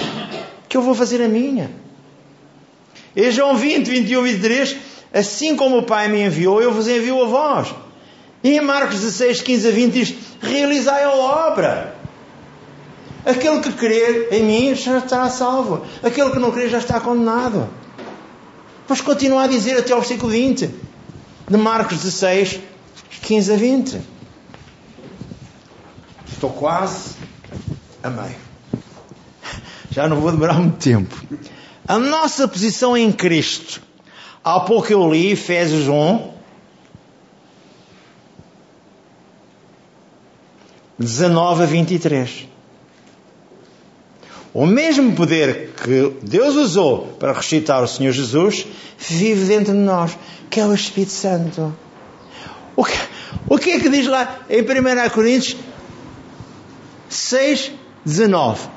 que 0.70 0.78
eu 0.78 0.82
vou 0.82 0.94
fazer 0.94 1.24
a 1.24 1.28
minha. 1.28 1.72
E 3.16 3.32
João 3.32 3.58
20, 3.58 3.88
21 3.88 4.28
e 4.28 4.34
23, 4.34 4.78
assim 5.12 5.56
como 5.56 5.80
o 5.80 5.84
Pai 5.84 6.08
me 6.08 6.22
enviou, 6.22 6.62
eu 6.62 6.72
vos 6.72 6.88
envio 6.88 7.24
a 7.24 7.26
vós. 7.26 7.74
E 8.44 8.56
em 8.56 8.62
Marcos 8.62 9.00
16, 9.00 9.42
15 9.42 9.68
a 9.68 9.72
20 9.72 9.92
diz: 9.92 10.14
Realizai 10.40 11.04
a 11.04 11.12
obra. 11.12 11.97
Aquele 13.28 13.60
que 13.60 13.74
crer 13.74 14.30
em 14.32 14.44
mim 14.44 14.74
já 14.74 15.00
estará 15.00 15.30
salvo. 15.30 15.86
Aquele 16.02 16.32
que 16.32 16.40
não 16.40 16.50
crer 16.50 16.70
já 16.70 16.78
está 16.78 16.98
condenado. 17.02 17.68
Pois 18.88 19.02
continua 19.02 19.44
a 19.44 19.48
dizer 19.48 19.78
até 19.78 19.92
ao 19.92 20.00
versículo 20.00 20.32
20. 20.32 20.70
de 21.50 21.58
Marcos 21.58 21.98
16, 21.98 22.62
15 23.22 23.54
a 23.54 23.58
20. 23.58 24.02
Estou 26.32 26.52
quase 26.52 27.16
a 28.02 28.10
meio. 28.10 28.36
Já 29.92 30.08
não 30.08 30.22
vou 30.22 30.32
demorar 30.32 30.54
muito 30.54 30.78
tempo. 30.78 31.14
A 31.86 32.00
nossa 32.00 32.48
posição 32.48 32.96
em 32.96 33.12
Cristo. 33.12 33.82
Há 34.42 34.62
pouco 34.62 34.90
eu 34.90 35.12
li 35.12 35.32
Efésios 35.32 35.90
1, 35.90 36.32
19 40.98 41.64
a 41.64 41.66
23. 41.66 42.48
O 44.58 44.66
mesmo 44.66 45.14
poder 45.14 45.76
que 45.84 46.14
Deus 46.24 46.56
usou 46.56 47.16
para 47.20 47.32
ressuscitar 47.32 47.84
o 47.84 47.88
Senhor 47.88 48.12
Jesus 48.12 48.66
vive 48.98 49.46
dentro 49.46 49.72
de 49.72 49.78
nós, 49.78 50.18
que 50.50 50.60
é 50.60 50.66
o 50.66 50.74
Espírito 50.74 51.12
Santo. 51.12 51.76
O 52.76 52.84
que, 52.84 52.98
o 53.48 53.60
que 53.60 53.70
é 53.74 53.80
que 53.80 53.88
diz 53.88 54.08
lá 54.08 54.40
em 54.50 54.64
1 54.64 55.10
Coríntios 55.12 55.58
6, 57.08 57.72
19? 58.04 58.68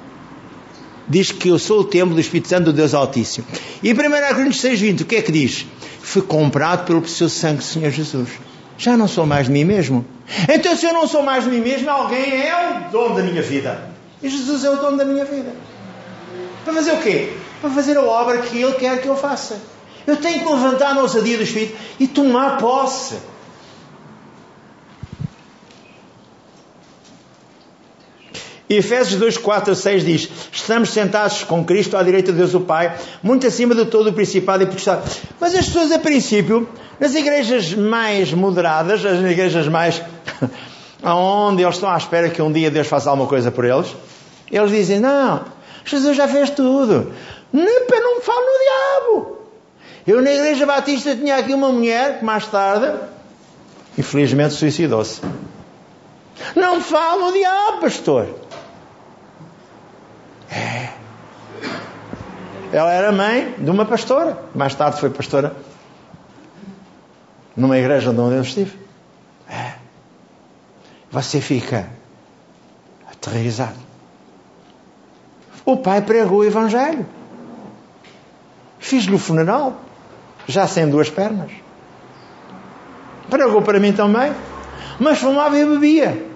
Diz 1.08 1.32
que 1.32 1.48
eu 1.48 1.58
sou 1.58 1.80
o 1.80 1.84
templo 1.84 2.14
do 2.14 2.20
Espírito 2.20 2.48
Santo 2.48 2.64
do 2.64 2.72
Deus 2.74 2.92
Altíssimo. 2.92 3.46
E 3.82 3.88
em 3.88 3.94
1 3.94 3.96
Coríntios 4.34 4.60
6, 4.60 4.80
20, 4.80 5.00
o 5.00 5.06
que 5.06 5.16
é 5.16 5.22
que 5.22 5.32
diz? 5.32 5.64
Fui 6.02 6.20
comprado 6.20 6.84
pelo 6.84 7.00
precioso 7.00 7.34
sangue 7.34 7.60
do 7.60 7.64
Senhor 7.64 7.90
Jesus. 7.90 8.28
Já 8.76 8.98
não 8.98 9.08
sou 9.08 9.24
mais 9.24 9.46
de 9.46 9.52
mim 9.52 9.64
mesmo. 9.64 10.04
Então, 10.46 10.76
se 10.76 10.84
eu 10.84 10.92
não 10.92 11.08
sou 11.08 11.22
mais 11.22 11.44
de 11.44 11.48
mim 11.48 11.60
mesmo, 11.60 11.88
alguém 11.88 12.34
é 12.34 12.84
o 12.86 12.92
dono 12.92 13.14
da 13.14 13.22
minha 13.22 13.40
vida. 13.40 13.88
E 14.22 14.28
Jesus 14.28 14.62
é 14.62 14.68
o 14.68 14.76
dono 14.76 14.98
da 14.98 15.06
minha 15.06 15.24
vida. 15.24 15.69
Para 16.64 16.74
fazer 16.74 16.92
o 16.92 16.98
quê? 16.98 17.32
Para 17.60 17.70
fazer 17.70 17.96
a 17.96 18.02
obra 18.02 18.38
que 18.38 18.60
Ele 18.60 18.74
quer 18.74 19.00
que 19.00 19.08
eu 19.08 19.16
faça. 19.16 19.60
Eu 20.06 20.16
tenho 20.16 20.44
que 20.44 20.52
levantar 20.52 20.96
a 20.96 21.00
ousadia 21.00 21.36
do 21.36 21.42
Espírito 21.42 21.76
e 21.98 22.06
tomar 22.06 22.58
posse. 22.58 23.16
E 28.68 28.76
Efésios 28.76 29.18
2, 29.18 29.36
4 29.38 29.72
a 29.72 29.76
6 29.76 30.04
diz: 30.04 30.30
Estamos 30.52 30.90
sentados 30.90 31.42
com 31.42 31.64
Cristo 31.64 31.96
à 31.96 32.02
direita 32.02 32.30
de 32.30 32.38
Deus 32.38 32.54
o 32.54 32.60
Pai, 32.60 32.96
muito 33.22 33.46
acima 33.46 33.74
de 33.74 33.84
todo 33.84 34.10
o 34.10 34.12
principado 34.12 34.62
e 34.62 34.66
potestade. 34.66 35.02
Mas 35.40 35.54
as 35.54 35.66
pessoas, 35.66 35.90
a 35.90 35.98
princípio, 35.98 36.68
nas 36.98 37.14
igrejas 37.14 37.74
mais 37.74 38.32
moderadas, 38.32 39.04
as 39.04 39.18
igrejas 39.18 39.66
mais. 39.66 40.00
onde 41.02 41.62
eles 41.62 41.76
estão 41.76 41.90
à 41.90 41.96
espera 41.96 42.28
que 42.28 42.42
um 42.42 42.52
dia 42.52 42.70
Deus 42.70 42.86
faça 42.86 43.10
alguma 43.10 43.28
coisa 43.28 43.50
por 43.50 43.64
eles, 43.64 43.88
eles 44.50 44.70
dizem: 44.70 45.00
Não, 45.00 45.44
Jesus 45.90 46.16
já 46.16 46.28
fez 46.28 46.50
tudo. 46.50 47.12
Nem 47.52 47.86
não 47.90 48.16
me 48.16 48.22
falo 48.22 48.40
no 48.40 48.58
diabo. 48.64 49.38
Eu 50.06 50.22
na 50.22 50.30
igreja 50.30 50.64
batista 50.64 51.16
tinha 51.16 51.36
aqui 51.36 51.52
uma 51.52 51.70
mulher 51.70 52.20
que 52.20 52.24
mais 52.24 52.46
tarde, 52.46 52.96
infelizmente, 53.98 54.54
suicidou-se. 54.54 55.20
Não 56.54 56.76
me 56.76 56.82
falo 56.82 57.26
no 57.26 57.32
diabo, 57.32 57.80
pastor. 57.80 58.28
É. 60.48 60.90
Ela 62.72 62.92
era 62.92 63.10
mãe 63.10 63.54
de 63.58 63.70
uma 63.70 63.84
pastora. 63.84 64.38
Mais 64.54 64.74
tarde 64.74 65.00
foi 65.00 65.10
pastora 65.10 65.54
numa 67.56 67.76
igreja 67.76 68.10
onde 68.10 68.36
eu 68.36 68.42
estive. 68.42 68.78
É. 69.48 69.74
Você 71.10 71.40
fica 71.40 71.90
aterrorizado. 73.10 73.89
O 75.64 75.76
pai 75.76 76.02
pregou 76.02 76.38
o 76.38 76.44
Evangelho. 76.44 77.06
Fiz-lhe 78.78 79.14
o 79.14 79.18
funeral, 79.18 79.80
já 80.46 80.66
sem 80.66 80.88
duas 80.88 81.10
pernas. 81.10 81.50
Pregou 83.28 83.62
para 83.62 83.78
mim 83.78 83.92
também, 83.92 84.32
mas 84.98 85.18
fumava 85.18 85.58
e 85.58 85.64
bebia. 85.64 86.26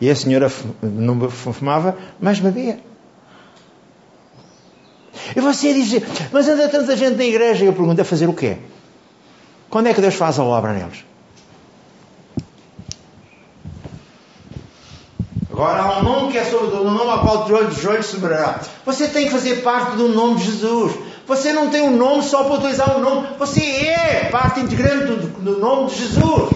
E 0.00 0.10
a 0.10 0.16
senhora 0.16 0.50
não 0.82 1.30
fumava, 1.30 1.96
mas 2.20 2.40
bebia. 2.40 2.80
E 5.36 5.40
você 5.40 5.72
diz, 5.72 6.02
mas 6.32 6.48
anda 6.48 6.68
tanta 6.68 6.96
gente 6.96 7.16
na 7.16 7.24
igreja. 7.24 7.64
E 7.64 7.68
eu 7.68 7.72
pergunto, 7.72 8.00
a 8.00 8.04
fazer 8.04 8.28
o 8.28 8.34
quê? 8.34 8.58
Quando 9.70 9.88
é 9.88 9.94
que 9.94 10.00
Deus 10.00 10.14
faz 10.14 10.38
a 10.38 10.44
obra 10.44 10.72
neles? 10.72 11.04
Agora 15.54 15.82
há 15.82 16.00
um 16.00 16.02
nome 16.02 16.32
que 16.32 16.38
é 16.38 16.44
sobre 16.44 16.72
todo, 16.72 16.88
um 16.88 16.90
nome 16.90 17.08
ao 17.12 17.20
qual 17.20 17.44
os 17.44 17.76
joelhos 17.76 18.06
se 18.06 18.16
dobrará. 18.16 18.58
Você 18.84 19.06
tem 19.06 19.26
que 19.26 19.30
fazer 19.30 19.62
parte 19.62 19.94
do 19.94 20.08
nome 20.08 20.40
de 20.40 20.46
Jesus. 20.46 20.96
Você 21.28 21.52
não 21.52 21.70
tem 21.70 21.80
um 21.80 21.96
nome 21.96 22.24
só 22.24 22.42
para 22.42 22.54
utilizar 22.54 22.96
o 22.96 22.98
um 22.98 23.02
nome. 23.02 23.28
Você 23.38 23.60
é 23.60 24.28
parte 24.32 24.58
integrante 24.58 25.04
do, 25.04 25.28
do 25.28 25.60
nome 25.60 25.90
de 25.90 25.94
Jesus. 25.94 26.54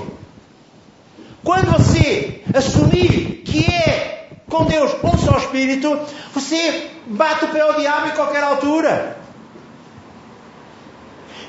Quando 1.45 1.71
você 1.71 2.43
assumir 2.53 3.45
que 3.45 3.73
é 3.73 4.31
com 4.51 4.65
Deus 4.65 4.91
um 5.05 5.17
só 5.17 5.39
Espírito, 5.39 5.97
você 6.35 6.91
bate 7.07 7.45
o 7.45 7.49
pé 7.49 7.61
ao 7.61 7.75
diabo 7.75 8.09
em 8.09 8.17
qualquer 8.17 8.43
altura. 8.43 9.17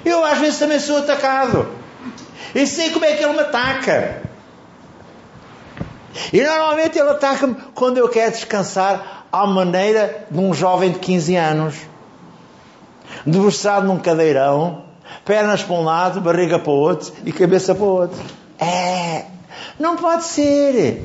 Eu 0.05 0.23
às 0.23 0.37
vezes 0.37 0.59
também 0.59 0.79
sou 0.79 0.99
atacado. 0.99 1.67
E 2.53 2.67
sei 2.67 2.91
como 2.91 3.05
é 3.05 3.15
que 3.15 3.23
ele 3.23 3.33
me 3.33 3.39
ataca. 3.39 4.28
E 6.33 6.41
normalmente 6.41 6.97
ele 6.97 7.09
ataca-me 7.09 7.55
quando 7.73 7.97
eu 7.97 8.09
quero 8.09 8.31
descansar 8.31 9.25
à 9.31 9.45
maneira 9.45 10.25
de 10.29 10.39
um 10.39 10.53
jovem 10.53 10.91
de 10.91 10.99
15 10.99 11.35
anos. 11.35 11.75
Debruçado 13.25 13.87
num 13.87 13.99
cadeirão, 13.99 14.83
pernas 15.25 15.63
para 15.63 15.75
um 15.75 15.83
lado, 15.83 16.21
barriga 16.21 16.59
para 16.59 16.71
o 16.71 16.75
outro 16.75 17.11
e 17.25 17.31
cabeça 17.31 17.73
para 17.75 17.83
o 17.83 17.87
outro. 17.87 18.19
É, 18.59 19.25
não 19.79 19.95
pode 19.95 20.23
ser. 20.25 21.03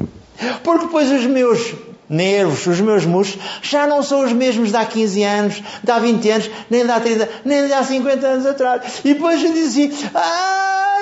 Porque 0.62 0.86
depois 0.86 1.10
os 1.10 1.24
meus 1.26 1.74
nervos, 2.08 2.66
os 2.66 2.80
meus 2.80 3.04
músculos, 3.06 3.46
já 3.62 3.86
não 3.86 4.02
são 4.02 4.24
os 4.24 4.32
mesmos 4.32 4.70
de 4.70 4.76
há 4.76 4.84
15 4.84 5.22
anos, 5.22 5.62
de 5.82 5.90
há 5.90 5.98
20 5.98 6.30
anos, 6.30 6.50
nem 6.68 6.84
de 6.84 6.90
há 6.90 7.00
30, 7.00 7.28
nem 7.44 7.66
de 7.66 7.72
há 7.72 7.82
50 7.82 8.26
anos 8.26 8.46
atrás. 8.46 9.00
E 9.04 9.14
depois 9.14 9.42
eu 9.42 9.52
dizia, 9.52 9.90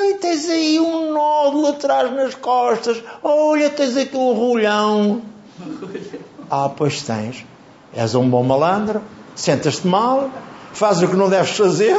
ai, 0.02 0.14
tens 0.14 0.48
aí 0.48 0.80
um 0.80 1.12
nódulo 1.12 1.68
atrás 1.68 2.12
nas 2.12 2.34
costas, 2.34 3.02
olha, 3.22 3.70
tens 3.70 3.96
aqui 3.96 4.16
um 4.16 4.32
rolhão. 4.32 5.22
Ah, 6.54 6.68
pois 6.68 7.00
tens. 7.00 7.46
És 7.94 8.14
um 8.14 8.28
bom 8.28 8.42
malandro, 8.42 9.00
sentas-te 9.34 9.86
mal, 9.86 10.30
fazes 10.74 11.02
o 11.02 11.08
que 11.08 11.16
não 11.16 11.30
deves 11.30 11.56
fazer, 11.56 11.96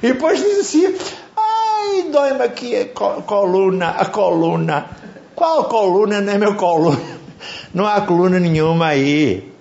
e 0.00 0.12
depois 0.12 0.38
diz 0.38 0.60
assim, 0.60 0.94
ai, 1.36 2.08
dói-me 2.12 2.42
aqui 2.42 2.76
a 2.76 2.86
coluna, 3.22 3.88
a 3.88 4.04
coluna. 4.04 4.88
Qual 5.34 5.64
coluna? 5.64 6.20
Nem 6.20 6.38
meu 6.38 6.54
coluna. 6.54 7.00
Não 7.74 7.84
há 7.84 8.00
coluna 8.00 8.38
nenhuma 8.38 8.86
aí. 8.86 9.52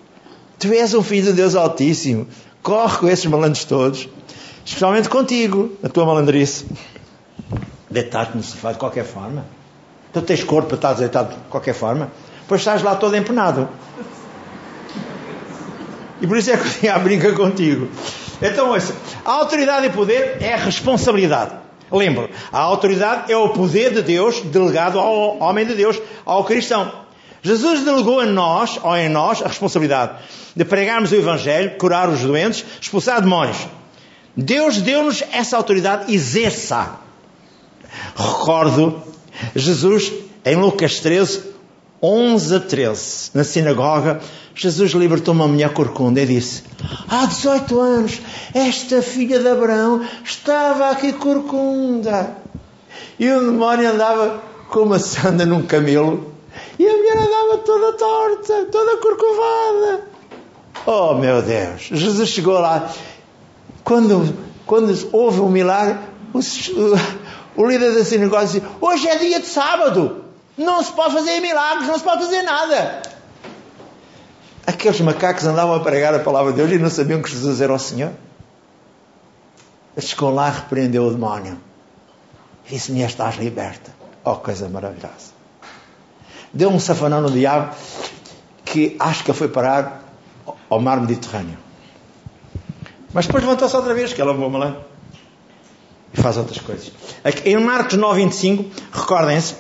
Tu 0.60 0.72
és 0.72 0.94
um 0.94 1.02
filho 1.02 1.26
de 1.26 1.34
Deus 1.34 1.56
Altíssimo. 1.56 2.28
Corre 2.62 3.00
com 3.00 3.10
esses 3.10 3.26
malandros 3.26 3.66
todos. 3.66 4.08
Especialmente 4.64 5.10
contigo, 5.10 5.72
a 5.84 5.90
tua 5.90 6.06
malandrice. 6.06 6.66
Deitar-te 7.96 8.36
no 8.36 8.44
sofá 8.44 8.74
de 8.74 8.78
qualquer 8.78 9.06
forma. 9.06 9.46
Tu 10.12 10.22
tens 10.22 10.44
corpo 10.44 10.68
para 10.68 10.76
estar 10.76 10.94
deitado 10.96 11.30
de 11.30 11.40
qualquer 11.50 11.74
forma. 11.74 12.12
Pois 12.46 12.60
estás 12.60 12.84
lá 12.84 12.96
todo 12.96 13.16
empenado. 13.16 13.70
E 16.20 16.28
por 16.28 16.36
isso 16.36 16.52
é 16.52 16.58
que 16.58 16.86
eu 16.86 17.00
brinca 17.00 17.32
contigo. 17.32 17.88
Então, 18.42 18.72
ouça, 18.72 18.94
a 19.24 19.32
autoridade 19.32 19.88
e 19.88 19.90
poder 19.92 20.38
é 20.42 20.54
a 20.54 20.58
responsabilidade. 20.58 21.56
Lembro, 21.90 22.30
a 22.52 22.60
autoridade 22.60 23.32
é 23.32 23.38
o 23.38 23.48
poder 23.50 23.94
de 23.94 24.02
Deus 24.02 24.42
delegado 24.42 25.00
ao 25.00 25.40
homem 25.40 25.66
de 25.66 25.74
Deus, 25.74 25.98
ao 26.26 26.44
cristão. 26.44 26.92
Jesus 27.42 27.86
delegou 27.86 28.20
a 28.20 28.26
nós, 28.26 28.78
ou 28.84 28.98
em 28.98 29.08
nós, 29.08 29.42
a 29.42 29.48
responsabilidade 29.48 30.18
de 30.54 30.66
pregarmos 30.66 31.14
o 31.14 31.16
Evangelho, 31.16 31.78
curar 31.78 32.10
os 32.10 32.20
doentes, 32.20 32.66
expulsar 32.82 33.22
demónios. 33.22 33.66
Deus 34.36 34.82
deu-nos 34.82 35.24
essa 35.32 35.56
autoridade, 35.56 36.14
exerça. 36.14 37.05
Recordo 38.16 39.02
Jesus 39.56 40.12
em 40.44 40.56
Lucas 40.56 41.00
13, 41.00 41.44
11 42.02 42.56
a 42.56 42.60
13, 42.60 43.32
na 43.34 43.44
sinagoga, 43.44 44.22
Jesus 44.54 44.92
libertou 44.92 45.34
uma 45.34 45.48
mulher 45.48 45.74
corcunda 45.74 46.22
e 46.22 46.26
disse: 46.26 46.64
Há 47.10 47.26
18 47.26 47.80
anos, 47.80 48.22
esta 48.54 49.02
filha 49.02 49.40
de 49.40 49.48
Abraão 49.48 50.06
estava 50.24 50.92
aqui 50.92 51.14
corcunda. 51.14 52.38
E 53.20 53.30
o 53.30 53.40
demónio 53.40 53.92
andava 53.92 54.42
com 54.70 54.82
uma 54.82 55.00
sanda 55.00 55.46
num 55.46 55.64
camelo 55.64 56.34
e 56.78 56.88
a 56.88 56.94
mulher 56.98 57.18
andava 57.18 57.58
toda 57.60 57.94
torta, 57.94 58.66
toda 58.72 58.98
corcovada. 58.98 60.08
Oh 60.86 61.14
meu 61.16 61.42
Deus! 61.42 61.90
Jesus 61.92 62.30
chegou 62.30 62.60
lá. 62.60 62.92
Quando, 63.84 64.34
quando 64.66 64.94
houve 65.12 65.42
um 65.42 65.50
milagre, 65.50 65.98
o, 66.40 67.62
o, 67.62 67.66
líder 67.66 67.94
da 67.94 68.04
sinagoga 68.04 68.46
disse: 68.46 68.64
Hoje 68.82 69.08
é 69.08 69.18
dia 69.18 69.40
de 69.40 69.48
sábado. 69.48 70.24
Não 70.58 70.82
se 70.84 70.92
pode 70.92 71.14
fazer 71.14 71.40
milagres, 71.40 71.88
não 71.88 71.98
se 71.98 72.04
pode 72.04 72.24
fazer 72.24 72.42
nada. 72.42 73.02
Aqueles 74.66 75.00
macacos 75.02 75.46
andavam 75.46 75.76
a 75.76 75.80
pregar 75.82 76.14
a 76.14 76.20
palavra 76.20 76.52
de 76.52 76.58
Deus 76.58 76.72
e 76.72 76.80
não 76.80 76.90
sabiam 76.90 77.22
que 77.22 77.30
Jesus 77.30 77.62
era 77.62 77.74
o 77.74 77.80
Senhor. 77.80 78.12
Chegou 80.00 80.34
lá, 80.34 80.50
repreendeu 80.50 81.06
o 81.06 81.12
demónio. 81.12 81.60
E 82.68 82.74
disse: 82.74 82.92
Mulher, 82.92 83.10
estás 83.10 83.38
liberta. 83.38 83.94
Oh, 84.24 84.36
coisa 84.36 84.68
maravilhosa. 84.68 85.36
Deu 86.54 86.70
um 86.70 86.80
safanão 86.80 87.22
no 87.22 87.30
diabo 87.30 87.76
que 88.64 88.96
acho 89.00 89.24
que 89.24 89.34
foi 89.34 89.48
parar 89.48 90.04
ao 90.70 90.82
mar 90.82 91.00
Mediterrâneo. 91.00 91.58
Mas 93.14 93.28
depois 93.28 93.44
levantou-se 93.44 93.76
outra 93.76 93.94
vez, 93.94 94.14
que 94.14 94.22
ela 94.22 94.32
levou 94.32 94.50
lá. 94.52 94.76
E 96.18 96.22
faz 96.22 96.38
outras 96.38 96.60
coisas. 96.60 96.92
Em 97.44 97.58
Marcos 97.58 97.98
9, 97.98 98.22
25, 98.24 98.66
recordem-se 98.92 99.56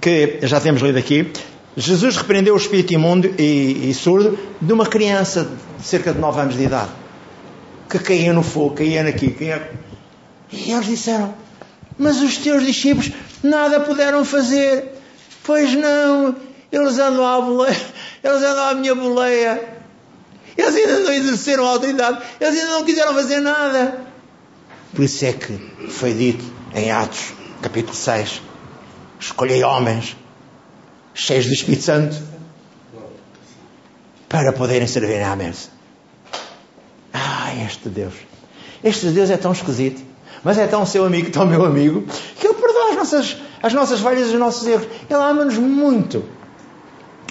que 0.00 0.40
já 0.42 0.60
temos 0.60 0.82
lido 0.82 0.98
aqui, 0.98 1.30
Jesus 1.76 2.16
repreendeu 2.16 2.54
o 2.54 2.56
espírito 2.56 2.92
imundo 2.92 3.32
e, 3.38 3.90
e, 3.90 3.94
surdo 3.94 4.38
de 4.60 4.72
uma 4.72 4.86
criança 4.86 5.48
de 5.78 5.86
cerca 5.86 6.12
de 6.12 6.18
9 6.18 6.40
anos 6.40 6.56
de 6.56 6.64
idade 6.64 6.90
que 7.88 7.98
caía 7.98 8.32
no 8.32 8.42
fogo, 8.42 8.76
caía 8.76 9.02
aqui, 9.02 9.30
caía. 9.30 9.70
E 10.52 10.72
eles 10.72 10.86
disseram: 10.86 11.34
Mas 11.96 12.20
os 12.20 12.36
teus 12.38 12.64
discípulos 12.64 13.12
nada 13.42 13.80
puderam 13.80 14.24
fazer. 14.24 14.96
Pois 15.44 15.74
não, 15.74 16.36
eles 16.70 16.98
andam 16.98 17.26
à 17.26 17.40
boleia, 17.40 17.80
eles 18.22 18.42
andam 18.42 18.64
à 18.64 18.74
minha 18.74 18.94
boleia. 18.94 19.80
Eles 20.56 20.74
ainda 20.74 20.98
não 21.00 21.12
exerceram 21.12 21.66
a 21.66 21.70
autoridade, 21.70 22.18
eles 22.40 22.60
ainda 22.60 22.72
não 22.72 22.84
quiseram 22.84 23.14
fazer 23.14 23.40
nada. 23.40 24.09
Por 24.94 25.04
isso 25.04 25.24
é 25.24 25.32
que 25.32 25.52
foi 25.88 26.14
dito 26.14 26.44
em 26.74 26.90
Atos, 26.90 27.32
capítulo 27.62 27.94
6: 27.94 28.42
Escolhei 29.20 29.62
homens 29.62 30.16
cheios 31.14 31.46
do 31.46 31.52
Espírito 31.52 31.82
Santo 31.82 32.16
para 34.28 34.52
poderem 34.52 34.86
servir 34.86 35.22
à 35.22 35.36
mesa. 35.36 35.68
Ah, 37.12 37.52
este 37.66 37.88
Deus. 37.88 38.14
Este 38.82 39.10
Deus 39.10 39.30
é 39.30 39.36
tão 39.36 39.52
esquisito, 39.52 40.02
mas 40.42 40.58
é 40.58 40.66
tão 40.66 40.84
seu 40.86 41.04
amigo, 41.04 41.30
tão 41.30 41.46
meu 41.46 41.64
amigo, 41.64 42.02
que 42.38 42.46
Ele 42.46 42.54
perdoa 42.54 42.90
as 42.90 42.96
nossas, 42.96 43.36
as 43.62 43.72
nossas 43.72 44.00
falhas 44.00 44.28
e 44.28 44.32
os 44.32 44.38
nossos 44.38 44.66
erros. 44.66 44.86
Ele 45.08 45.22
ama-nos 45.22 45.58
muito. 45.58 46.24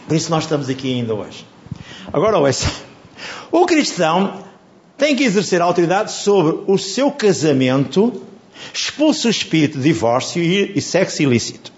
Por 0.08 0.16
isso 0.16 0.32
nós 0.32 0.44
estamos 0.44 0.70
aqui 0.70 0.94
ainda 0.94 1.14
hoje. 1.14 1.46
Agora 2.12 2.38
ouça. 2.38 2.72
O 3.52 3.66
cristão 3.66 4.49
tem 5.00 5.16
que 5.16 5.24
exercer 5.24 5.62
autoridade 5.62 6.12
sobre 6.12 6.64
o 6.68 6.78
seu 6.78 7.10
casamento, 7.10 8.22
expulsa 8.74 9.30
o 9.30 9.32
espírito 9.32 9.78
de 9.78 9.86
divórcio 9.86 10.44
e, 10.44 10.80
sexo 10.82 11.24
ilícito. 11.24 11.72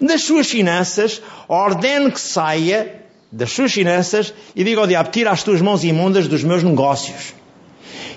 Das 0.00 0.22
suas 0.22 0.48
finanças, 0.48 1.22
ordene 1.48 2.10
que 2.10 2.20
saia 2.20 3.02
das 3.30 3.52
suas 3.52 3.72
finanças 3.72 4.34
e 4.54 4.64
diga 4.64 4.80
ao 4.80 4.86
diabo: 4.86 5.10
tira 5.10 5.30
as 5.30 5.44
tuas 5.44 5.62
mãos 5.62 5.84
imundas 5.84 6.26
dos 6.26 6.42
meus 6.42 6.62
negócios. 6.64 7.32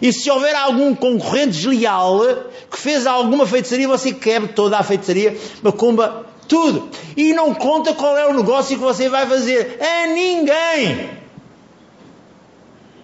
E 0.01 0.11
se 0.11 0.29
houver 0.29 0.55
algum 0.55 0.93
concorrente 0.93 1.51
desleal 1.51 2.19
que 2.69 2.79
fez 2.79 3.07
alguma 3.07 3.45
feitiçaria, 3.45 3.87
você 3.87 4.11
quebre 4.11 4.49
toda 4.49 4.77
a 4.77 4.83
feitiçaria, 4.83 5.37
macumba, 5.61 6.25
tudo. 6.47 6.89
E 7.15 7.33
não 7.33 7.53
conta 7.53 7.93
qual 7.93 8.17
é 8.17 8.27
o 8.27 8.33
negócio 8.33 8.75
que 8.75 8.83
você 8.83 9.07
vai 9.07 9.25
fazer 9.27 9.79
a 9.81 10.07
ninguém. 10.07 11.09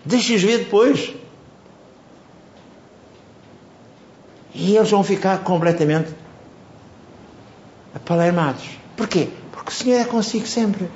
Deixe-os 0.06 0.42
ver 0.42 0.60
depois. 0.60 1.14
E 4.54 4.76
eles 4.76 4.90
vão 4.90 5.04
ficar 5.04 5.40
completamente 5.40 6.14
apalermados. 7.94 8.64
Porquê? 8.96 9.30
Porque 9.52 9.70
o 9.70 9.74
Senhor 9.74 10.00
é 10.00 10.06
consigo 10.06 10.46
sempre. 10.46 10.88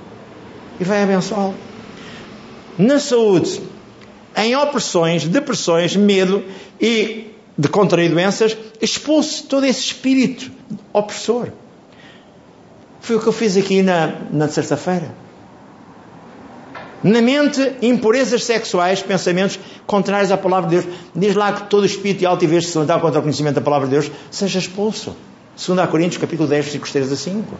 E 0.79 0.83
vai 0.83 1.03
abençoá-lo. 1.03 1.55
Na 2.77 2.99
saúde, 2.99 3.61
em 4.35 4.55
opressões, 4.55 5.27
depressões, 5.27 5.95
medo 5.95 6.43
e 6.79 7.33
de 7.57 7.67
contrair 7.67 8.11
doenças, 8.11 8.55
expulse 8.79 9.43
todo 9.43 9.65
esse 9.65 9.79
espírito 9.79 10.51
opressor. 10.93 11.49
Foi 13.01 13.15
o 13.15 13.19
que 13.19 13.27
eu 13.27 13.33
fiz 13.33 13.57
aqui 13.57 13.81
na, 13.81 14.13
na 14.31 14.47
sexta-feira. 14.47 15.11
Na 17.07 17.21
mente, 17.21 17.73
impurezas 17.81 18.43
sexuais, 18.43 19.01
pensamentos 19.01 19.57
contrários 19.85 20.29
à 20.29 20.35
palavra 20.35 20.69
de 20.69 20.81
Deus. 20.81 20.95
Diz 21.15 21.35
lá 21.35 21.53
que 21.53 21.69
todo 21.69 21.85
espírito 21.85 22.21
e 22.21 22.25
altivez 22.25 22.65
que 22.65 22.71
se 22.71 22.77
levantar 22.77 22.99
contra 22.99 23.19
o 23.19 23.23
conhecimento 23.23 23.55
da 23.55 23.61
palavra 23.61 23.87
de 23.87 23.93
Deus 23.93 24.11
seja 24.29 24.59
expulso. 24.59 25.15
2 25.55 25.89
Coríntios, 25.89 26.19
capítulo 26.19 26.49
10, 26.49 26.65
versículos 26.65 26.91
3 26.91 27.13
a 27.13 27.15
5. 27.15 27.53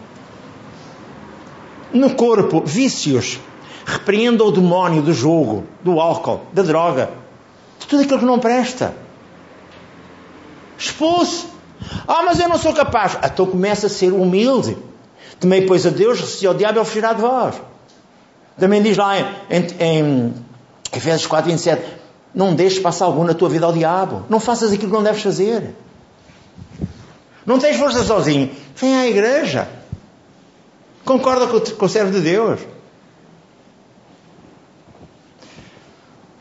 No 1.94 2.10
corpo, 2.14 2.62
vícios. 2.62 3.40
Repreenda 3.86 4.44
o 4.44 4.52
demónio 4.52 5.00
do 5.00 5.14
jogo, 5.14 5.64
do 5.82 5.98
álcool, 5.98 6.42
da 6.52 6.60
droga, 6.60 7.08
de 7.78 7.86
tudo 7.86 8.02
aquilo 8.02 8.18
que 8.18 8.26
não 8.26 8.38
presta. 8.38 8.94
Expulse. 10.76 11.46
Ah, 12.06 12.22
mas 12.22 12.38
eu 12.38 12.50
não 12.50 12.58
sou 12.58 12.74
capaz. 12.74 13.16
Então 13.24 13.46
começa 13.46 13.86
a 13.86 13.90
ser 13.90 14.12
humilde. 14.12 14.76
Temei, 15.40 15.62
pois, 15.62 15.86
a 15.86 15.90
Deus, 15.90 16.20
resisti 16.20 16.46
ao 16.46 16.52
diabo 16.52 16.78
e 16.78 16.82
oferecerá 16.82 17.14
de 17.14 17.22
vós. 17.22 17.54
Também 18.58 18.82
diz 18.82 18.96
lá 18.96 19.18
em, 19.18 19.24
em, 19.50 19.66
em 19.80 20.34
Efésios 20.92 21.26
4, 21.26 21.50
27, 21.50 21.82
não 22.34 22.54
deixes 22.54 22.78
passar 22.78 23.04
algum 23.04 23.24
na 23.24 23.34
tua 23.34 23.48
vida 23.48 23.66
ao 23.66 23.72
diabo. 23.72 24.24
Não 24.28 24.40
faças 24.40 24.72
aquilo 24.72 24.90
que 24.90 24.96
não 24.96 25.02
deves 25.02 25.22
fazer. 25.22 25.74
Não 27.46 27.58
tens 27.58 27.76
força 27.76 28.02
sozinho. 28.04 28.50
Vem 28.76 28.96
à 28.96 29.06
igreja. 29.06 29.68
Concorda 31.04 31.46
com, 31.46 31.60
com 31.60 31.86
o 31.86 31.88
servo 31.88 32.12
de 32.12 32.20
Deus. 32.20 32.60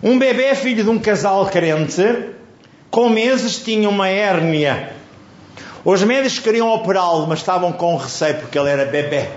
Um 0.01 0.20
bebê 0.20 0.53
filho 0.55 0.84
de 0.84 0.89
um 0.89 0.99
casal 0.99 1.45
crente, 1.47 2.30
com 2.91 3.09
meses 3.09 3.59
tinha 3.59 3.89
uma 3.89 4.07
hérnia. 4.07 4.93
Os 5.84 6.03
médicos 6.03 6.39
queriam 6.39 6.70
operá-lo, 6.70 7.26
mas 7.28 7.39
estavam 7.39 7.72
com 7.72 7.95
receio 7.95 8.36
porque 8.36 8.59
ele 8.59 8.70
era 8.70 8.86
bebê. 8.86 9.30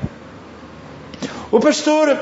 O 1.50 1.60
pastor 1.60 2.16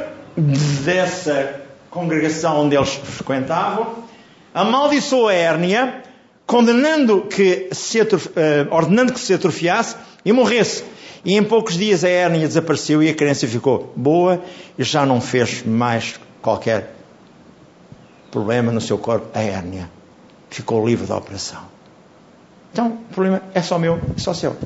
dessa 0.84 1.60
congregação 1.90 2.64
onde 2.64 2.76
eles 2.76 2.94
frequentavam 2.94 4.08
amaldiçoou 4.54 5.28
a 5.28 5.34
hérnia, 5.34 6.02
condenando 6.46 7.22
que 7.22 7.68
se. 7.72 8.00
Eh, 8.00 8.66
ordenando 8.70 9.12
que 9.12 9.20
se 9.20 9.34
atrofiasse 9.34 9.96
e 10.24 10.32
morresse. 10.32 10.84
E 11.24 11.34
em 11.34 11.44
poucos 11.44 11.76
dias 11.76 12.04
a 12.04 12.08
hérnia 12.08 12.46
desapareceu 12.46 13.02
e 13.02 13.08
a 13.08 13.14
criança 13.14 13.46
ficou 13.46 13.92
boa 13.94 14.42
e 14.78 14.82
já 14.82 15.04
não 15.04 15.20
fez 15.20 15.64
mais 15.64 16.18
qualquer 16.40 16.94
problema 18.30 18.72
no 18.72 18.80
seu 18.80 18.98
corpo, 18.98 19.26
a 19.34 19.40
hérnia. 19.40 19.90
Ficou 20.50 20.86
livre 20.86 21.06
da 21.06 21.16
operação. 21.16 21.60
Então, 22.72 22.98
o 23.10 23.14
problema 23.14 23.42
é 23.54 23.62
só 23.62 23.78
meu, 23.78 24.00
é 24.16 24.20
só 24.20 24.32
seu. 24.32 24.56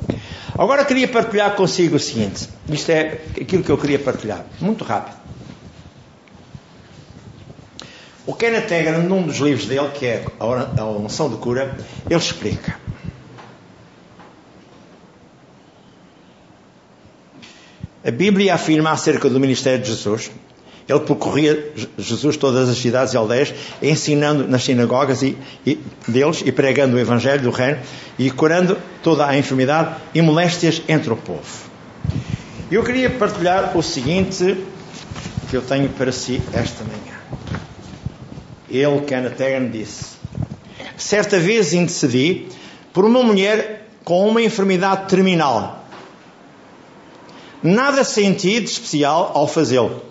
Agora 0.56 0.84
queria 0.84 1.08
partilhar 1.08 1.54
consigo 1.54 1.96
o 1.96 2.00
seguinte: 2.00 2.48
isto 2.68 2.90
é 2.90 3.20
aquilo 3.40 3.62
que 3.62 3.70
eu 3.70 3.78
queria 3.78 3.98
partilhar, 3.98 4.44
muito 4.60 4.84
rápido. 4.84 5.16
O 8.24 8.34
Kenneth 8.34 8.70
num 9.08 9.22
dos 9.22 9.38
livros 9.38 9.66
dele, 9.66 9.88
que 9.94 10.06
é 10.06 10.24
A 10.38 10.84
Unção 10.84 11.28
de 11.28 11.36
Cura, 11.36 11.76
ele 12.08 12.18
explica. 12.18 12.76
A 18.04 18.10
Bíblia 18.10 18.54
afirma 18.54 18.90
acerca 18.90 19.28
do 19.28 19.40
ministério 19.40 19.80
de 19.80 19.88
Jesus. 19.88 20.30
Ele 20.88 21.00
percorria 21.00 21.72
Jesus 21.96 22.36
todas 22.36 22.68
as 22.68 22.76
cidades 22.76 23.14
e 23.14 23.16
aldeias, 23.16 23.54
ensinando 23.80 24.46
nas 24.48 24.64
sinagogas 24.64 25.22
e, 25.22 25.36
e, 25.64 25.78
deles 26.08 26.42
e 26.44 26.50
pregando 26.50 26.96
o 26.96 26.98
Evangelho 26.98 27.42
do 27.42 27.50
Reino 27.50 27.78
e 28.18 28.30
curando 28.30 28.76
toda 29.02 29.26
a 29.26 29.36
enfermidade 29.36 29.96
e 30.12 30.20
moléstias 30.20 30.82
entre 30.88 31.12
o 31.12 31.16
povo. 31.16 31.70
Eu 32.70 32.82
queria 32.82 33.10
partilhar 33.10 33.76
o 33.76 33.82
seguinte 33.82 34.56
que 35.48 35.56
eu 35.56 35.62
tenho 35.62 35.88
para 35.90 36.10
si 36.10 36.42
esta 36.52 36.82
manhã. 36.84 37.21
Ele, 38.72 39.02
Kenneth 39.02 39.40
Hagin, 39.40 39.70
disse: 39.70 40.16
Certa 40.96 41.38
vez 41.38 41.74
intercedi 41.74 42.48
por 42.92 43.04
uma 43.04 43.22
mulher 43.22 43.88
com 44.02 44.26
uma 44.26 44.40
enfermidade 44.40 45.08
terminal. 45.08 45.84
Nada 47.62 48.02
senti 48.02 48.58
de 48.58 48.70
especial 48.70 49.30
ao 49.34 49.46
fazê-lo. 49.46 50.02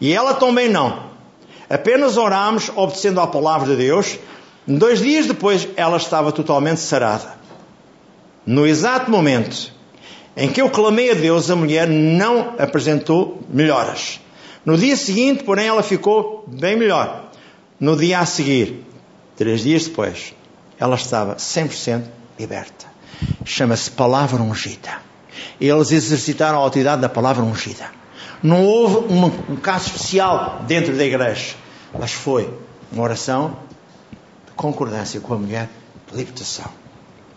E 0.00 0.12
ela 0.12 0.34
também 0.34 0.68
não. 0.68 1.08
Apenas 1.68 2.16
orámos 2.16 2.70
obedecendo 2.74 3.20
à 3.20 3.26
palavra 3.26 3.68
de 3.68 3.76
Deus. 3.76 4.18
Dois 4.66 5.00
dias 5.00 5.26
depois, 5.26 5.68
ela 5.76 5.96
estava 5.96 6.32
totalmente 6.32 6.80
sarada. 6.80 7.36
No 8.44 8.66
exato 8.66 9.10
momento 9.10 9.72
em 10.36 10.48
que 10.48 10.62
eu 10.62 10.70
clamei 10.70 11.10
a 11.10 11.14
Deus, 11.14 11.50
a 11.50 11.56
mulher 11.56 11.86
não 11.88 12.54
apresentou 12.58 13.42
melhoras. 13.48 14.20
No 14.64 14.76
dia 14.76 14.96
seguinte, 14.96 15.44
porém, 15.44 15.66
ela 15.66 15.82
ficou 15.82 16.44
bem 16.46 16.76
melhor. 16.76 17.27
No 17.80 17.96
dia 17.96 18.18
a 18.18 18.26
seguir, 18.26 18.84
três 19.36 19.60
dias 19.60 19.84
depois, 19.84 20.34
ela 20.80 20.96
estava 20.96 21.36
100% 21.36 22.02
liberta. 22.36 22.86
Chama-se 23.44 23.90
palavra 23.92 24.42
ungida. 24.42 25.00
Eles 25.60 25.92
exercitaram 25.92 26.58
a 26.58 26.62
autoridade 26.62 27.00
da 27.00 27.08
palavra 27.08 27.44
ungida. 27.44 27.90
Não 28.42 28.64
houve 28.64 29.12
um, 29.12 29.26
um 29.52 29.56
caso 29.56 29.86
especial 29.86 30.64
dentro 30.66 30.96
da 30.96 31.04
igreja, 31.04 31.54
mas 31.96 32.12
foi 32.12 32.52
uma 32.90 33.04
oração 33.04 33.56
de 34.46 34.52
concordância 34.52 35.20
com 35.20 35.34
a 35.34 35.38
mulher 35.38 35.68
de 36.10 36.16
libertação. 36.16 36.66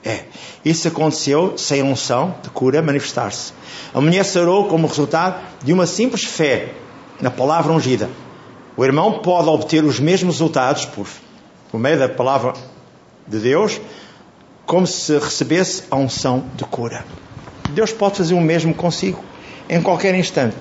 É. 0.03 0.23
Isso 0.65 0.87
aconteceu 0.87 1.55
sem 1.55 1.83
unção 1.83 2.35
de 2.41 2.49
cura 2.49 2.81
manifestar-se. 2.81 3.53
A 3.93 4.01
mulher 4.01 4.23
sarou 4.23 4.67
como 4.67 4.87
resultado 4.87 5.39
de 5.63 5.71
uma 5.71 5.85
simples 5.85 6.23
fé 6.23 6.73
na 7.21 7.29
palavra 7.29 7.71
ungida. 7.71 8.09
O 8.81 8.83
irmão 8.83 9.19
pode 9.19 9.47
obter 9.47 9.83
os 9.83 9.99
mesmos 9.99 10.39
resultados 10.39 10.85
por, 10.85 11.07
por 11.69 11.79
meio 11.79 11.99
da 11.99 12.09
palavra 12.09 12.53
de 13.27 13.37
Deus, 13.37 13.79
como 14.65 14.87
se 14.87 15.19
recebesse 15.19 15.83
a 15.91 15.97
unção 15.97 16.45
de 16.55 16.63
cura. 16.63 17.05
Deus 17.69 17.93
pode 17.93 18.17
fazer 18.17 18.33
o 18.33 18.41
mesmo 18.41 18.73
consigo 18.73 19.23
em 19.69 19.83
qualquer 19.83 20.15
instante. 20.15 20.55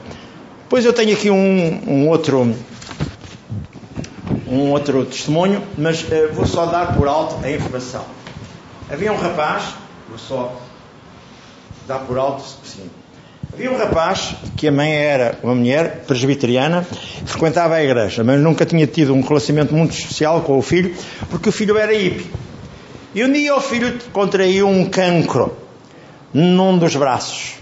Pois 0.69 0.85
eu 0.85 0.93
tenho 0.93 1.15
aqui 1.15 1.31
um, 1.31 1.83
um 1.91 2.09
outro 2.11 2.55
um 4.47 4.71
outro 4.71 5.07
testemunho, 5.07 5.67
mas 5.79 6.03
uh, 6.03 6.31
vou 6.35 6.45
só 6.45 6.67
dar 6.67 6.95
por 6.99 7.09
alto 7.09 7.43
a 7.43 7.51
informação. 7.51 8.05
Havia 8.91 9.15
um 9.15 9.17
rapaz, 9.17 9.65
vou 10.11 10.19
só 10.19 10.61
dar 11.89 12.01
por 12.01 12.19
alto 12.19 12.43
seguinte. 12.65 13.00
Havia 13.53 13.73
um 13.73 13.77
rapaz 13.77 14.37
que 14.57 14.69
a 14.69 14.73
mãe 14.73 14.93
era 14.93 15.37
uma 15.43 15.55
mulher 15.55 16.05
presbiteriana, 16.07 16.87
frequentava 17.27 17.75
a 17.75 17.83
igreja, 17.83 18.23
mas 18.23 18.41
nunca 18.41 18.65
tinha 18.65 18.87
tido 18.87 19.13
um 19.13 19.21
relacionamento 19.21 19.75
muito 19.75 19.93
especial 19.93 20.43
com 20.43 20.57
o 20.57 20.63
filho, 20.63 20.95
porque 21.29 21.49
o 21.49 21.53
filho 21.53 21.77
era 21.77 21.93
hippie. 21.93 22.31
E 23.13 23.25
um 23.25 23.33
dia 23.33 23.55
o 23.57 23.61
filho 23.61 23.99
contraiu 24.13 24.69
um 24.69 24.89
cancro 24.89 25.57
num 26.33 26.79
dos 26.79 26.95
braços. 26.95 27.55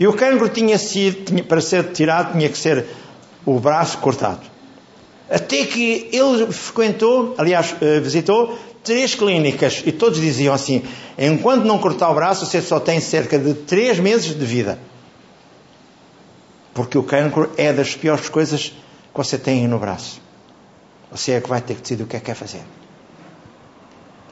E 0.00 0.06
o 0.06 0.14
cancro 0.14 0.48
tinha 0.48 0.78
sido, 0.78 1.26
tinha, 1.26 1.44
para 1.44 1.60
ser 1.60 1.84
tirado, 1.92 2.32
tinha 2.32 2.48
que 2.48 2.56
ser 2.56 2.86
o 3.44 3.60
braço 3.60 3.98
cortado. 3.98 4.40
Até 5.28 5.64
que 5.64 6.08
ele 6.10 6.50
frequentou, 6.50 7.34
aliás, 7.36 7.74
eh, 7.82 8.00
visitou 8.00 8.58
três 8.82 9.14
clínicas 9.14 9.82
e 9.84 9.92
todos 9.92 10.18
diziam 10.18 10.54
assim: 10.54 10.82
enquanto 11.18 11.64
não 11.64 11.78
cortar 11.78 12.10
o 12.10 12.14
braço, 12.14 12.46
você 12.46 12.62
só 12.62 12.80
tem 12.80 12.98
cerca 12.98 13.38
de 13.38 13.52
três 13.52 13.98
meses 13.98 14.34
de 14.34 14.46
vida. 14.46 14.78
Porque 16.74 16.96
o 16.96 17.02
cancro 17.02 17.50
é 17.56 17.72
das 17.72 17.94
piores 17.94 18.28
coisas 18.28 18.68
que 18.68 19.16
você 19.16 19.38
tem 19.38 19.66
no 19.66 19.78
braço. 19.78 20.20
Você 21.10 21.32
é 21.32 21.40
que 21.40 21.48
vai 21.48 21.60
ter 21.60 21.74
que 21.74 21.82
decidir 21.82 22.02
o 22.02 22.06
que 22.06 22.16
é 22.16 22.20
que 22.20 22.26
quer 22.26 22.34
fazer. 22.34 22.62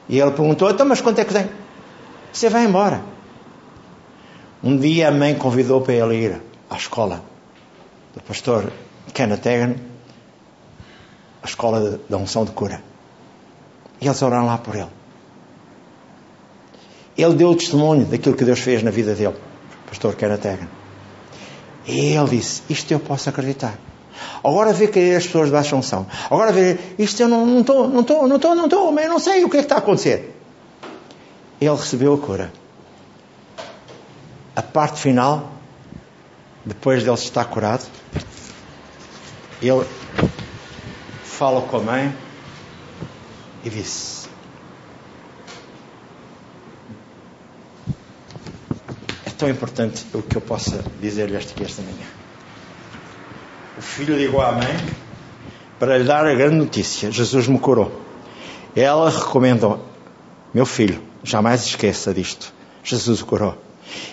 E 0.07 0.19
ele 0.19 0.31
perguntou: 0.31 0.69
então, 0.69 0.85
mas 0.85 1.01
quanto 1.01 1.19
é 1.19 1.25
que 1.25 1.33
tem? 1.33 1.49
Você 2.31 2.49
vai 2.49 2.65
embora. 2.65 3.01
Um 4.63 4.77
dia 4.77 5.09
a 5.09 5.11
mãe 5.11 5.35
convidou 5.35 5.81
para 5.81 5.93
ele 5.93 6.15
ir 6.15 6.41
à 6.69 6.75
escola 6.75 7.23
do 8.13 8.21
pastor 8.23 8.71
Kenneth 9.13 9.47
Hagan 9.47 9.75
a 11.41 11.47
escola 11.47 11.99
da 12.09 12.17
unção 12.17 12.43
de 12.43 12.51
cura. 12.51 12.81
E 14.01 14.05
eles 14.05 14.21
oraram 14.21 14.45
lá 14.45 14.57
por 14.57 14.75
ele. 14.75 14.89
Ele 17.17 17.33
deu 17.35 17.49
o 17.49 17.55
testemunho 17.55 18.05
daquilo 18.05 18.35
que 18.35 18.43
Deus 18.43 18.59
fez 18.59 18.83
na 18.83 18.91
vida 18.91 19.15
dele, 19.15 19.35
pastor 19.87 20.15
Kenneth 20.15 20.45
Hagan. 20.45 20.76
E 21.87 22.13
ele 22.13 22.29
disse: 22.29 22.61
Isto 22.69 22.91
eu 22.91 22.99
posso 22.99 23.29
acreditar. 23.29 23.77
Agora 24.43 24.73
vê 24.73 24.87
que 24.87 25.15
as 25.15 25.25
pessoas 25.25 25.49
baixa 25.49 25.75
unção. 25.75 26.05
Agora 26.29 26.51
vê, 26.51 26.77
isto 26.97 27.21
eu 27.21 27.27
não 27.27 27.61
estou, 27.61 27.87
não 27.87 28.01
estou, 28.01 28.27
não 28.27 28.35
estou, 28.35 28.55
não 28.55 28.65
estou, 28.65 28.91
mas 28.91 29.05
eu 29.05 29.11
não 29.11 29.19
sei 29.19 29.43
o 29.43 29.49
que 29.49 29.57
é 29.57 29.59
que 29.59 29.65
está 29.65 29.75
a 29.75 29.79
acontecer. 29.79 30.35
Ele 31.59 31.75
recebeu 31.75 32.13
a 32.13 32.17
cura. 32.17 32.51
A 34.55 34.61
parte 34.61 34.99
final, 34.99 35.51
depois 36.65 37.03
dele 37.03 37.15
estar 37.15 37.45
curado, 37.45 37.85
ele 39.61 39.85
fala 41.23 41.61
com 41.61 41.77
a 41.77 41.81
mãe 41.81 42.15
e 43.63 43.69
disse: 43.69 44.26
tão 49.37 49.49
importante 49.49 50.05
o 50.13 50.21
que 50.21 50.35
eu 50.35 50.41
possa 50.41 50.83
dizer-lhe 50.99 51.35
esta, 51.35 51.81
manhã. 51.81 52.07
O 53.77 53.81
filho 53.81 54.17
ligou 54.17 54.41
à 54.41 54.51
mãe 54.51 54.75
para 55.79 55.97
lhe 55.97 56.03
dar 56.03 56.25
a 56.25 56.33
grande 56.33 56.55
notícia: 56.55 57.11
Jesus 57.11 57.47
me 57.47 57.59
curou. 57.59 57.91
Ela 58.75 59.09
recomendou: 59.09 59.85
Meu 60.53 60.65
filho, 60.65 61.01
jamais 61.23 61.65
esqueça 61.65 62.13
disto. 62.13 62.53
Jesus 62.83 63.21
o 63.21 63.25
curou. 63.25 63.55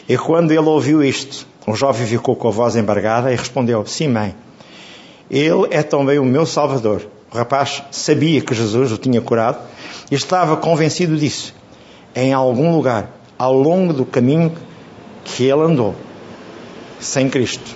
E 0.08 0.16
quando 0.18 0.50
ele 0.50 0.68
ouviu 0.68 1.02
isto, 1.02 1.46
o 1.66 1.74
jovem 1.74 2.06
ficou 2.06 2.36
com 2.36 2.48
a 2.48 2.50
voz 2.50 2.76
embargada 2.76 3.32
e 3.32 3.36
respondeu: 3.36 3.86
Sim, 3.86 4.08
mãe. 4.08 4.34
Ele 5.30 5.66
é 5.70 5.82
também 5.82 6.18
o 6.18 6.24
meu 6.24 6.44
Salvador. 6.44 7.06
O 7.32 7.36
rapaz 7.36 7.82
sabia 7.90 8.42
que 8.42 8.54
Jesus 8.54 8.92
o 8.92 8.98
tinha 8.98 9.20
curado 9.20 9.58
e 10.10 10.14
estava 10.14 10.56
convencido 10.56 11.16
disso. 11.16 11.54
Em 12.14 12.32
algum 12.32 12.72
lugar, 12.72 13.10
ao 13.38 13.54
longo 13.54 13.92
do 13.92 14.04
caminho 14.04 14.54
que 15.24 15.44
ele 15.44 15.62
andou, 15.62 15.94
sem 17.00 17.28
Cristo, 17.28 17.74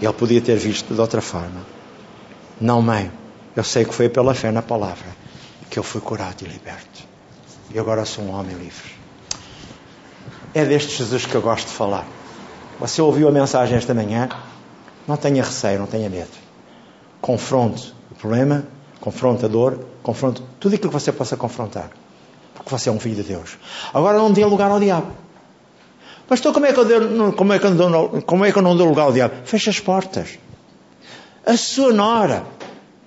ele 0.00 0.12
podia 0.12 0.40
ter 0.40 0.56
visto 0.56 0.94
de 0.94 1.00
outra 1.00 1.20
forma. 1.20 1.60
Não, 2.60 2.80
mãe, 2.80 3.10
eu 3.54 3.64
sei 3.64 3.84
que 3.84 3.94
foi 3.94 4.08
pela 4.08 4.34
fé 4.34 4.50
na 4.50 4.62
palavra 4.62 5.06
que 5.68 5.78
eu 5.78 5.82
fui 5.82 6.00
curado 6.00 6.42
e 6.42 6.44
liberto. 6.44 7.02
E 7.72 7.78
agora 7.78 8.04
sou 8.04 8.24
um 8.24 8.30
homem 8.30 8.56
livre. 8.56 8.92
É 10.54 10.64
deste 10.64 10.96
Jesus 10.96 11.26
que 11.26 11.34
eu 11.34 11.42
gosto 11.42 11.66
de 11.66 11.72
falar. 11.72 12.06
Você 12.78 13.02
ouviu 13.02 13.28
a 13.28 13.32
mensagem 13.32 13.76
esta 13.76 13.92
manhã? 13.92 14.28
Não 15.06 15.16
tenha 15.16 15.42
receio, 15.42 15.80
não 15.80 15.86
tenha 15.86 16.08
medo. 16.08 16.30
Confronte 17.20 17.92
o 18.10 18.14
problema 18.14 18.64
confronta 19.04 19.44
a 19.44 19.48
dor, 19.50 19.80
confronta 20.02 20.40
tudo 20.58 20.76
aquilo 20.76 20.90
que 20.90 20.98
você 20.98 21.12
possa 21.12 21.36
confrontar. 21.36 21.90
Porque 22.54 22.70
você 22.70 22.88
é 22.88 22.92
um 22.92 22.98
filho 22.98 23.16
de 23.16 23.22
Deus. 23.22 23.58
Agora 23.92 24.16
não 24.16 24.32
dê 24.32 24.42
lugar 24.46 24.70
ao 24.70 24.80
diabo. 24.80 25.12
Pastor, 26.28 26.52
como 26.54 26.66
é 26.66 26.72
que 26.72 26.78
eu, 26.78 26.84
dou, 26.84 27.32
como 27.32 27.52
é 27.52 27.58
que 27.58 27.66
eu, 27.66 28.22
como 28.22 28.44
é 28.44 28.52
que 28.52 28.58
eu 28.58 28.62
não 28.62 28.76
dou 28.76 28.88
lugar 28.88 29.04
ao 29.04 29.12
diabo? 29.12 29.34
Feche 29.44 29.68
as 29.68 29.78
portas. 29.78 30.38
A 31.44 31.56
sua 31.56 31.92
nora, 31.92 32.46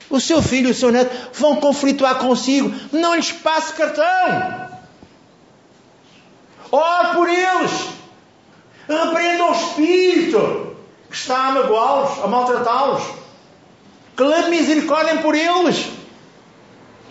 o 0.09 0.19
seu 0.19 0.41
filho, 0.41 0.69
o 0.69 0.73
seu 0.73 0.91
neto 0.91 1.15
vão 1.33 1.55
conflituar 1.55 2.19
consigo. 2.19 2.71
Não 2.91 3.15
lhes 3.15 3.31
passe 3.31 3.73
cartão. 3.73 4.67
Ore 6.71 7.15
por 7.15 7.27
eles. 7.27 7.71
Repreenda 8.87 9.45
o 9.45 9.51
espírito 9.51 10.75
que 11.09 11.15
está 11.15 11.47
a 11.47 11.51
magoá-los, 11.51 12.23
a 12.23 12.27
maltratá-los. 12.27 13.03
Clame 14.15 14.49
misericórdia 14.49 15.17
por 15.17 15.33
eles. 15.33 15.89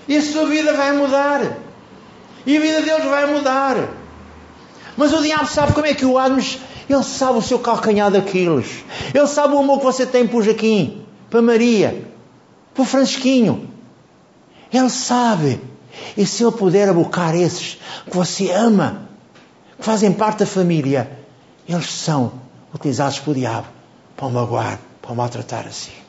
E 0.07 0.17
a 0.17 0.23
sua 0.23 0.47
vida 0.47 0.73
vai 0.73 0.93
mudar. 0.93 1.41
E 2.47 2.57
a 2.57 2.61
vida 2.61 2.83
deles 2.83 3.05
vai 3.07 3.27
mudar. 3.27 3.77
Mas 4.97 5.13
o 5.13 5.23
diabo 5.23 5.47
sabe 5.47 5.73
como 5.73 5.87
é 5.87 5.95
que 5.95 6.05
o 6.05 6.19
Adams, 6.19 6.59
ele 6.89 7.03
sabe 7.03 7.39
o 7.39 7.43
seu 7.43 7.59
calcanhar 7.59 8.11
daqueles. 8.11 8.85
Ele 9.15 9.27
sabe 9.27 9.55
o 9.55 9.59
amor 9.59 9.79
que 9.79 9.85
você 9.85 10.07
tem 10.07 10.27
por 10.27 10.43
Joaquim, 10.43 11.05
para 11.29 11.43
Maria, 11.43 12.05
para 12.75 12.83
o 12.83 12.87
Francisquinho. 12.87 13.69
Ele 14.73 14.91
sabe. 14.91 15.61
E 16.17 16.27
se 16.27 16.43
ele 16.43 16.53
puder 16.53 16.89
abocar 16.89 17.35
esses 17.35 17.79
que 18.05 18.17
você 18.17 18.51
ama, 18.51 19.09
que 19.79 19.85
fazem 19.85 20.13
parte 20.13 20.41
da 20.41 20.47
família, 20.47 21.11
eles 21.69 21.91
são 21.91 22.33
utilizados 22.75 23.19
pelo 23.19 23.37
diabo 23.37 23.67
para 24.17 24.27
o 24.27 24.31
magoar, 24.31 24.79
para 25.01 25.13
o 25.13 25.17
maltratar 25.17 25.67
assim 25.67 26.07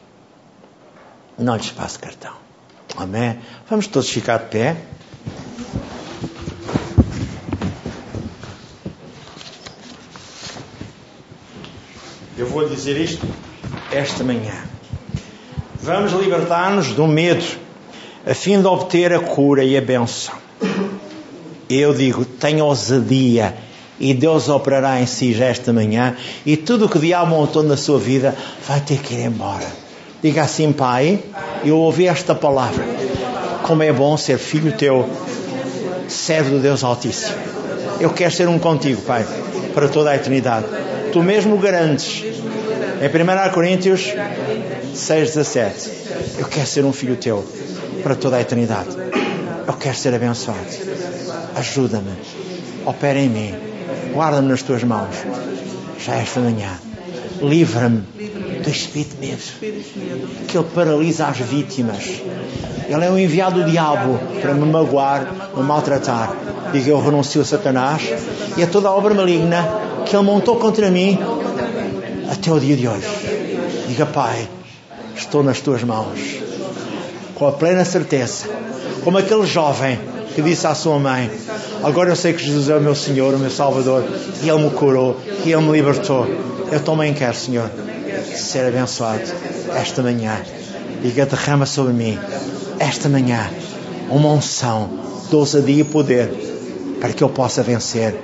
não 1.38 1.56
lhes 1.56 1.72
passo 1.72 2.00
cartão. 2.00 2.34
Amém? 2.96 3.40
Vamos 3.70 3.88
todos 3.88 4.10
ficar 4.10 4.40
de 4.40 4.46
pé. 4.46 4.78
Eu 12.38 12.46
vou 12.46 12.70
dizer 12.70 12.96
isto 13.02 13.26
esta 13.92 14.24
manhã. 14.24 14.54
Vamos 15.82 16.12
libertar-nos 16.12 16.90
do 16.90 17.08
medo, 17.08 17.44
a 18.30 18.34
fim 18.36 18.62
de 18.62 18.68
obter 18.68 19.12
a 19.12 19.20
cura 19.20 19.64
e 19.64 19.76
a 19.76 19.82
benção. 19.82 20.36
Eu 21.68 21.96
digo, 21.96 22.24
tenha 22.24 22.64
ousadia 22.64 23.56
e 24.00 24.14
Deus 24.14 24.50
operará 24.50 25.02
em 25.02 25.08
si 25.08 25.34
já 25.34 25.46
esta 25.46 25.74
manhã 25.74 26.16
e 26.46 26.56
tudo 26.56 26.86
o 26.86 26.90
que 26.90 27.00
o 27.00 27.02
diabo 27.02 27.32
montou 27.32 27.64
na 27.64 27.76
sua 27.76 27.98
vida 27.98 28.38
vai 28.68 28.82
ter 28.82 29.00
que 29.00 29.16
ir 29.16 29.26
embora. 29.26 29.66
Diga 30.22 30.44
assim, 30.44 30.72
Pai, 30.72 31.20
eu 31.66 31.78
ouvi 31.78 32.06
esta 32.06 32.36
palavra. 32.36 32.86
Como 33.64 33.82
é 33.82 33.92
bom 33.92 34.16
ser 34.16 34.38
filho 34.38 34.72
teu, 34.74 35.10
servo 36.08 36.52
do 36.52 36.60
Deus 36.60 36.84
Altíssimo. 36.84 37.36
Eu 38.00 38.12
quero 38.12 38.32
ser 38.32 38.48
um 38.48 38.60
contigo, 38.60 39.02
Pai, 39.02 39.26
para 39.74 39.88
toda 39.88 40.12
a 40.12 40.16
eternidade. 40.16 40.68
Tu 41.12 41.24
mesmo 41.24 41.58
garantes. 41.58 42.24
Em 43.02 43.50
1 43.50 43.54
Coríntios 43.54 44.14
6,17. 44.94 46.40
Eu 46.40 46.46
quero 46.48 46.68
ser 46.68 46.86
um 46.86 46.94
filho 46.94 47.16
teu 47.16 47.46
para 48.04 48.16
toda 48.16 48.38
a 48.38 48.42
eternidade. 48.42 48.90
Eu 49.68 49.74
quero 49.74 49.96
ser 49.96 50.14
abençoado. 50.14 50.60
Ajuda-me. 51.56 52.12
Opera 52.86 53.20
em 53.20 53.30
mim. 53.30 53.56
Guarda-me 54.14 54.48
nas 54.48 54.62
tuas 54.62 54.84
mãos. 54.84 55.16
Já 56.00 56.16
esta 56.16 56.40
manhã. 56.40 56.72
Livra-me 57.42 58.02
do 58.64 58.70
espírito 58.70 59.16
de 59.16 59.28
medo. 59.28 59.42
Que 60.48 60.58
ele 60.58 60.68
paralisa 60.74 61.28
as 61.28 61.38
vítimas. 61.38 62.22
Ele 62.88 63.06
é 63.06 63.12
o 63.12 63.18
enviado 63.18 63.64
do 63.64 63.70
diabo 63.70 64.20
para 64.42 64.54
me 64.54 64.66
magoar, 64.66 65.52
me 65.56 65.64
maltratar. 65.64 66.34
Diga 66.72 66.90
eu 66.90 67.00
renuncio 67.00 67.42
a 67.42 67.46
Satanás 67.46 68.02
e 68.58 68.64
a 68.64 68.68
toda 68.68 68.90
a 68.90 68.92
obra 68.92 69.14
maligna 69.14 69.87
que 70.08 70.16
ele 70.16 70.24
montou 70.24 70.56
contra 70.58 70.90
mim 70.90 71.20
até 72.32 72.52
o 72.52 72.60
dia 72.60 72.76
de 72.76 72.88
hoje. 72.88 73.08
Diga, 73.88 74.06
Pai, 74.06 74.48
estou 75.16 75.44
nas 75.44 75.60
tuas 75.62 75.84
mãos. 75.84 76.20
Com 77.36 77.48
a 77.48 77.52
plena 77.52 77.86
certeza. 77.86 78.46
Como 79.04 79.18
aquele 79.18 79.46
jovem 79.46 80.00
que 80.34 80.42
disse 80.42 80.66
à 80.68 80.74
sua 80.76 80.98
mãe: 81.00 81.30
Agora 81.84 82.10
eu 82.10 82.16
sei 82.16 82.34
que 82.34 82.44
Jesus 82.44 82.70
é 82.70 82.76
o 82.76 82.82
meu 82.82 82.96
Senhor, 82.96 83.34
o 83.34 83.40
meu 83.40 83.52
Salvador, 83.52 84.04
e 84.44 84.50
Ele 84.50 84.64
me 84.64 84.70
curou, 84.72 85.18
e 85.46 85.52
Ele 85.52 85.62
me 85.62 85.72
libertou. 85.72 86.28
Eu 86.72 86.80
também 86.80 87.14
quero, 87.14 87.36
Senhor, 87.36 87.70
ser 88.36 88.66
abençoado 88.68 89.24
esta 89.76 90.02
manhã. 90.02 90.42
Diga, 91.02 91.26
derrama 91.26 91.66
sobre 91.66 91.94
mim, 91.94 92.18
esta 92.80 93.08
manhã, 93.08 93.50
uma 94.10 94.30
unção 94.30 94.90
de 95.30 95.36
ousadia 95.36 95.82
e 95.82 95.84
poder 95.84 96.30
para 97.00 97.14
que 97.14 97.24
eu 97.24 97.30
possa 97.30 97.62
vencer 97.62 98.16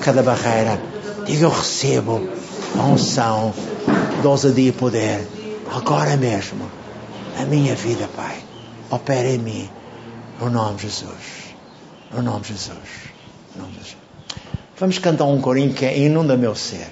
cada 0.00 0.22
barreira. 0.22 0.95
Diga, 1.26 1.44
eu 1.44 1.50
recebo 1.50 2.22
a 2.78 2.82
unção 2.84 3.52
de 4.20 4.26
ousadia 4.26 4.68
e 4.68 4.72
poder 4.72 5.26
agora 5.74 6.16
mesmo. 6.16 6.70
A 7.38 7.44
minha 7.44 7.74
vida, 7.74 8.08
Pai, 8.14 8.36
opera 8.90 9.28
em 9.28 9.38
mim, 9.38 9.68
no 10.40 10.48
nome 10.48 10.76
de 10.76 10.82
Jesus. 10.82 11.54
No 12.12 12.22
nome 12.22 12.42
de 12.42 12.48
Jesus. 12.48 12.78
No 13.54 13.62
nome 13.62 13.72
de 13.72 13.78
Jesus. 13.80 13.96
Vamos 14.78 14.98
cantar 14.98 15.24
um 15.24 15.40
corinho 15.40 15.74
que 15.74 15.84
é 15.84 15.98
Inunda 15.98 16.36
Meu 16.36 16.54
Ser. 16.54 16.86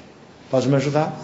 Podes 0.50 0.66
me 0.66 0.76
ajudar? 0.76 1.16